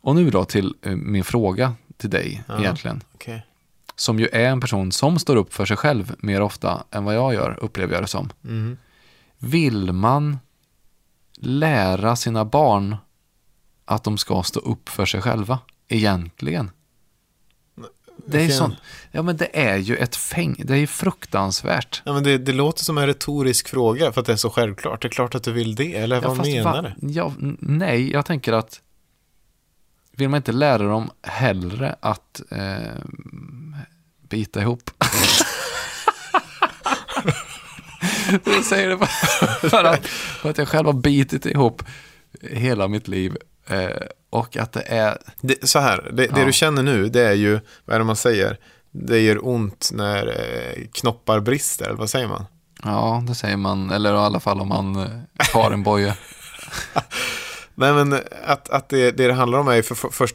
Och 0.00 0.14
nu 0.14 0.30
då 0.30 0.44
till 0.44 0.74
eh, 0.82 0.96
min 0.96 1.24
fråga 1.24 1.74
till 1.96 2.10
dig 2.10 2.42
Ja. 2.48 2.58
egentligen. 2.58 3.00
Okej. 3.14 3.46
Som 3.98 4.18
ju 4.20 4.28
är 4.32 4.48
en 4.48 4.60
person 4.60 4.92
som 4.92 5.18
står 5.18 5.36
upp 5.36 5.54
för 5.54 5.66
sig 5.66 5.76
själv 5.76 6.14
mer 6.18 6.40
ofta 6.40 6.84
än 6.90 7.04
vad 7.04 7.14
jag 7.14 7.34
gör, 7.34 7.58
upplever 7.62 7.94
jag 7.94 8.02
det 8.02 8.06
som. 8.06 8.30
Mhm. 8.40 8.76
Vill 9.38 9.92
man 9.92 10.38
lära 11.36 12.16
sina 12.16 12.44
barn 12.44 12.96
att 13.84 14.04
de 14.04 14.18
ska 14.18 14.42
stå 14.42 14.60
upp 14.60 14.88
för 14.88 15.06
sig 15.06 15.22
själva 15.22 15.58
egentligen? 15.88 16.70
Det 18.26 18.44
är, 18.44 18.48
sånt, 18.48 18.74
ja, 19.10 19.22
men 19.22 19.36
det 19.36 19.58
är 19.60 19.76
ju 19.76 19.96
ett 19.96 20.16
fäng, 20.16 20.62
det 20.64 20.72
är 20.72 20.78
ju 20.78 20.86
fruktansvärt. 20.86 22.02
Ja, 22.04 22.12
men 22.12 22.22
det, 22.24 22.38
det 22.38 22.52
låter 22.52 22.84
som 22.84 22.98
en 22.98 23.06
retorisk 23.06 23.68
fråga 23.68 24.12
för 24.12 24.20
att 24.20 24.26
det 24.26 24.32
är 24.32 24.36
så 24.36 24.50
självklart. 24.50 25.02
Det 25.02 25.08
är 25.08 25.10
klart 25.10 25.34
att 25.34 25.42
du 25.42 25.52
vill 25.52 25.74
det, 25.74 25.94
eller 25.96 26.22
Ja, 26.22 26.28
vad 26.34 26.46
menar 26.46 26.82
va- 26.82 26.92
du? 27.00 27.10
Ja, 27.12 27.32
nej, 27.60 28.10
jag 28.12 28.26
tänker 28.26 28.52
att 28.52 28.80
vill 30.18 30.28
man 30.28 30.36
inte 30.36 30.52
lära 30.52 30.82
dem 30.82 31.10
hellre 31.22 31.96
att 32.00 32.40
eh, 32.50 33.02
bita 34.28 34.60
ihop? 34.60 34.90
jag 38.44 38.64
säger 38.64 38.88
det 38.88 39.06
för 39.70 39.84
att, 39.84 40.06
för 40.06 40.50
att 40.50 40.58
jag 40.58 40.68
själv 40.68 40.86
har 40.86 40.92
bitit 40.92 41.46
ihop 41.46 41.82
hela 42.42 42.88
mitt 42.88 43.08
liv 43.08 43.36
eh, 43.66 43.88
och 44.30 44.56
att 44.56 44.72
det 44.72 44.82
är, 44.82 45.18
Det, 45.40 45.68
så 45.68 45.78
här, 45.78 46.10
det, 46.12 46.26
det 46.26 46.40
Ja. 46.40 46.46
du 46.46 46.52
känner 46.52 46.82
nu, 46.82 47.08
det 47.08 47.20
är 47.28 47.32
ju, 47.34 47.60
vad 47.84 47.94
är 47.94 47.98
det 47.98 48.04
man 48.04 48.16
säger? 48.16 48.58
Det 48.90 49.20
gör 49.20 49.46
ont 49.48 49.90
när 49.92 50.26
eh, 50.26 50.84
knoppar 50.92 51.40
brister, 51.40 51.84
eller 51.86 51.96
vad 51.96 52.10
säger 52.10 52.28
man? 52.28 52.44
ja, 52.84 53.24
det 53.28 53.34
säger 53.34 53.56
man, 53.56 53.90
eller 53.90 54.14
i 54.14 54.16
alla 54.16 54.40
fall 54.40 54.60
om 54.60 54.68
man 54.68 54.96
eh, 54.96 55.06
har 55.54 55.70
en 55.70 55.82
boje. 55.82 56.16
Nej, 57.80 57.92
men 57.92 58.20
att, 58.44 58.68
att 58.68 58.88
det, 58.88 59.10
det 59.10 59.26
det 59.26 59.32
handlar 59.32 59.58
om 59.58 59.68
är 59.68 59.82
för, 59.82 59.94
för, 59.94 60.28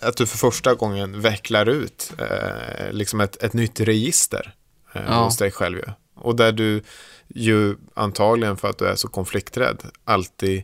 att 0.00 0.16
du 0.16 0.26
för 0.26 0.38
första 0.38 0.74
gången 0.74 1.20
vecklar 1.20 1.68
ut 1.68 2.12
eh, 2.18 2.92
liksom 2.92 3.20
ett, 3.20 3.42
ett 3.42 3.52
nytt 3.52 3.80
register 3.80 4.54
eh, 4.92 5.02
Ja. 5.06 5.24
hos 5.24 5.36
dig 5.36 5.50
själv. 5.50 5.78
Ju. 5.78 5.84
Och 6.14 6.36
där 6.36 6.52
du 6.52 6.82
ju 7.28 7.76
antagligen 7.94 8.56
för 8.56 8.68
att 8.68 8.78
du 8.78 8.86
är 8.86 8.94
så 8.96 9.08
konflikträdd 9.08 9.82
alltid 10.04 10.62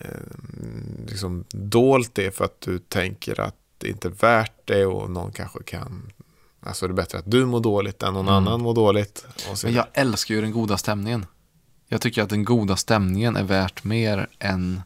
eh, 0.00 0.08
liksom 1.06 1.44
dolt 1.50 2.10
det 2.14 2.36
för 2.36 2.44
att 2.44 2.60
du 2.60 2.78
tänker 2.78 3.40
att 3.40 3.54
det 3.78 3.88
inte 3.88 4.08
är 4.08 4.12
värt 4.12 4.52
det 4.64 4.86
och 4.86 5.10
någon 5.10 5.32
kanske 5.32 5.62
kan 5.62 6.12
Alltså 6.60 6.86
det 6.86 6.92
är 6.92 6.94
bättre 6.94 7.18
att 7.18 7.30
du 7.30 7.44
mår 7.46 7.60
dåligt 7.60 8.02
än 8.02 8.14
någon 8.14 8.28
Mm. 8.28 8.34
annan 8.34 8.60
mår 8.60 8.74
dåligt. 8.74 9.26
Men 9.64 9.72
jag 9.74 9.86
älskar 9.92 10.34
ju 10.34 10.40
den 10.40 10.52
goda 10.52 10.78
stämningen. 10.78 11.26
Jag 11.88 12.00
tycker 12.00 12.22
att 12.22 12.28
den 12.30 12.44
goda 12.44 12.76
stämningen 12.76 13.36
är 13.36 13.44
värt 13.44 13.84
mer 13.84 14.28
än 14.38 14.82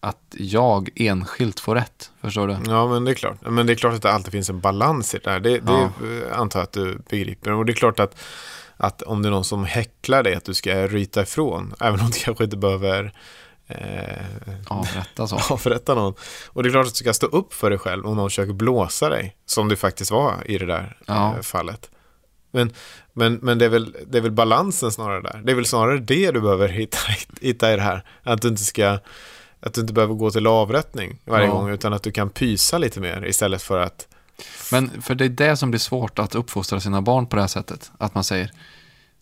att 0.00 0.34
jag 0.38 0.88
enskilt 0.96 1.60
får 1.60 1.74
rätt. 1.74 2.10
Förstår 2.20 2.48
du? 2.48 2.56
Ja, 2.66 2.86
men 2.88 3.04
det 3.04 3.10
är 3.10 3.14
klart. 3.14 3.36
Men 3.40 3.66
det 3.66 3.72
är 3.72 3.74
klart 3.74 3.94
att 3.94 4.02
det 4.02 4.12
alltid 4.12 4.32
finns 4.32 4.50
en 4.50 4.60
balans 4.60 5.14
i 5.14 5.18
det 5.18 5.30
där. 5.30 5.40
Det, 5.40 5.58
det 5.58 5.72
Ja. 5.72 5.90
eh, 6.32 6.38
antar 6.40 6.60
jag 6.60 6.64
att 6.64 6.72
du 6.72 6.98
begriper. 7.10 7.52
Och 7.52 7.64
det 7.66 7.72
är 7.72 7.74
klart 7.74 8.00
att, 8.00 8.18
att 8.76 9.02
om 9.02 9.22
det 9.22 9.28
är 9.28 9.30
någon 9.30 9.44
som 9.44 9.64
häcklar 9.64 10.22
dig, 10.22 10.34
att 10.34 10.44
du 10.44 10.54
ska 10.54 10.86
ryta 10.86 11.22
ifrån, 11.22 11.74
även 11.80 12.00
om 12.00 12.06
du 12.10 12.18
kanske 12.18 12.44
inte 12.44 12.56
behöver 12.56 13.12
eh, 13.66 14.22
Avrätta 14.66 15.26
så. 15.26 15.36
avrätta 15.54 15.94
någon. 15.94 16.14
Och 16.46 16.62
det 16.62 16.68
är 16.68 16.70
klart 16.70 16.86
att 16.86 16.92
du 16.92 16.96
ska 16.98 17.12
stå 17.12 17.26
upp 17.26 17.54
för 17.54 17.70
dig 17.70 17.78
själv 17.78 18.06
om 18.06 18.16
någon 18.16 18.30
försöker 18.30 18.52
blåsa 18.52 19.08
dig, 19.08 19.36
som 19.46 19.68
det 19.68 19.76
faktiskt 19.76 20.10
var 20.10 20.34
i 20.46 20.58
det 20.58 20.66
där 20.66 20.96
Ja. 21.06 21.34
eh, 21.36 21.42
fallet. 21.42 21.90
Men, 22.50 22.72
men, 23.12 23.34
men 23.42 23.58
det, 23.58 23.64
är 23.64 23.68
väl, 23.68 23.96
det 24.06 24.18
är 24.18 24.22
väl 24.22 24.30
balansen 24.30 24.92
snarare 24.92 25.20
där. 25.22 25.40
Det 25.44 25.52
är 25.52 25.56
väl 25.56 25.66
snarare 25.66 25.98
det 25.98 26.30
du 26.30 26.40
behöver 26.40 26.68
hitta, 26.68 26.98
hitta 27.40 27.72
i 27.72 27.76
det 27.76 27.82
här. 27.82 28.04
Att 28.22 28.42
du 28.42 28.48
inte 28.48 28.64
ska 28.64 28.98
att 29.66 29.74
du 29.74 29.80
inte 29.80 29.92
behöver 29.92 30.14
gå 30.14 30.30
till 30.30 30.46
avrättning 30.46 31.18
varje 31.24 31.46
Ja. 31.46 31.52
gång 31.52 31.70
utan 31.70 31.92
att 31.92 32.02
du 32.02 32.12
kan 32.12 32.30
pysa 32.30 32.78
lite 32.78 33.00
mer 33.00 33.26
istället 33.26 33.62
för 33.62 33.78
att 33.78 34.08
Men 34.72 35.02
för 35.02 35.14
det 35.14 35.24
är 35.24 35.28
det 35.28 35.56
som 35.56 35.70
blir 35.70 35.78
svårt 35.80 36.18
att 36.18 36.34
uppfostra 36.34 36.80
sina 36.80 37.02
barn 37.02 37.26
på 37.26 37.36
det 37.36 37.42
här 37.42 37.48
sättet. 37.48 37.90
Att 37.98 38.14
man 38.14 38.24
säger, 38.24 38.50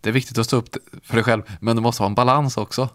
det 0.01 0.09
är 0.09 0.13
viktigt 0.13 0.39
att 0.39 0.47
stå 0.47 0.57
upp 0.57 0.77
för 1.03 1.15
dig 1.15 1.25
själv, 1.25 1.43
men 1.61 1.77
du 1.77 1.83
måste 1.83 2.03
ha 2.03 2.07
en 2.09 2.15
balans 2.15 2.57
också. 2.57 2.89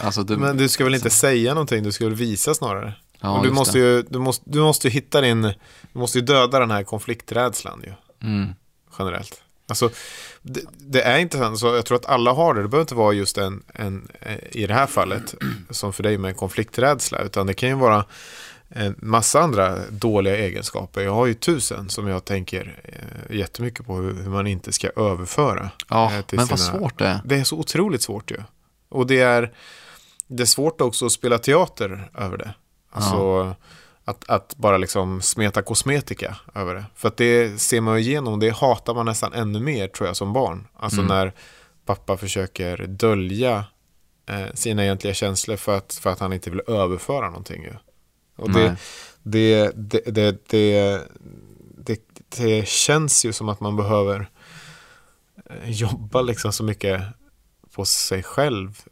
Alltså 0.00 0.22
du, 0.22 0.36
Men 0.36 0.56
du 0.56 0.68
ska 0.68 0.84
väl 0.84 0.94
inte 0.94 1.10
säga 1.10 1.54
någonting, 1.54 1.82
du 1.82 1.92
ska 1.92 2.04
väl 2.04 2.14
visa 2.14 2.54
snarare. 2.54 2.92
ja, 3.20 3.40
du 3.44 3.50
måste 3.50 3.78
ju, 3.78 4.02
du 4.02 4.18
måste, 4.18 4.44
du 4.50 4.58
måste 4.60 4.88
hitta 4.88 5.20
din, 5.20 5.42
du 5.42 5.98
måste 5.98 6.18
ju 6.18 6.24
döda 6.24 6.58
den 6.58 6.70
här 6.70 6.82
konflikträdslan 6.84 7.82
ju, 7.84 7.92
Mm. 8.28 8.48
generellt. 8.98 9.42
Alltså, 9.68 9.90
det, 10.42 10.60
det 10.78 11.02
är 11.02 11.18
inte 11.18 11.56
så, 11.56 11.66
jag 11.66 11.86
tror 11.86 11.96
att 11.98 12.06
alla 12.06 12.32
har 12.32 12.54
det, 12.54 12.62
det 12.62 12.68
behöver 12.68 12.82
inte 12.82 12.94
vara 12.94 13.12
just 13.12 13.38
en, 13.38 13.62
en, 13.74 14.08
eh, 14.20 14.36
i 14.50 14.66
det 14.66 14.74
här 14.74 14.86
fallet, 14.86 15.34
som 15.70 15.92
för 15.92 16.02
dig 16.02 16.18
med 16.18 16.28
en 16.28 16.34
konflikträdsla, 16.34 17.18
utan 17.18 17.46
det 17.46 17.54
kan 17.54 17.68
ju 17.68 17.74
vara 17.74 18.04
en 18.68 18.94
massa 18.98 19.40
andra 19.40 19.78
dåliga 19.90 20.36
egenskaper. 20.36 21.00
Jag 21.00 21.14
har 21.14 21.26
ju 21.26 21.34
tusen 21.34 21.88
som 21.88 22.08
jag 22.08 22.24
tänker 22.24 22.80
eh, 22.84 23.36
jättemycket 23.36 23.86
på 23.86 23.94
hur, 23.96 24.12
man 24.28 24.46
inte 24.46 24.72
ska 24.72 24.88
överföra. 24.96 25.70
Ja, 25.88 26.12
eh, 26.14 26.22
till 26.22 26.38
men 26.38 26.46
vad 26.46 26.60
sina- 26.60 26.78
svårt 26.78 26.98
det 26.98 27.06
är. 27.06 27.20
Det 27.24 27.36
är 27.36 27.44
så 27.44 27.56
otroligt 27.58 28.02
svårt 28.02 28.30
ju. 28.30 28.38
Och 28.88 29.06
det 29.06 29.20
är, 29.20 29.52
det 30.26 30.42
är 30.42 30.46
svårt 30.46 30.80
också 30.80 31.06
att 31.06 31.12
spela 31.12 31.38
teater 31.38 32.10
över 32.14 32.38
det. 32.38 32.54
Alltså 32.92 33.54
att, 34.08 34.30
att 34.30 34.56
bara 34.56 34.76
liksom 34.78 35.22
smeta 35.22 35.62
kosmetika 35.62 36.36
över 36.54 36.74
det. 36.74 36.84
För 36.94 37.08
att 37.08 37.16
det 37.16 37.60
ser 37.60 37.80
man 37.80 38.02
ju 38.02 38.10
igenom, 38.10 38.40
det 38.40 38.50
hatar 38.50 38.94
man 38.94 39.06
nästan 39.06 39.32
ännu 39.32 39.60
mer 39.60 39.88
tror 39.88 40.06
jag 40.06 40.16
som 40.16 40.32
barn. 40.32 40.68
Alltså 40.76 41.00
Mm. 41.00 41.08
när 41.08 41.32
pappa 41.84 42.16
försöker 42.16 42.86
dölja 42.86 43.64
eh, 44.26 44.46
sina 44.54 44.84
egentliga 44.84 45.14
känslor 45.14 45.56
för 45.56 45.76
att, 45.76 45.94
för 45.94 46.10
att 46.10 46.18
han 46.20 46.32
inte 46.32 46.50
vill 46.50 46.62
överföra 46.66 47.26
någonting 47.28 47.62
ju. 47.62 47.72
Och 48.36 48.50
Nej. 48.50 48.74
det, 49.22 49.72
det, 49.74 50.00
det, 50.04 50.10
det, 50.14 50.48
det, 50.48 51.02
det, 51.76 52.00
det 52.36 52.68
känns 52.68 53.24
ju 53.24 53.32
som 53.32 53.48
att 53.48 53.60
man 53.60 53.76
behöver 53.76 54.30
eh, 55.50 55.70
jobba 55.70 56.22
liksom 56.22 56.52
så 56.52 56.64
mycket 56.64 57.02
på 57.74 57.84
sig 57.84 58.22
själv. 58.22 58.82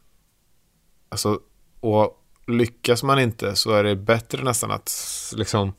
Alltså, 1.09 1.39
och 1.79 2.21
lyckas 2.47 3.03
man 3.03 3.19
inte 3.19 3.55
så 3.55 3.71
är 3.71 3.83
det 3.83 3.95
bättre 3.95 4.43
nästan 4.43 4.71
att 4.71 4.91
liksom 5.35 5.73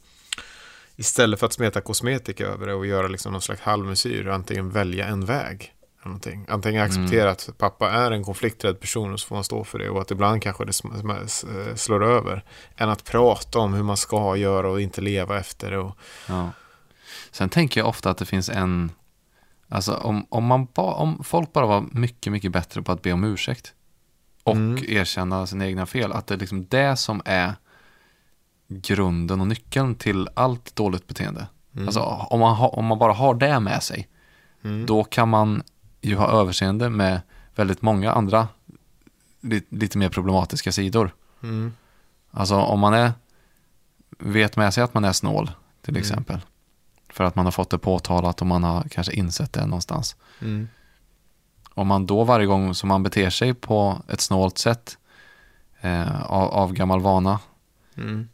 istället 0.97 1.41
för 1.41 1.47
att 1.47 1.53
smeta 1.53 1.81
kosmetika 1.81 2.47
över 2.47 2.67
det 2.67 2.75
och 2.75 2.87
göra 2.87 3.09
liksom 3.09 3.33
någon 3.33 3.43
slags 3.43 3.61
halvmesyr 3.61 4.27
antingen 4.27 4.71
välja 4.71 5.07
en 5.07 5.25
väg. 5.25 5.73
Någonting. 6.05 6.47
Antingen 6.49 6.83
acceptera 6.83 7.23
mm. 7.23 7.33
att 7.33 7.51
pappa 7.59 7.91
är 7.91 8.11
en 8.11 8.25
konflikträdd 8.25 8.81
person 8.81 9.13
och 9.13 9.21
så 9.21 9.27
får 9.27 9.37
man 9.37 9.45
stå 9.45 9.65
för 9.65 9.79
det 9.79 9.89
och 9.89 10.01
att 10.01 10.11
ibland 10.11 10.43
kanske 10.43 10.65
det 10.65 10.73
slår 11.79 12.05
över. 12.05 12.45
Än 12.77 12.89
att 12.89 13.05
prata 13.05 13.59
om 13.59 13.75
hur 13.75 13.83
man 13.83 13.97
ska 13.97 14.37
göra 14.37 14.71
och 14.71 14.81
inte 14.81 15.01
leva 15.01 15.39
efter 15.39 15.71
det. 15.71 15.79
Och... 15.79 15.99
Ja. 16.29 16.51
Sen 17.31 17.49
tänker 17.49 17.81
jag 17.81 17.89
ofta 17.89 18.11
att 18.11 18.19
det 18.19 18.27
finns 18.27 18.49
en, 18.49 18.93
alltså 19.69 19.95
om, 19.95 20.27
om, 20.29 20.45
man 20.45 20.67
ba, 20.75 20.95
om 20.95 21.25
folk 21.25 21.53
bara 21.53 21.67
var 21.67 21.85
mycket, 21.93 22.33
mycket 22.33 22.53
bättre 22.53 22.83
på 22.83 22.93
att 22.93 23.03
be 23.03 23.13
om 23.13 23.25
ursäkt 23.25 23.75
och 24.47 24.57
mm. 24.57 24.85
erkänna 24.89 25.47
sina 25.47 25.67
egna 25.67 25.87
fel, 25.87 26.13
att 26.13 26.27
det 26.27 26.35
är 26.35 26.39
liksom 26.39 26.67
det 26.67 26.97
som 26.97 27.23
är 27.25 27.55
grunden 28.69 29.41
och 29.41 29.47
nyckeln 29.47 29.95
till 29.95 30.29
allt 30.35 30.77
dåligt 30.77 31.07
beteende. 31.07 31.47
Mm. 31.75 31.89
Alltså 31.89 32.01
om 32.01 32.41
man, 32.41 32.57
ha, 32.57 32.69
om 32.69 32.85
man 32.85 32.99
bara 32.99 33.13
har 33.13 33.35
det 33.35 33.61
med 33.61 33.83
sig, 33.83 34.09
mm. 34.65 34.87
då 34.87 35.05
kan 35.05 35.29
man 35.29 35.63
ju 36.01 36.17
ha 36.17 36.31
överseende 36.31 36.91
med 36.91 37.21
väldigt 37.55 37.83
många 37.83 38.13
andra 38.13 38.49
lite, 39.41 39.77
lite 39.77 39.99
mer 39.99 40.09
problematiska 40.09 40.73
sidor. 40.73 41.15
Mm. 41.43 41.73
Alltså 42.31 42.57
om 42.57 42.81
man 42.81 42.95
är, 42.95 43.13
vet 44.19 44.57
med 44.57 44.75
sig 44.75 44.83
att 44.83 44.95
man 44.95 45.05
är 45.05 45.13
snål 45.13 45.51
till 45.83 45.95
mm. 45.95 46.01
exempel. 46.01 46.41
För 47.09 47.25
att 47.25 47.35
man 47.35 47.45
har 47.45 47.53
fått 47.53 47.71
det 47.71 47.79
påtalat 47.79 48.41
och 48.41 48.47
man 48.47 48.65
har 48.65 48.83
kanske 48.91 49.13
insett 49.13 49.53
det 49.53 49.67
någonstans. 49.67 50.17
Mm. 50.41 50.69
Om 51.77 51.87
man 51.87 52.07
då 52.07 52.25
varje 52.25 52.47
gång 52.47 52.75
som 52.75 52.89
man 52.89 53.03
beter 53.03 53.31
sig 53.31 53.55
på 53.55 54.03
ett 54.09 54.21
snålt 54.21 54.59
sätt 54.59 54.99
eh, 55.81 56.23
av, 56.23 56.49
av, 56.49 56.73
gammal 56.73 57.01
vana 57.01 57.41
mm. 57.97 58.29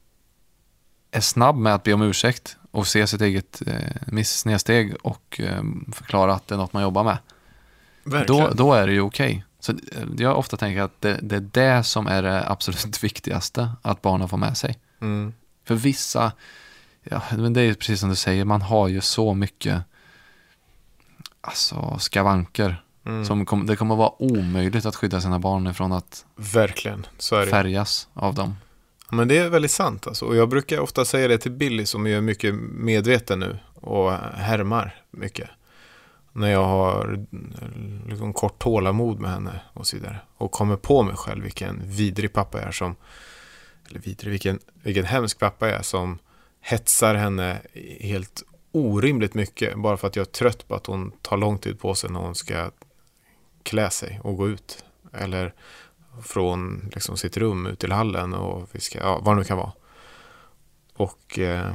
är 1.11 1.20
snabb 1.20 1.57
med 1.57 1.74
att 1.74 1.82
be 1.82 1.93
om 1.93 2.03
ursäkt 2.03 2.57
och 2.70 2.86
se 2.86 3.07
sitt 3.07 3.20
eget 3.20 3.62
eh, 3.66 4.22
snedsteg 4.22 4.95
och 5.03 5.40
eh, 5.40 5.62
förklara 5.93 6.34
att 6.34 6.49
det 6.49 6.55
är 6.55 6.57
något 6.57 6.72
man 6.72 6.82
jobbar 6.82 7.05
med. 7.05 7.18
Då, 8.26 8.51
då 8.55 8.72
är 8.72 8.86
det 8.86 8.93
ju 8.93 9.01
okej. 9.01 9.30
Okay. 9.30 9.43
Så 9.61 9.72
eh, 9.72 10.09
jag 10.18 10.38
ofta 10.38 10.57
tänker 10.57 10.82
att 10.82 11.01
det, 11.01 11.18
det, 11.22 11.36
är 11.36 11.49
det 11.53 11.84
som 11.84 12.07
är 12.07 12.22
det 12.22 12.49
absolut 12.49 13.03
viktigaste 13.05 13.70
att 13.82 14.03
barnen 14.03 14.28
får 14.28 14.36
med 14.36 14.57
sig. 14.57 14.78
Mm. 15.01 15.34
För 15.64 15.74
vissa, 15.74 16.32
ja, 17.03 17.22
men 17.30 17.53
det 17.53 17.61
är 17.61 17.64
ju 17.64 17.74
precis 17.74 18.01
som 18.01 18.09
du 18.09 18.16
säger, 18.16 18.45
man 18.45 18.62
har 18.62 18.88
ju 18.88 19.01
så 19.01 19.34
mycket 19.34 19.82
alltså, 21.40 21.99
skavanker. 21.99 22.82
Mm. 23.05 23.24
Som 23.24 23.46
kom, 23.46 23.66
det 23.66 23.76
kommer 23.76 23.96
vara 23.96 24.22
omöjligt 24.22 24.86
att 24.86 24.96
skydda 24.96 25.20
sina 25.20 25.38
barn 25.38 25.66
ifrån 25.66 25.92
att 25.92 26.24
Verkligen, 26.36 27.07
färgas 27.50 28.09
av 28.14 28.34
dem. 28.34 28.57
Men 29.11 29.28
det 29.28 29.38
är 29.38 29.48
väldigt 29.48 29.70
sant 29.70 30.07
alltså. 30.07 30.24
Och 30.24 30.36
jag 30.36 30.48
brukar 30.48 30.80
ofta 30.80 31.05
säga 31.05 31.28
det 31.28 31.38
till 31.38 31.53
Billy 31.53 31.86
som 31.86 32.07
är 32.07 32.20
mycket 32.20 32.55
medveten 32.55 33.40
nu 33.40 33.59
och 33.74 34.12
härmar 34.34 35.03
mycket 35.11 35.50
när 36.32 36.50
jag 36.50 36.64
har 36.64 37.26
liksom 38.09 38.32
kort 38.32 38.59
tålamod 38.59 39.20
med 39.20 39.30
henne 39.30 39.61
och 39.72 39.86
så 39.86 39.96
vidare. 39.96 40.16
Och 40.36 40.53
kommer 40.53 40.76
på 40.76 41.03
mig 41.03 41.16
själv 41.16 41.42
vilken 41.42 41.82
vidrig 41.84 42.32
pappa 42.32 42.59
jag 42.59 42.68
är 42.68 42.72
som, 42.72 42.96
eller 43.90 44.00
vidrig, 44.00 44.30
vilken, 44.30 44.59
vilken 44.82 45.05
hemsk 45.05 45.38
pappa 45.38 45.68
jag 45.68 45.78
är 45.78 45.82
som 45.82 46.18
hetsar 46.61 47.14
henne 47.14 47.61
helt 48.00 48.42
orimligt 48.72 49.34
mycket 49.34 49.76
bara 49.76 49.96
för 49.96 50.07
att 50.07 50.16
jag 50.16 50.26
är 50.26 50.30
trött 50.30 50.68
på 50.68 50.74
att 50.74 50.86
hon 50.86 51.12
tar 51.22 51.36
lång 51.36 51.59
tid 51.59 51.80
på 51.80 51.94
sig 51.94 52.11
när 52.11 52.20
hon 52.20 52.34
ska 52.34 52.70
klä 53.62 53.90
sig 53.90 54.20
och 54.22 54.36
gå 54.36 54.48
ut. 54.48 54.84
Eller 55.12 55.54
från 56.22 56.90
liksom 56.94 57.16
sitt 57.16 57.36
rum 57.36 57.66
ut 57.66 57.78
till 57.78 57.92
hallen 57.92 58.34
och 58.34 58.68
vi 58.72 58.80
ska, 58.80 58.98
ja, 58.98 59.20
vad 59.22 59.34
det 59.34 59.38
nu 59.38 59.44
kan 59.44 59.56
vara. 59.56 59.72
Och 60.94 61.38
eh, 61.38 61.74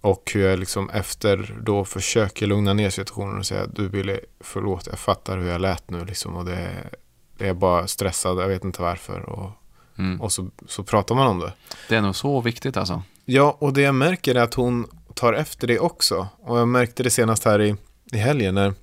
och 0.00 0.30
hur 0.34 0.48
jag 0.48 0.58
liksom 0.58 0.90
efter 0.90 1.58
då 1.62 1.84
försöker 1.84 2.46
lugna 2.46 2.72
ner 2.72 2.90
situationen 2.90 3.38
och 3.38 3.46
säga 3.46 3.66
du 3.66 3.88
Billy, 3.88 4.20
förlåt, 4.40 4.86
jag 4.86 4.98
fattar 4.98 5.38
hur 5.38 5.48
jag 5.48 5.60
lät 5.60 5.90
nu 5.90 6.04
liksom 6.04 6.36
och 6.36 6.44
det, 6.44 6.90
det 7.38 7.48
är 7.48 7.54
bara 7.54 7.86
stressad, 7.86 8.38
jag 8.40 8.48
vet 8.48 8.64
inte 8.64 8.82
varför. 8.82 9.20
Och, 9.20 9.50
mm. 9.98 10.20
och 10.20 10.32
så, 10.32 10.50
så 10.66 10.82
pratar 10.82 11.14
man 11.14 11.26
om 11.26 11.38
det. 11.38 11.52
Det 11.88 11.96
är 11.96 12.02
nog 12.02 12.16
så 12.16 12.40
viktigt 12.40 12.76
alltså. 12.76 13.02
Ja, 13.24 13.56
och 13.60 13.72
det 13.72 13.80
jag 13.80 13.94
märker 13.94 14.34
är 14.34 14.42
att 14.42 14.54
hon 14.54 14.86
tar 15.14 15.32
efter 15.32 15.66
det 15.66 15.78
också. 15.78 16.28
Och 16.38 16.58
jag 16.58 16.68
märkte 16.68 17.02
det 17.02 17.10
senast 17.10 17.44
här 17.44 17.60
i, 17.60 17.76
i 18.12 18.16
helgen 18.16 18.54
när 18.54 18.74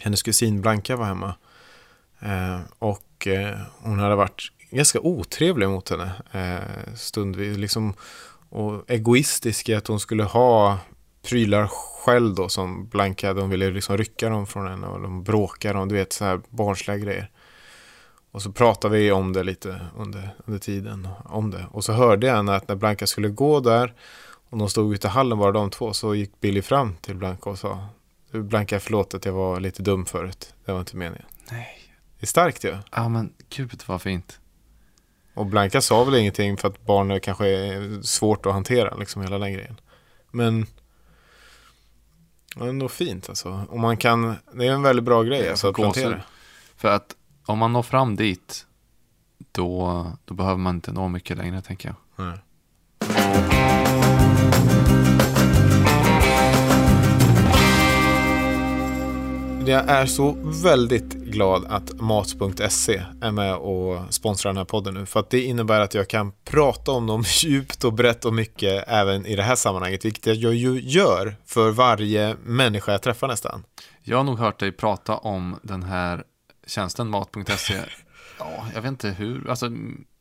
hennes 0.00 0.22
kusin 0.22 0.60
Blanka 0.60 0.96
var 0.96 1.04
hemma. 1.04 1.34
Eh, 2.20 2.60
och 2.78 3.26
eh, 3.26 3.58
hon 3.80 3.98
hade 3.98 4.16
varit 4.16 4.52
ganska 4.70 5.00
otrevlig 5.00 5.68
mot 5.68 5.90
henne 5.90 6.12
eh, 6.32 6.94
stundvis. 6.94 7.58
Liksom, 7.58 7.94
och 8.48 8.90
egoistisk 8.90 9.68
i 9.68 9.74
att 9.74 9.86
hon 9.86 10.00
skulle 10.00 10.22
ha 10.22 10.78
prylar 11.22 11.66
själv 11.66 12.34
då 12.34 12.48
som 12.48 12.86
Blanka, 12.86 13.34
de 13.34 13.50
ville 13.50 13.70
liksom 13.70 13.96
rycka 13.96 14.28
dem 14.28 14.46
från 14.46 14.68
henne 14.68 14.86
och 14.86 15.00
de 15.00 15.22
bråkade 15.22 15.78
om, 15.78 15.88
du 15.88 15.94
vet 15.94 16.12
så 16.12 16.24
här 16.24 16.40
barnsliga 16.48 16.96
grejer. 16.96 17.30
Och 18.30 18.42
så 18.42 18.52
pratade 18.52 18.98
vi 18.98 19.12
om 19.12 19.32
det 19.32 19.42
lite 19.42 19.80
under, 19.96 20.34
under 20.46 20.58
tiden, 20.58 21.08
om 21.24 21.50
det. 21.50 21.66
Och 21.70 21.84
så 21.84 21.92
hörde 21.92 22.26
jag 22.26 22.50
att 22.50 22.68
när 22.68 22.76
Blanka 22.76 23.06
skulle 23.06 23.28
gå 23.28 23.60
där 23.60 23.94
och 24.50 24.58
de 24.58 24.68
stod 24.68 24.94
ute 24.94 25.06
i 25.06 25.10
hallen 25.10 25.38
bara 25.38 25.52
de 25.52 25.70
två 25.70 25.92
så 25.92 26.14
gick 26.14 26.40
Billy 26.40 26.62
fram 26.62 26.94
till 27.00 27.14
Blanka 27.14 27.50
och 27.50 27.58
sa 27.58 27.86
Blanka, 28.32 28.80
förlåt 28.80 29.14
att 29.14 29.24
jag 29.24 29.32
var 29.32 29.60
lite 29.60 29.82
dum 29.82 30.06
förut. 30.06 30.54
Det 30.64 30.72
var 30.72 30.80
inte 30.80 30.96
meningen. 30.96 31.26
Nej. 31.50 31.87
Det 32.20 32.24
är 32.24 32.26
starkt 32.26 32.64
ju. 32.64 32.68
Ja. 32.68 32.78
ja, 32.90 33.08
men 33.08 33.32
gud 33.48 33.82
vad 33.86 34.02
fint. 34.02 34.40
Och 35.34 35.46
Blanka 35.46 35.80
sa 35.80 36.04
väl 36.04 36.14
ingenting 36.14 36.56
för 36.56 36.68
att 36.68 36.86
barnet 36.86 37.22
kanske 37.22 37.48
är 37.48 38.02
svårt 38.02 38.46
att 38.46 38.52
hantera, 38.52 38.94
liksom 38.96 39.22
hela 39.22 39.38
den 39.38 39.52
grejen. 39.52 39.80
Men 40.30 40.66
det 42.54 42.64
är 42.64 42.72
nog 42.72 42.90
fint 42.90 43.28
alltså. 43.28 43.66
Och 43.68 43.78
man 43.78 43.96
kan, 43.96 44.34
det 44.52 44.66
är 44.66 44.72
en 44.72 44.82
väldigt 44.82 45.04
bra 45.04 45.22
grej 45.22 45.50
alltså, 45.50 45.68
att 45.68 45.74
plantera. 45.74 46.20
För 46.76 46.88
att 46.88 47.16
om 47.46 47.58
man 47.58 47.72
når 47.72 47.82
fram 47.82 48.16
dit, 48.16 48.66
då, 49.52 50.06
då 50.24 50.34
behöver 50.34 50.58
man 50.58 50.74
inte 50.74 50.92
nå 50.92 51.08
mycket 51.08 51.36
längre 51.36 51.62
tänker 51.62 51.88
jag. 51.88 52.26
Nej. 52.26 52.38
Jag 59.66 59.88
är 59.88 60.06
så 60.06 60.36
väldigt 60.62 61.17
glad 61.28 61.64
att 61.68 62.00
Mat.se 62.00 63.02
är 63.20 63.30
med 63.30 63.54
och 63.54 64.14
sponsrar 64.14 64.50
den 64.52 64.56
här 64.56 64.64
podden 64.64 64.94
nu. 64.94 65.06
För 65.06 65.20
att 65.20 65.30
det 65.30 65.42
innebär 65.42 65.80
att 65.80 65.94
jag 65.94 66.08
kan 66.08 66.32
prata 66.44 66.92
om 66.92 67.06
dem 67.06 67.24
djupt 67.42 67.84
och 67.84 67.92
brett 67.92 68.24
och 68.24 68.34
mycket 68.34 68.84
även 68.88 69.26
i 69.26 69.36
det 69.36 69.42
här 69.42 69.56
sammanhanget. 69.56 70.04
Vilket 70.04 70.36
jag 70.36 70.54
ju 70.54 70.80
gör 70.80 71.36
för 71.46 71.70
varje 71.70 72.36
människa 72.44 72.92
jag 72.92 73.02
träffar 73.02 73.28
nästan. 73.28 73.64
Jag 74.02 74.16
har 74.16 74.24
nog 74.24 74.38
hört 74.38 74.60
dig 74.60 74.72
prata 74.72 75.16
om 75.16 75.56
den 75.62 75.82
här 75.82 76.24
tjänsten 76.66 77.10
Mat.se. 77.10 77.74
Ja, 78.38 78.66
jag 78.74 78.82
vet 78.82 78.88
inte 78.88 79.08
hur, 79.08 79.50
alltså 79.50 79.70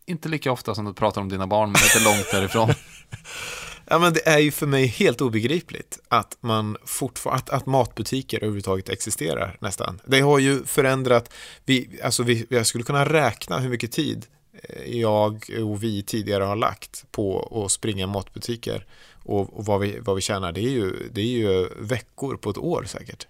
inte 0.05 0.29
lika 0.29 0.51
ofta 0.51 0.75
som 0.75 0.85
du 0.85 0.93
pratar 0.93 1.21
om 1.21 1.29
dina 1.29 1.47
barn, 1.47 1.71
men 1.71 1.81
lite 1.81 2.09
långt 2.09 2.31
därifrån. 2.31 2.69
Ja, 3.89 3.99
men 3.99 4.13
det 4.13 4.27
är 4.27 4.39
ju 4.39 4.51
för 4.51 4.67
mig 4.67 4.85
helt 4.85 5.21
obegripligt 5.21 5.99
att 6.07 6.37
man 6.39 6.77
att, 7.25 7.49
att 7.49 7.65
matbutiker 7.65 8.37
överhuvudtaget 8.37 8.89
existerar 8.89 9.57
nästan. 9.59 10.01
Det 10.05 10.19
har 10.19 10.39
ju 10.39 10.63
förändrat, 10.65 11.33
vi, 11.65 11.99
alltså 12.03 12.23
vi, 12.23 12.45
jag 12.49 12.67
skulle 12.67 12.83
kunna 12.83 13.05
räkna 13.05 13.59
hur 13.59 13.69
mycket 13.69 13.91
tid 13.91 14.25
eh, 14.53 14.99
jag 14.99 15.49
och 15.63 15.83
vi 15.83 16.03
tidigare 16.03 16.43
har 16.43 16.55
lagt 16.55 17.05
på 17.11 17.51
att 17.65 17.71
springa 17.71 18.07
matbutiker 18.07 18.85
och, 19.23 19.57
och 19.57 19.65
vad, 19.65 19.79
vi, 19.79 19.99
vad 19.99 20.15
vi 20.15 20.21
tjänar. 20.21 20.51
Det 20.51 20.61
är, 20.61 20.69
ju, 20.69 21.09
det 21.11 21.21
är 21.21 21.25
ju 21.25 21.69
veckor 21.79 22.37
på 22.37 22.49
ett 22.49 22.57
år 22.57 22.83
säkert. 22.87 23.27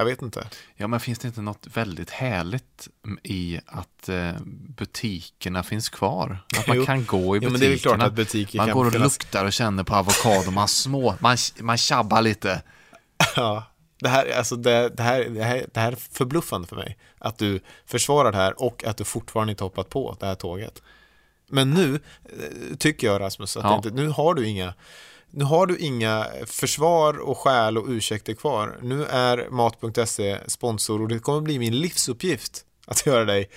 Jag 0.00 0.04
vet 0.04 0.22
inte. 0.22 0.48
Ja, 0.76 0.86
men 0.86 1.00
finns 1.00 1.18
det 1.18 1.28
inte 1.28 1.40
något 1.40 1.66
väldigt 1.74 2.10
härligt 2.10 2.88
i 3.22 3.60
att 3.66 4.08
eh, 4.08 4.32
butikerna 4.76 5.62
finns 5.62 5.88
kvar? 5.88 6.38
Att 6.58 6.66
man 6.66 6.76
jo. 6.76 6.86
kan 6.86 7.04
gå 7.04 7.36
i 7.36 7.40
butikerna. 7.40 7.46
Ja, 7.46 7.50
men 7.50 7.60
det 7.60 7.74
är 7.74 7.78
klart 7.78 8.02
att 8.02 8.12
butiker 8.12 8.58
man 8.58 8.70
går 8.70 8.86
och 8.86 8.92
finnas... 8.92 9.18
luktar 9.18 9.44
och 9.44 9.52
känner 9.52 9.84
på 9.84 9.94
avokado, 9.94 10.50
man 10.50 10.68
små, 10.68 11.14
man, 11.18 11.36
man 11.60 11.76
tjabbar 11.76 12.22
lite. 12.22 12.62
Ja, 13.36 13.64
det 13.98 14.08
här, 14.08 14.32
alltså 14.38 14.56
det, 14.56 14.88
det, 14.88 15.02
här, 15.02 15.24
det, 15.24 15.44
här, 15.44 15.66
det 15.72 15.80
här 15.80 15.92
är 15.92 15.96
förbluffande 15.96 16.68
för 16.68 16.76
mig. 16.76 16.98
Att 17.18 17.38
du 17.38 17.60
försvarar 17.86 18.32
det 18.32 18.38
här 18.38 18.62
och 18.62 18.84
att 18.84 18.96
du 18.96 19.04
fortfarande 19.04 19.50
inte 19.50 19.64
hoppat 19.64 19.88
på 19.88 20.16
det 20.20 20.26
här 20.26 20.34
tåget. 20.34 20.82
Men 21.48 21.70
nu 21.70 21.94
eh, 22.24 22.76
tycker 22.76 23.06
jag 23.06 23.20
Rasmus 23.20 23.56
att 23.56 23.64
ja. 23.64 23.76
inte, 23.76 23.90
nu 23.90 24.08
har 24.08 24.34
du 24.34 24.48
inga 24.48 24.74
nu 25.30 25.44
har 25.44 25.66
du 25.66 25.78
inga 25.78 26.26
försvar 26.46 27.18
och 27.18 27.38
skäl 27.38 27.78
och 27.78 27.86
ursäkter 27.88 28.34
kvar. 28.34 28.78
Nu 28.82 29.04
är 29.04 29.48
Mat.se 29.50 30.38
sponsor 30.46 31.02
och 31.02 31.08
det 31.08 31.18
kommer 31.18 31.40
bli 31.40 31.58
min 31.58 31.78
livsuppgift 31.78 32.64
att 32.86 33.06
göra 33.06 33.24
dig, 33.24 33.50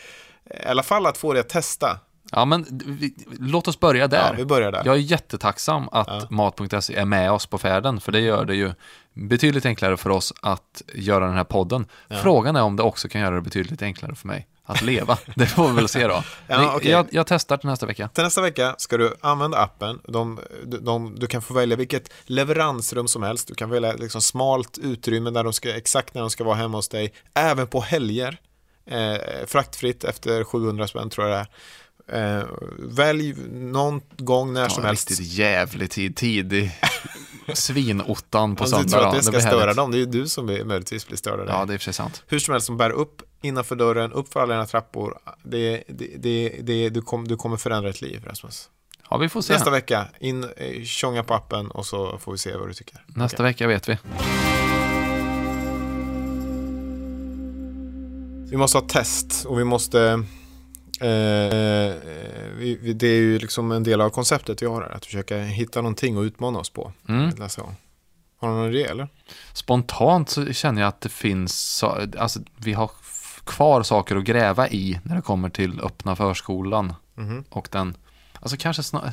i 0.63 0.65
alla 0.65 0.83
fall 0.83 1.05
att 1.05 1.17
få 1.17 1.33
dig 1.33 1.39
att 1.39 1.49
testa. 1.49 1.99
Ja, 2.35 2.45
men 2.45 2.65
vi, 2.85 3.15
låt 3.39 3.67
oss 3.67 3.79
börja 3.79 4.07
där. 4.07 4.29
Ja, 4.29 4.33
vi 4.37 4.45
börjar 4.45 4.71
där. 4.71 4.81
Jag 4.85 4.95
är 4.95 4.99
jättetacksam 4.99 5.89
att 5.91 6.07
ja. 6.07 6.27
Mat.se 6.29 6.95
är 6.95 7.05
med 7.05 7.31
oss 7.31 7.45
på 7.45 7.57
färden, 7.57 8.01
för 8.01 8.11
det 8.11 8.19
gör 8.19 8.45
det 8.45 8.55
ju 8.55 8.73
betydligt 9.13 9.65
enklare 9.65 9.97
för 9.97 10.09
oss 10.09 10.33
att 10.41 10.81
göra 10.93 11.25
den 11.25 11.35
här 11.35 11.43
podden. 11.43 11.85
Ja. 12.07 12.15
Frågan 12.15 12.55
är 12.55 12.61
om 12.61 12.75
det 12.75 12.83
också 12.83 13.07
kan 13.07 13.21
göra 13.21 13.35
det 13.35 13.41
betydligt 13.41 13.81
enklare 13.81 14.15
för 14.15 14.27
mig 14.27 14.47
att 14.65 14.81
leva. 14.81 15.17
Det 15.35 15.45
får 15.45 15.67
vi 15.67 15.75
väl 15.75 15.87
se 15.87 16.07
då. 16.07 16.23
Ja, 16.47 16.73
okej. 16.75 16.91
jag, 16.91 17.07
jag 17.11 17.27
testar 17.27 17.57
till 17.57 17.69
nästa 17.69 17.85
vecka. 17.85 18.07
Till 18.07 18.23
nästa 18.23 18.41
vecka 18.41 18.75
ska 18.77 18.97
du 18.97 19.15
använda 19.21 19.57
appen. 19.57 19.99
De, 20.07 20.39
de, 20.65 21.15
du 21.19 21.27
kan 21.27 21.41
få 21.41 21.53
välja 21.53 21.77
vilket 21.77 22.13
leveransrum 22.25 23.07
som 23.07 23.23
helst. 23.23 23.47
Du 23.47 23.55
kan 23.55 23.69
välja 23.69 23.93
liksom 23.93 24.21
smalt 24.21 24.77
utrymme 24.77 25.29
där 25.29 25.43
de 25.43 25.53
ska, 25.53 25.75
exakt 25.75 26.13
när 26.13 26.21
de 26.21 26.29
ska 26.29 26.43
vara 26.43 26.55
hemma 26.55 26.77
hos 26.77 26.89
dig. 26.89 27.13
Även 27.33 27.67
på 27.67 27.81
helger. 27.81 28.37
Eh, 28.85 29.45
fraktfritt 29.47 30.03
efter 30.03 30.43
700 30.43 30.87
spänn 30.87 31.09
tror 31.09 31.27
jag 31.27 31.37
det 31.37 31.39
är. 31.39 31.47
Eh, 32.13 32.43
välj 32.79 33.35
någon 33.51 34.01
gång 34.17 34.53
när 34.53 34.69
som 34.69 34.81
Ja, 34.83 34.87
helst. 34.87 35.09
riktigt 35.09 35.27
jävlig 35.27 35.91
tid, 35.91 36.15
tidig 36.15 36.71
svinottan 37.53 38.55
på 38.55 38.65
söndag. 38.65 38.83
du 38.83 38.89
tror 38.89 39.07
att 39.07 39.15
det 39.15 39.21
ska 39.21 39.31
blir 39.31 39.39
störa 39.41 39.59
härligt. 39.59 39.75
dem, 39.77 39.91
det 39.91 39.97
är 39.97 39.99
ju 39.99 40.05
du 40.05 40.27
som 40.27 40.45
blir- 40.45 40.65
möjligtvis 40.65 41.07
blir 41.07 41.17
störd 41.17 41.39
av 41.39 41.45
det. 41.45 41.51
Ja, 41.51 41.65
det 41.65 41.73
är 41.73 41.77
för 41.77 41.83
sig 41.83 41.93
sant. 41.93 42.23
Hur 42.27 42.39
som 42.39 42.51
helst, 42.51 42.67
som 42.67 42.77
bär 42.77 42.89
upp 42.89 43.21
innanför 43.41 43.75
dörren, 43.75 44.11
upp 44.13 44.33
för 44.33 44.39
alla 44.39 44.53
dina 44.53 44.65
trappor. 44.65 45.17
Det, 45.43 45.83
det, 45.87 46.07
det, 46.17 46.49
det, 46.63 46.89
du, 46.89 47.01
kom, 47.01 47.27
du 47.27 47.37
kommer 47.37 47.57
förändra 47.57 47.89
ett 47.89 48.01
liv, 48.01 48.23
Rasmus. 48.25 48.69
Ja, 49.09 49.17
vi 49.17 49.29
får 49.29 49.41
se. 49.41 49.53
Nästa 49.53 49.69
Nästa, 49.69 49.71
vecka, 49.71 50.07
in, 50.19 50.43
eh, 50.57 50.83
tjonga 50.83 51.23
på 51.23 51.33
appen 51.33 51.71
och 51.71 51.85
så 51.85 52.17
får 52.19 52.31
vi 52.31 52.37
se 52.37 52.55
vad 52.55 52.67
du 52.69 52.73
tycker. 52.73 53.05
Okej. 53.17 53.29
vecka 53.43 53.67
vet 53.67 53.89
vi. 53.89 53.97
Vi 58.49 58.57
måste 58.57 58.77
ha 58.77 58.85
test 58.87 59.45
och 59.45 59.59
vi 59.59 59.63
måste... 59.63 60.23
Eh, 61.01 61.07
eh, 61.09 61.95
vi, 62.57 62.93
det 62.95 63.07
är 63.07 63.19
ju 63.21 63.39
liksom 63.39 63.71
en 63.71 63.83
del 63.83 64.01
av 64.01 64.09
konceptet 64.09 64.61
vi 64.61 64.65
har 64.65 64.81
här, 64.81 64.89
att 64.89 65.05
försöka 65.05 65.39
hitta 65.41 65.81
någonting 65.81 66.17
att 66.17 66.23
utmana 66.23 66.59
oss 66.59 66.69
på. 66.69 66.91
Mm. 67.09 67.31
Har 68.39 68.47
du 68.49 68.53
någon 68.55 68.69
idé 68.69 68.83
eller? 68.83 69.07
Spontant 69.53 70.29
så 70.29 70.53
känner 70.53 70.81
jag 70.81 70.87
att 70.89 71.01
det 71.01 71.09
finns, 71.09 71.53
så- 71.59 72.07
alltså 72.17 72.39
vi 72.57 72.73
har 72.73 72.91
kvar 73.45 73.83
saker 73.83 74.15
att 74.15 74.23
gräva 74.23 74.67
i 74.69 74.99
när 75.03 75.15
det 75.15 75.21
kommer 75.21 75.49
till 75.49 75.79
öppna 75.81 76.15
förskolan 76.15 76.93
Mhm. 77.15 77.43
och 77.49 77.67
den, 77.71 77.97
alltså 78.39 78.57
kanske 78.59 78.83
snarare, 78.83 79.11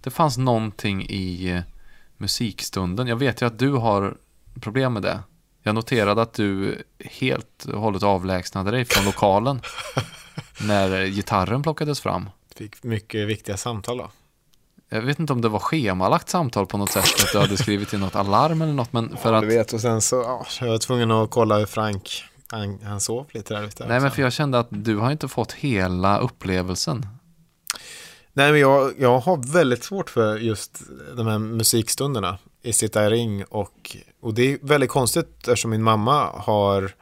det 0.00 0.10
fanns 0.10 0.38
någonting 0.38 1.06
i 1.08 1.50
eh, 1.50 1.60
musikstunden. 2.16 3.06
Jag 3.06 3.16
vet 3.16 3.42
ju 3.42 3.46
att 3.46 3.58
du 3.58 3.72
har 3.72 4.16
problem 4.60 4.92
med 4.92 5.02
det. 5.02 5.18
Jag 5.62 5.74
noterade 5.74 6.22
att 6.22 6.32
du 6.34 6.82
helt 7.04 7.64
och 7.64 7.80
hållet 7.80 8.02
avlägsnade 8.02 8.70
dig 8.70 8.84
från 8.84 9.04
lokalen 9.04 9.60
när 10.60 11.06
gitarren 11.06 11.62
plockades 11.62 12.00
fram. 12.00 12.30
Fick 12.56 12.82
mycket 12.82 13.28
viktiga 13.28 13.56
samtal 13.56 13.98
då. 13.98 14.10
Jag 14.88 15.02
vet 15.02 15.18
inte 15.18 15.32
om 15.32 15.40
det 15.40 15.48
var 15.48 15.58
schemalagt 15.58 16.28
samtal 16.28 16.66
på 16.66 16.78
något 16.78 16.90
sätt, 16.90 17.04
att 17.04 17.32
du 17.32 17.38
hade 17.38 17.56
skrivit 17.56 17.92
in 17.92 18.00
något 18.00 18.16
alarm 18.16 18.62
eller 18.62 18.72
något, 18.72 18.92
men 18.92 19.16
för 19.16 19.32
Ja, 19.32 19.38
att 19.38 19.42
du 19.42 19.48
vet, 19.48 19.72
och 19.72 19.80
sen 19.80 20.00
så 20.00 20.16
ja, 20.16 20.46
jag 20.60 20.68
var 20.68 20.78
tvungen 20.78 21.10
att 21.10 21.30
kolla 21.30 21.58
hur 21.58 21.66
Frank, 21.66 22.24
han, 22.50 22.78
han 22.84 23.00
sov 23.00 23.26
lite 23.30 23.54
där 23.54 23.64
ute. 23.64 23.86
Nej, 23.86 24.00
men 24.00 24.10
för 24.10 24.22
jag 24.22 24.32
kände 24.32 24.58
att 24.58 24.68
du 24.70 24.96
har 24.96 25.10
inte 25.10 25.28
fått 25.28 25.52
hela 25.52 26.18
upplevelsen. 26.18 27.06
Nej, 28.32 28.50
men 28.52 28.60
jag, 28.60 28.92
jag 28.98 29.18
har 29.18 29.52
väldigt 29.52 29.84
svårt 29.84 30.10
för 30.10 30.36
just 30.36 30.82
de 31.16 31.26
här 31.26 31.38
musikstunderna 31.38 32.38
i 32.62 32.72
sitta 32.72 33.06
i 33.06 33.10
ring 33.10 33.44
och, 33.44 33.96
och 34.20 34.34
det 34.34 34.52
är 34.52 34.58
väldigt 34.62 34.90
konstigt 34.90 35.38
eftersom 35.38 35.70
min 35.70 35.82
mamma 35.82 36.30
har 36.34 36.92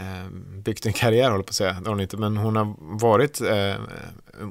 Eh, 0.00 0.28
byggt 0.64 0.86
en 0.86 0.92
karriär, 0.92 1.30
håller 1.30 1.44
på 1.44 1.50
att 1.50 1.54
säga, 1.54 1.72
det 1.72 1.78
har 1.78 1.90
hon 1.90 2.00
inte, 2.00 2.16
men 2.16 2.36
hon 2.36 2.56
har 2.56 2.74
varit 2.78 3.40
eh, 3.40 3.74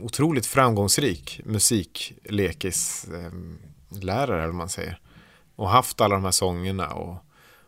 otroligt 0.04 0.46
framgångsrik 0.46 1.42
Musiklekislärare 1.46 4.12
eh, 4.12 4.24
eller 4.24 4.46
vad 4.46 4.56
man 4.56 4.70
säger. 4.70 5.00
Och 5.56 5.70
haft 5.70 6.02
alla 6.02 6.16
de 6.16 6.24
här 6.24 6.32
sångerna 6.32 6.88
och, 6.88 7.16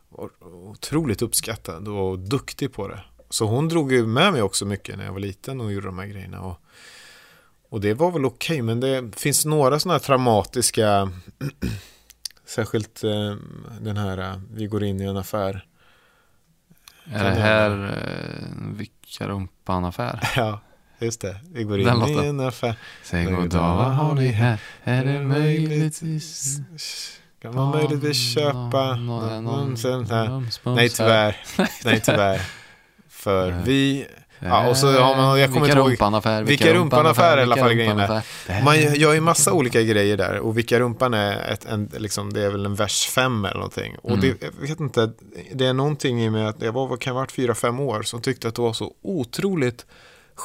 och, 0.10 0.30
och 0.40 0.70
otroligt 0.70 1.22
uppskattad 1.22 1.88
och 1.88 2.20
duktig 2.20 2.74
på 2.74 2.88
det. 2.88 3.00
Så 3.30 3.46
hon 3.46 3.68
drog 3.68 3.92
ju 3.92 4.08
med 4.08 4.34
mig 4.34 4.42
också 4.42 4.66
mycket 4.66 4.98
när 4.98 5.06
jag 5.06 5.14
var 5.14 5.20
liten 5.20 5.62
och 5.62 5.74
gjorde 5.74 5.88
de 5.88 6.00
här 6.00 6.08
grejerna. 6.08 6.42
Och, 6.42 6.58
och 7.70 7.82
det 7.82 7.94
var 7.94 8.12
väl 8.12 8.26
okej, 8.26 8.62
men 8.62 8.80
det 8.80 9.16
finns 9.16 9.46
några 9.46 9.80
sådana 9.80 9.94
här 9.94 10.06
traumatiska, 10.06 11.12
särskilt 12.46 13.04
eh, 13.04 13.36
den 13.82 13.98
här, 13.98 14.18
eh, 14.18 14.40
vi 14.54 14.68
går 14.68 14.84
in 14.84 15.02
i 15.02 15.04
en 15.04 15.18
affär. 15.18 15.66
Är 17.14 17.24
det 17.24 17.42
här 17.42 17.72
eh, 17.88 18.78
Vicka 18.78 19.28
rumpan-affär? 19.28 20.20
Ja, 20.36 20.62
just 21.00 21.22
det, 21.22 21.36
vi 21.54 21.64
går 21.64 21.78
Den 21.78 21.88
in 21.98 22.10
i 22.10 22.14
låten. 22.14 22.30
en 22.30 22.40
affär. 22.48 22.76
Säg 23.04 23.26
God 23.26 23.36
god 23.36 23.50
dag, 23.50 23.62
dag, 23.62 23.76
vad 23.76 23.92
har 23.96 24.16
ni 24.16 24.28
här? 24.28 24.60
Är 24.84 25.06
det 25.06 25.20
möjligtvis-. 25.20 26.58
Kan 27.42 27.56
man 27.56 27.72
möjligtvis 27.72 28.34
köpa 28.34 28.96
någon, 28.96 29.44
någon 29.44 29.70
mums, 29.70 29.84
Nej, 29.84 30.30
mums 30.30 30.60
här. 30.76 30.88
tyvärr. 30.90 31.36
Nej, 31.86 32.00
tyvär. 32.02 32.42
För 33.10 33.52
Nej. 33.52 33.62
vi, 33.66 34.08
Ja, 34.44 34.70
och 34.70 34.78
så 34.78 34.88
har 34.92 35.16
man- 35.16 35.40
jag 35.40 35.50
kommer 35.50 35.62
Vilka 35.66 35.80
ihåg- 35.80 35.90
rumpan-affär, 35.92 36.44
Vilka 36.44 36.74
rumpan-affär 36.74 37.38
är 37.38 37.42
i 37.42 37.44
alla 37.44 37.56
fall 37.58 37.74
grejen 37.74 38.00
är. 38.00 38.08
rumpan-affär. 38.08 38.64
Man 38.64 38.82
gör 38.96 39.14
ju 39.14 39.22
massa 39.22 39.54
olika 39.54 39.82
grejer 39.82 40.18
där. 40.18 40.40
Och 40.40 40.58
vilka 40.58 40.80
rumpan 40.80 41.14
är, 41.14 41.52
ett, 41.54 41.66
en, 41.66 41.90
liksom, 41.98 42.34
det 42.34 42.42
är 42.42 42.50
väl 42.50 42.66
en 42.66 42.76
vers 42.76 43.08
fem 43.08 43.46
eller 43.46 43.56
någonting. 43.56 43.96
Och 44.04 44.10
Mm. 44.10 44.22
det, 44.22 44.46
jag 44.62 44.68
vet 44.68 44.80
inte, 44.80 45.12
det 45.54 45.66
är 45.66 45.74
någonting 45.74 46.22
i 46.24 46.30
mig 46.30 46.46
att 46.46 46.62
jag 46.62 46.72
var, 46.72 46.88
vad 46.88 47.00
kan 47.02 47.14
ha 47.14 47.22
varit 47.22 47.32
fyra, 47.32 47.56
fem 47.56 47.80
år 47.80 48.02
som 48.04 48.22
tyckte 48.22 48.48
att 48.48 48.56
det 48.56 48.62
var 48.62 48.74
så 48.74 48.92
otroligt 49.04 49.86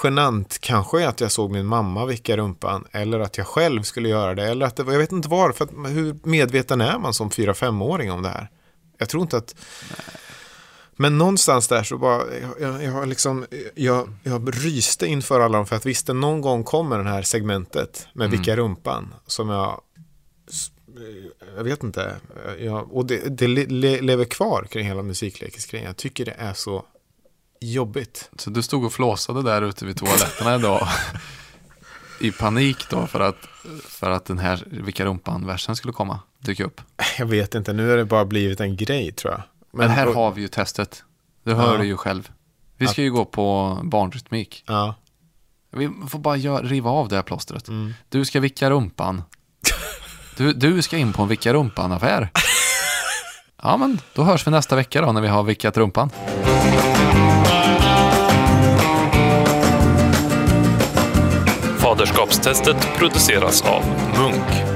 genant 0.05 0.59
kanske 0.61 1.09
att 1.09 1.21
jag 1.21 1.33
såg 1.33 1.51
min 1.51 1.67
mamma 1.67 2.07
vicka 2.07 2.37
rumpan 2.37 2.85
eller 2.93 3.21
att 3.21 3.39
jag 3.39 3.47
själv 3.47 3.83
skulle 3.83 4.09
göra 4.09 4.35
det 4.35 4.45
eller 4.45 4.67
att 4.67 4.77
det 4.77 4.83
jag 4.87 4.99
vet 4.99 5.13
inte 5.13 5.29
varför, 5.29 5.65
att, 5.65 5.71
hur 5.71 6.17
medveten 6.23 6.81
är 6.81 6.99
man 6.99 7.15
som 7.15 7.31
fyra, 7.31 7.55
femåring 7.55 8.13
om 8.13 8.23
det 8.23 8.29
här? 8.29 8.49
Jag 8.99 9.09
tror 9.09 9.23
inte 9.23 9.37
att 9.37 9.55
men 10.97 11.19
någonstans 11.19 11.69
där 11.69 11.83
så 11.83 11.99
bara, 11.99 12.23
jag, 12.61 12.83
jag, 12.83 13.09
liksom, 13.09 13.47
jag, 13.75 14.09
jag 14.23 14.65
ryste 14.65 15.07
inför 15.07 15.41
alla 15.41 15.59
dem 15.59 15.67
för 15.67 15.77
att 15.77 15.87
visste 15.87 16.13
någon 16.13 16.41
gång 16.41 16.65
kommer 16.65 16.99
det 16.99 17.11
här 17.11 17.23
segmentet 17.23 18.07
med 18.13 18.27
Mm. 18.27 18.39
vicka 18.39 18.57
rumpan 18.57 19.15
som 19.27 19.49
jag, 19.49 19.81
jag 21.57 21.65
vet 21.65 21.83
inte, 21.83 22.17
jag, 22.59 22.93
och 22.97 23.07
det, 23.07 23.39
det 23.39 23.47
le, 23.47 23.67
le, 23.67 24.01
lever 24.01 24.25
kvar 24.25 24.67
kring 24.71 24.87
hela 24.87 25.03
musiklekisgrejen. 25.03 25.87
Jag 25.87 25.97
tycker 25.97 26.25
det 26.25 26.35
är 26.39 26.53
så 26.53 26.85
jobbigt. 27.61 28.31
Så 28.39 28.51
du 28.51 28.63
stod 28.63 28.85
och 28.85 28.93
flåsade 28.93 29.43
där 29.43 29.63
ute 29.63 29.85
vid 29.85 29.97
toaletterna 29.97 30.55
idag 30.55 30.89
i 32.21 32.31
panik 32.33 32.77
då 32.91 33.07
för 33.07 33.21
att, 33.21 33.37
för 33.83 34.11
att 34.11 34.25
den 34.25 34.39
här 34.39 34.65
Vilka 34.71 35.05
rumpan-versen 35.05 35.77
skulle 35.77 35.93
komma, 35.93 36.21
dyka 36.39 36.65
upp. 36.65 36.81
Jag 37.19 37.27
vet 37.27 37.55
inte, 37.55 37.73
nu 37.73 37.89
har 37.91 37.97
det 37.97 38.05
bara 38.05 38.25
blivit 38.25 38.61
en 38.61 38.77
grej 38.77 39.13
tror 39.13 39.33
jag. 39.33 39.43
Men 39.77 39.91
här 39.91 40.07
och- 40.09 40.15
har 40.15 40.31
vi 40.33 40.41
ju 40.41 40.49
testet. 40.49 41.05
Du 41.45 41.55
hör 41.55 41.73
Ja. 41.73 41.79
det 41.79 41.87
ju 41.87 41.97
själv. 41.97 42.31
Vi 42.79 42.87
ska 42.87 43.03
ju 43.03 43.11
gå 43.13 43.25
på 43.25 43.79
barnrytmik. 43.83 44.65
Ja, 44.67 44.95
Vi 45.73 45.91
får 46.09 46.19
bara 46.19 46.37
gör, 46.37 46.63
riva 46.63 46.91
av 46.91 47.09
det 47.09 47.17
här 47.17 47.23
plåstret. 47.23 47.69
mm. 47.69 47.95
Du 48.09 48.25
ska 48.25 48.41
vicka 48.41 48.71
rumpan. 48.71 49.23
Du, 50.37 50.53
du 50.53 50.83
ska 50.83 50.97
in 50.97 51.13
på 51.13 51.23
en 51.23 51.29
vicka 51.29 51.53
rumpan-affär. 51.53 52.31
Ja, 53.63 53.77
men 53.77 53.99
då 54.15 54.23
hörs 54.23 54.47
vi 54.47 54.51
nästa 54.51 54.77
vecka 54.77 55.01
då 55.01 55.13
när 55.13 55.21
vi 55.21 55.29
har 55.29 55.43
vickat 55.43 55.77
rumpan. 55.77 56.11
Faderskapstestet 61.79 62.77
produceras 62.99 63.63
av 63.63 63.83
Munk. 64.19 64.76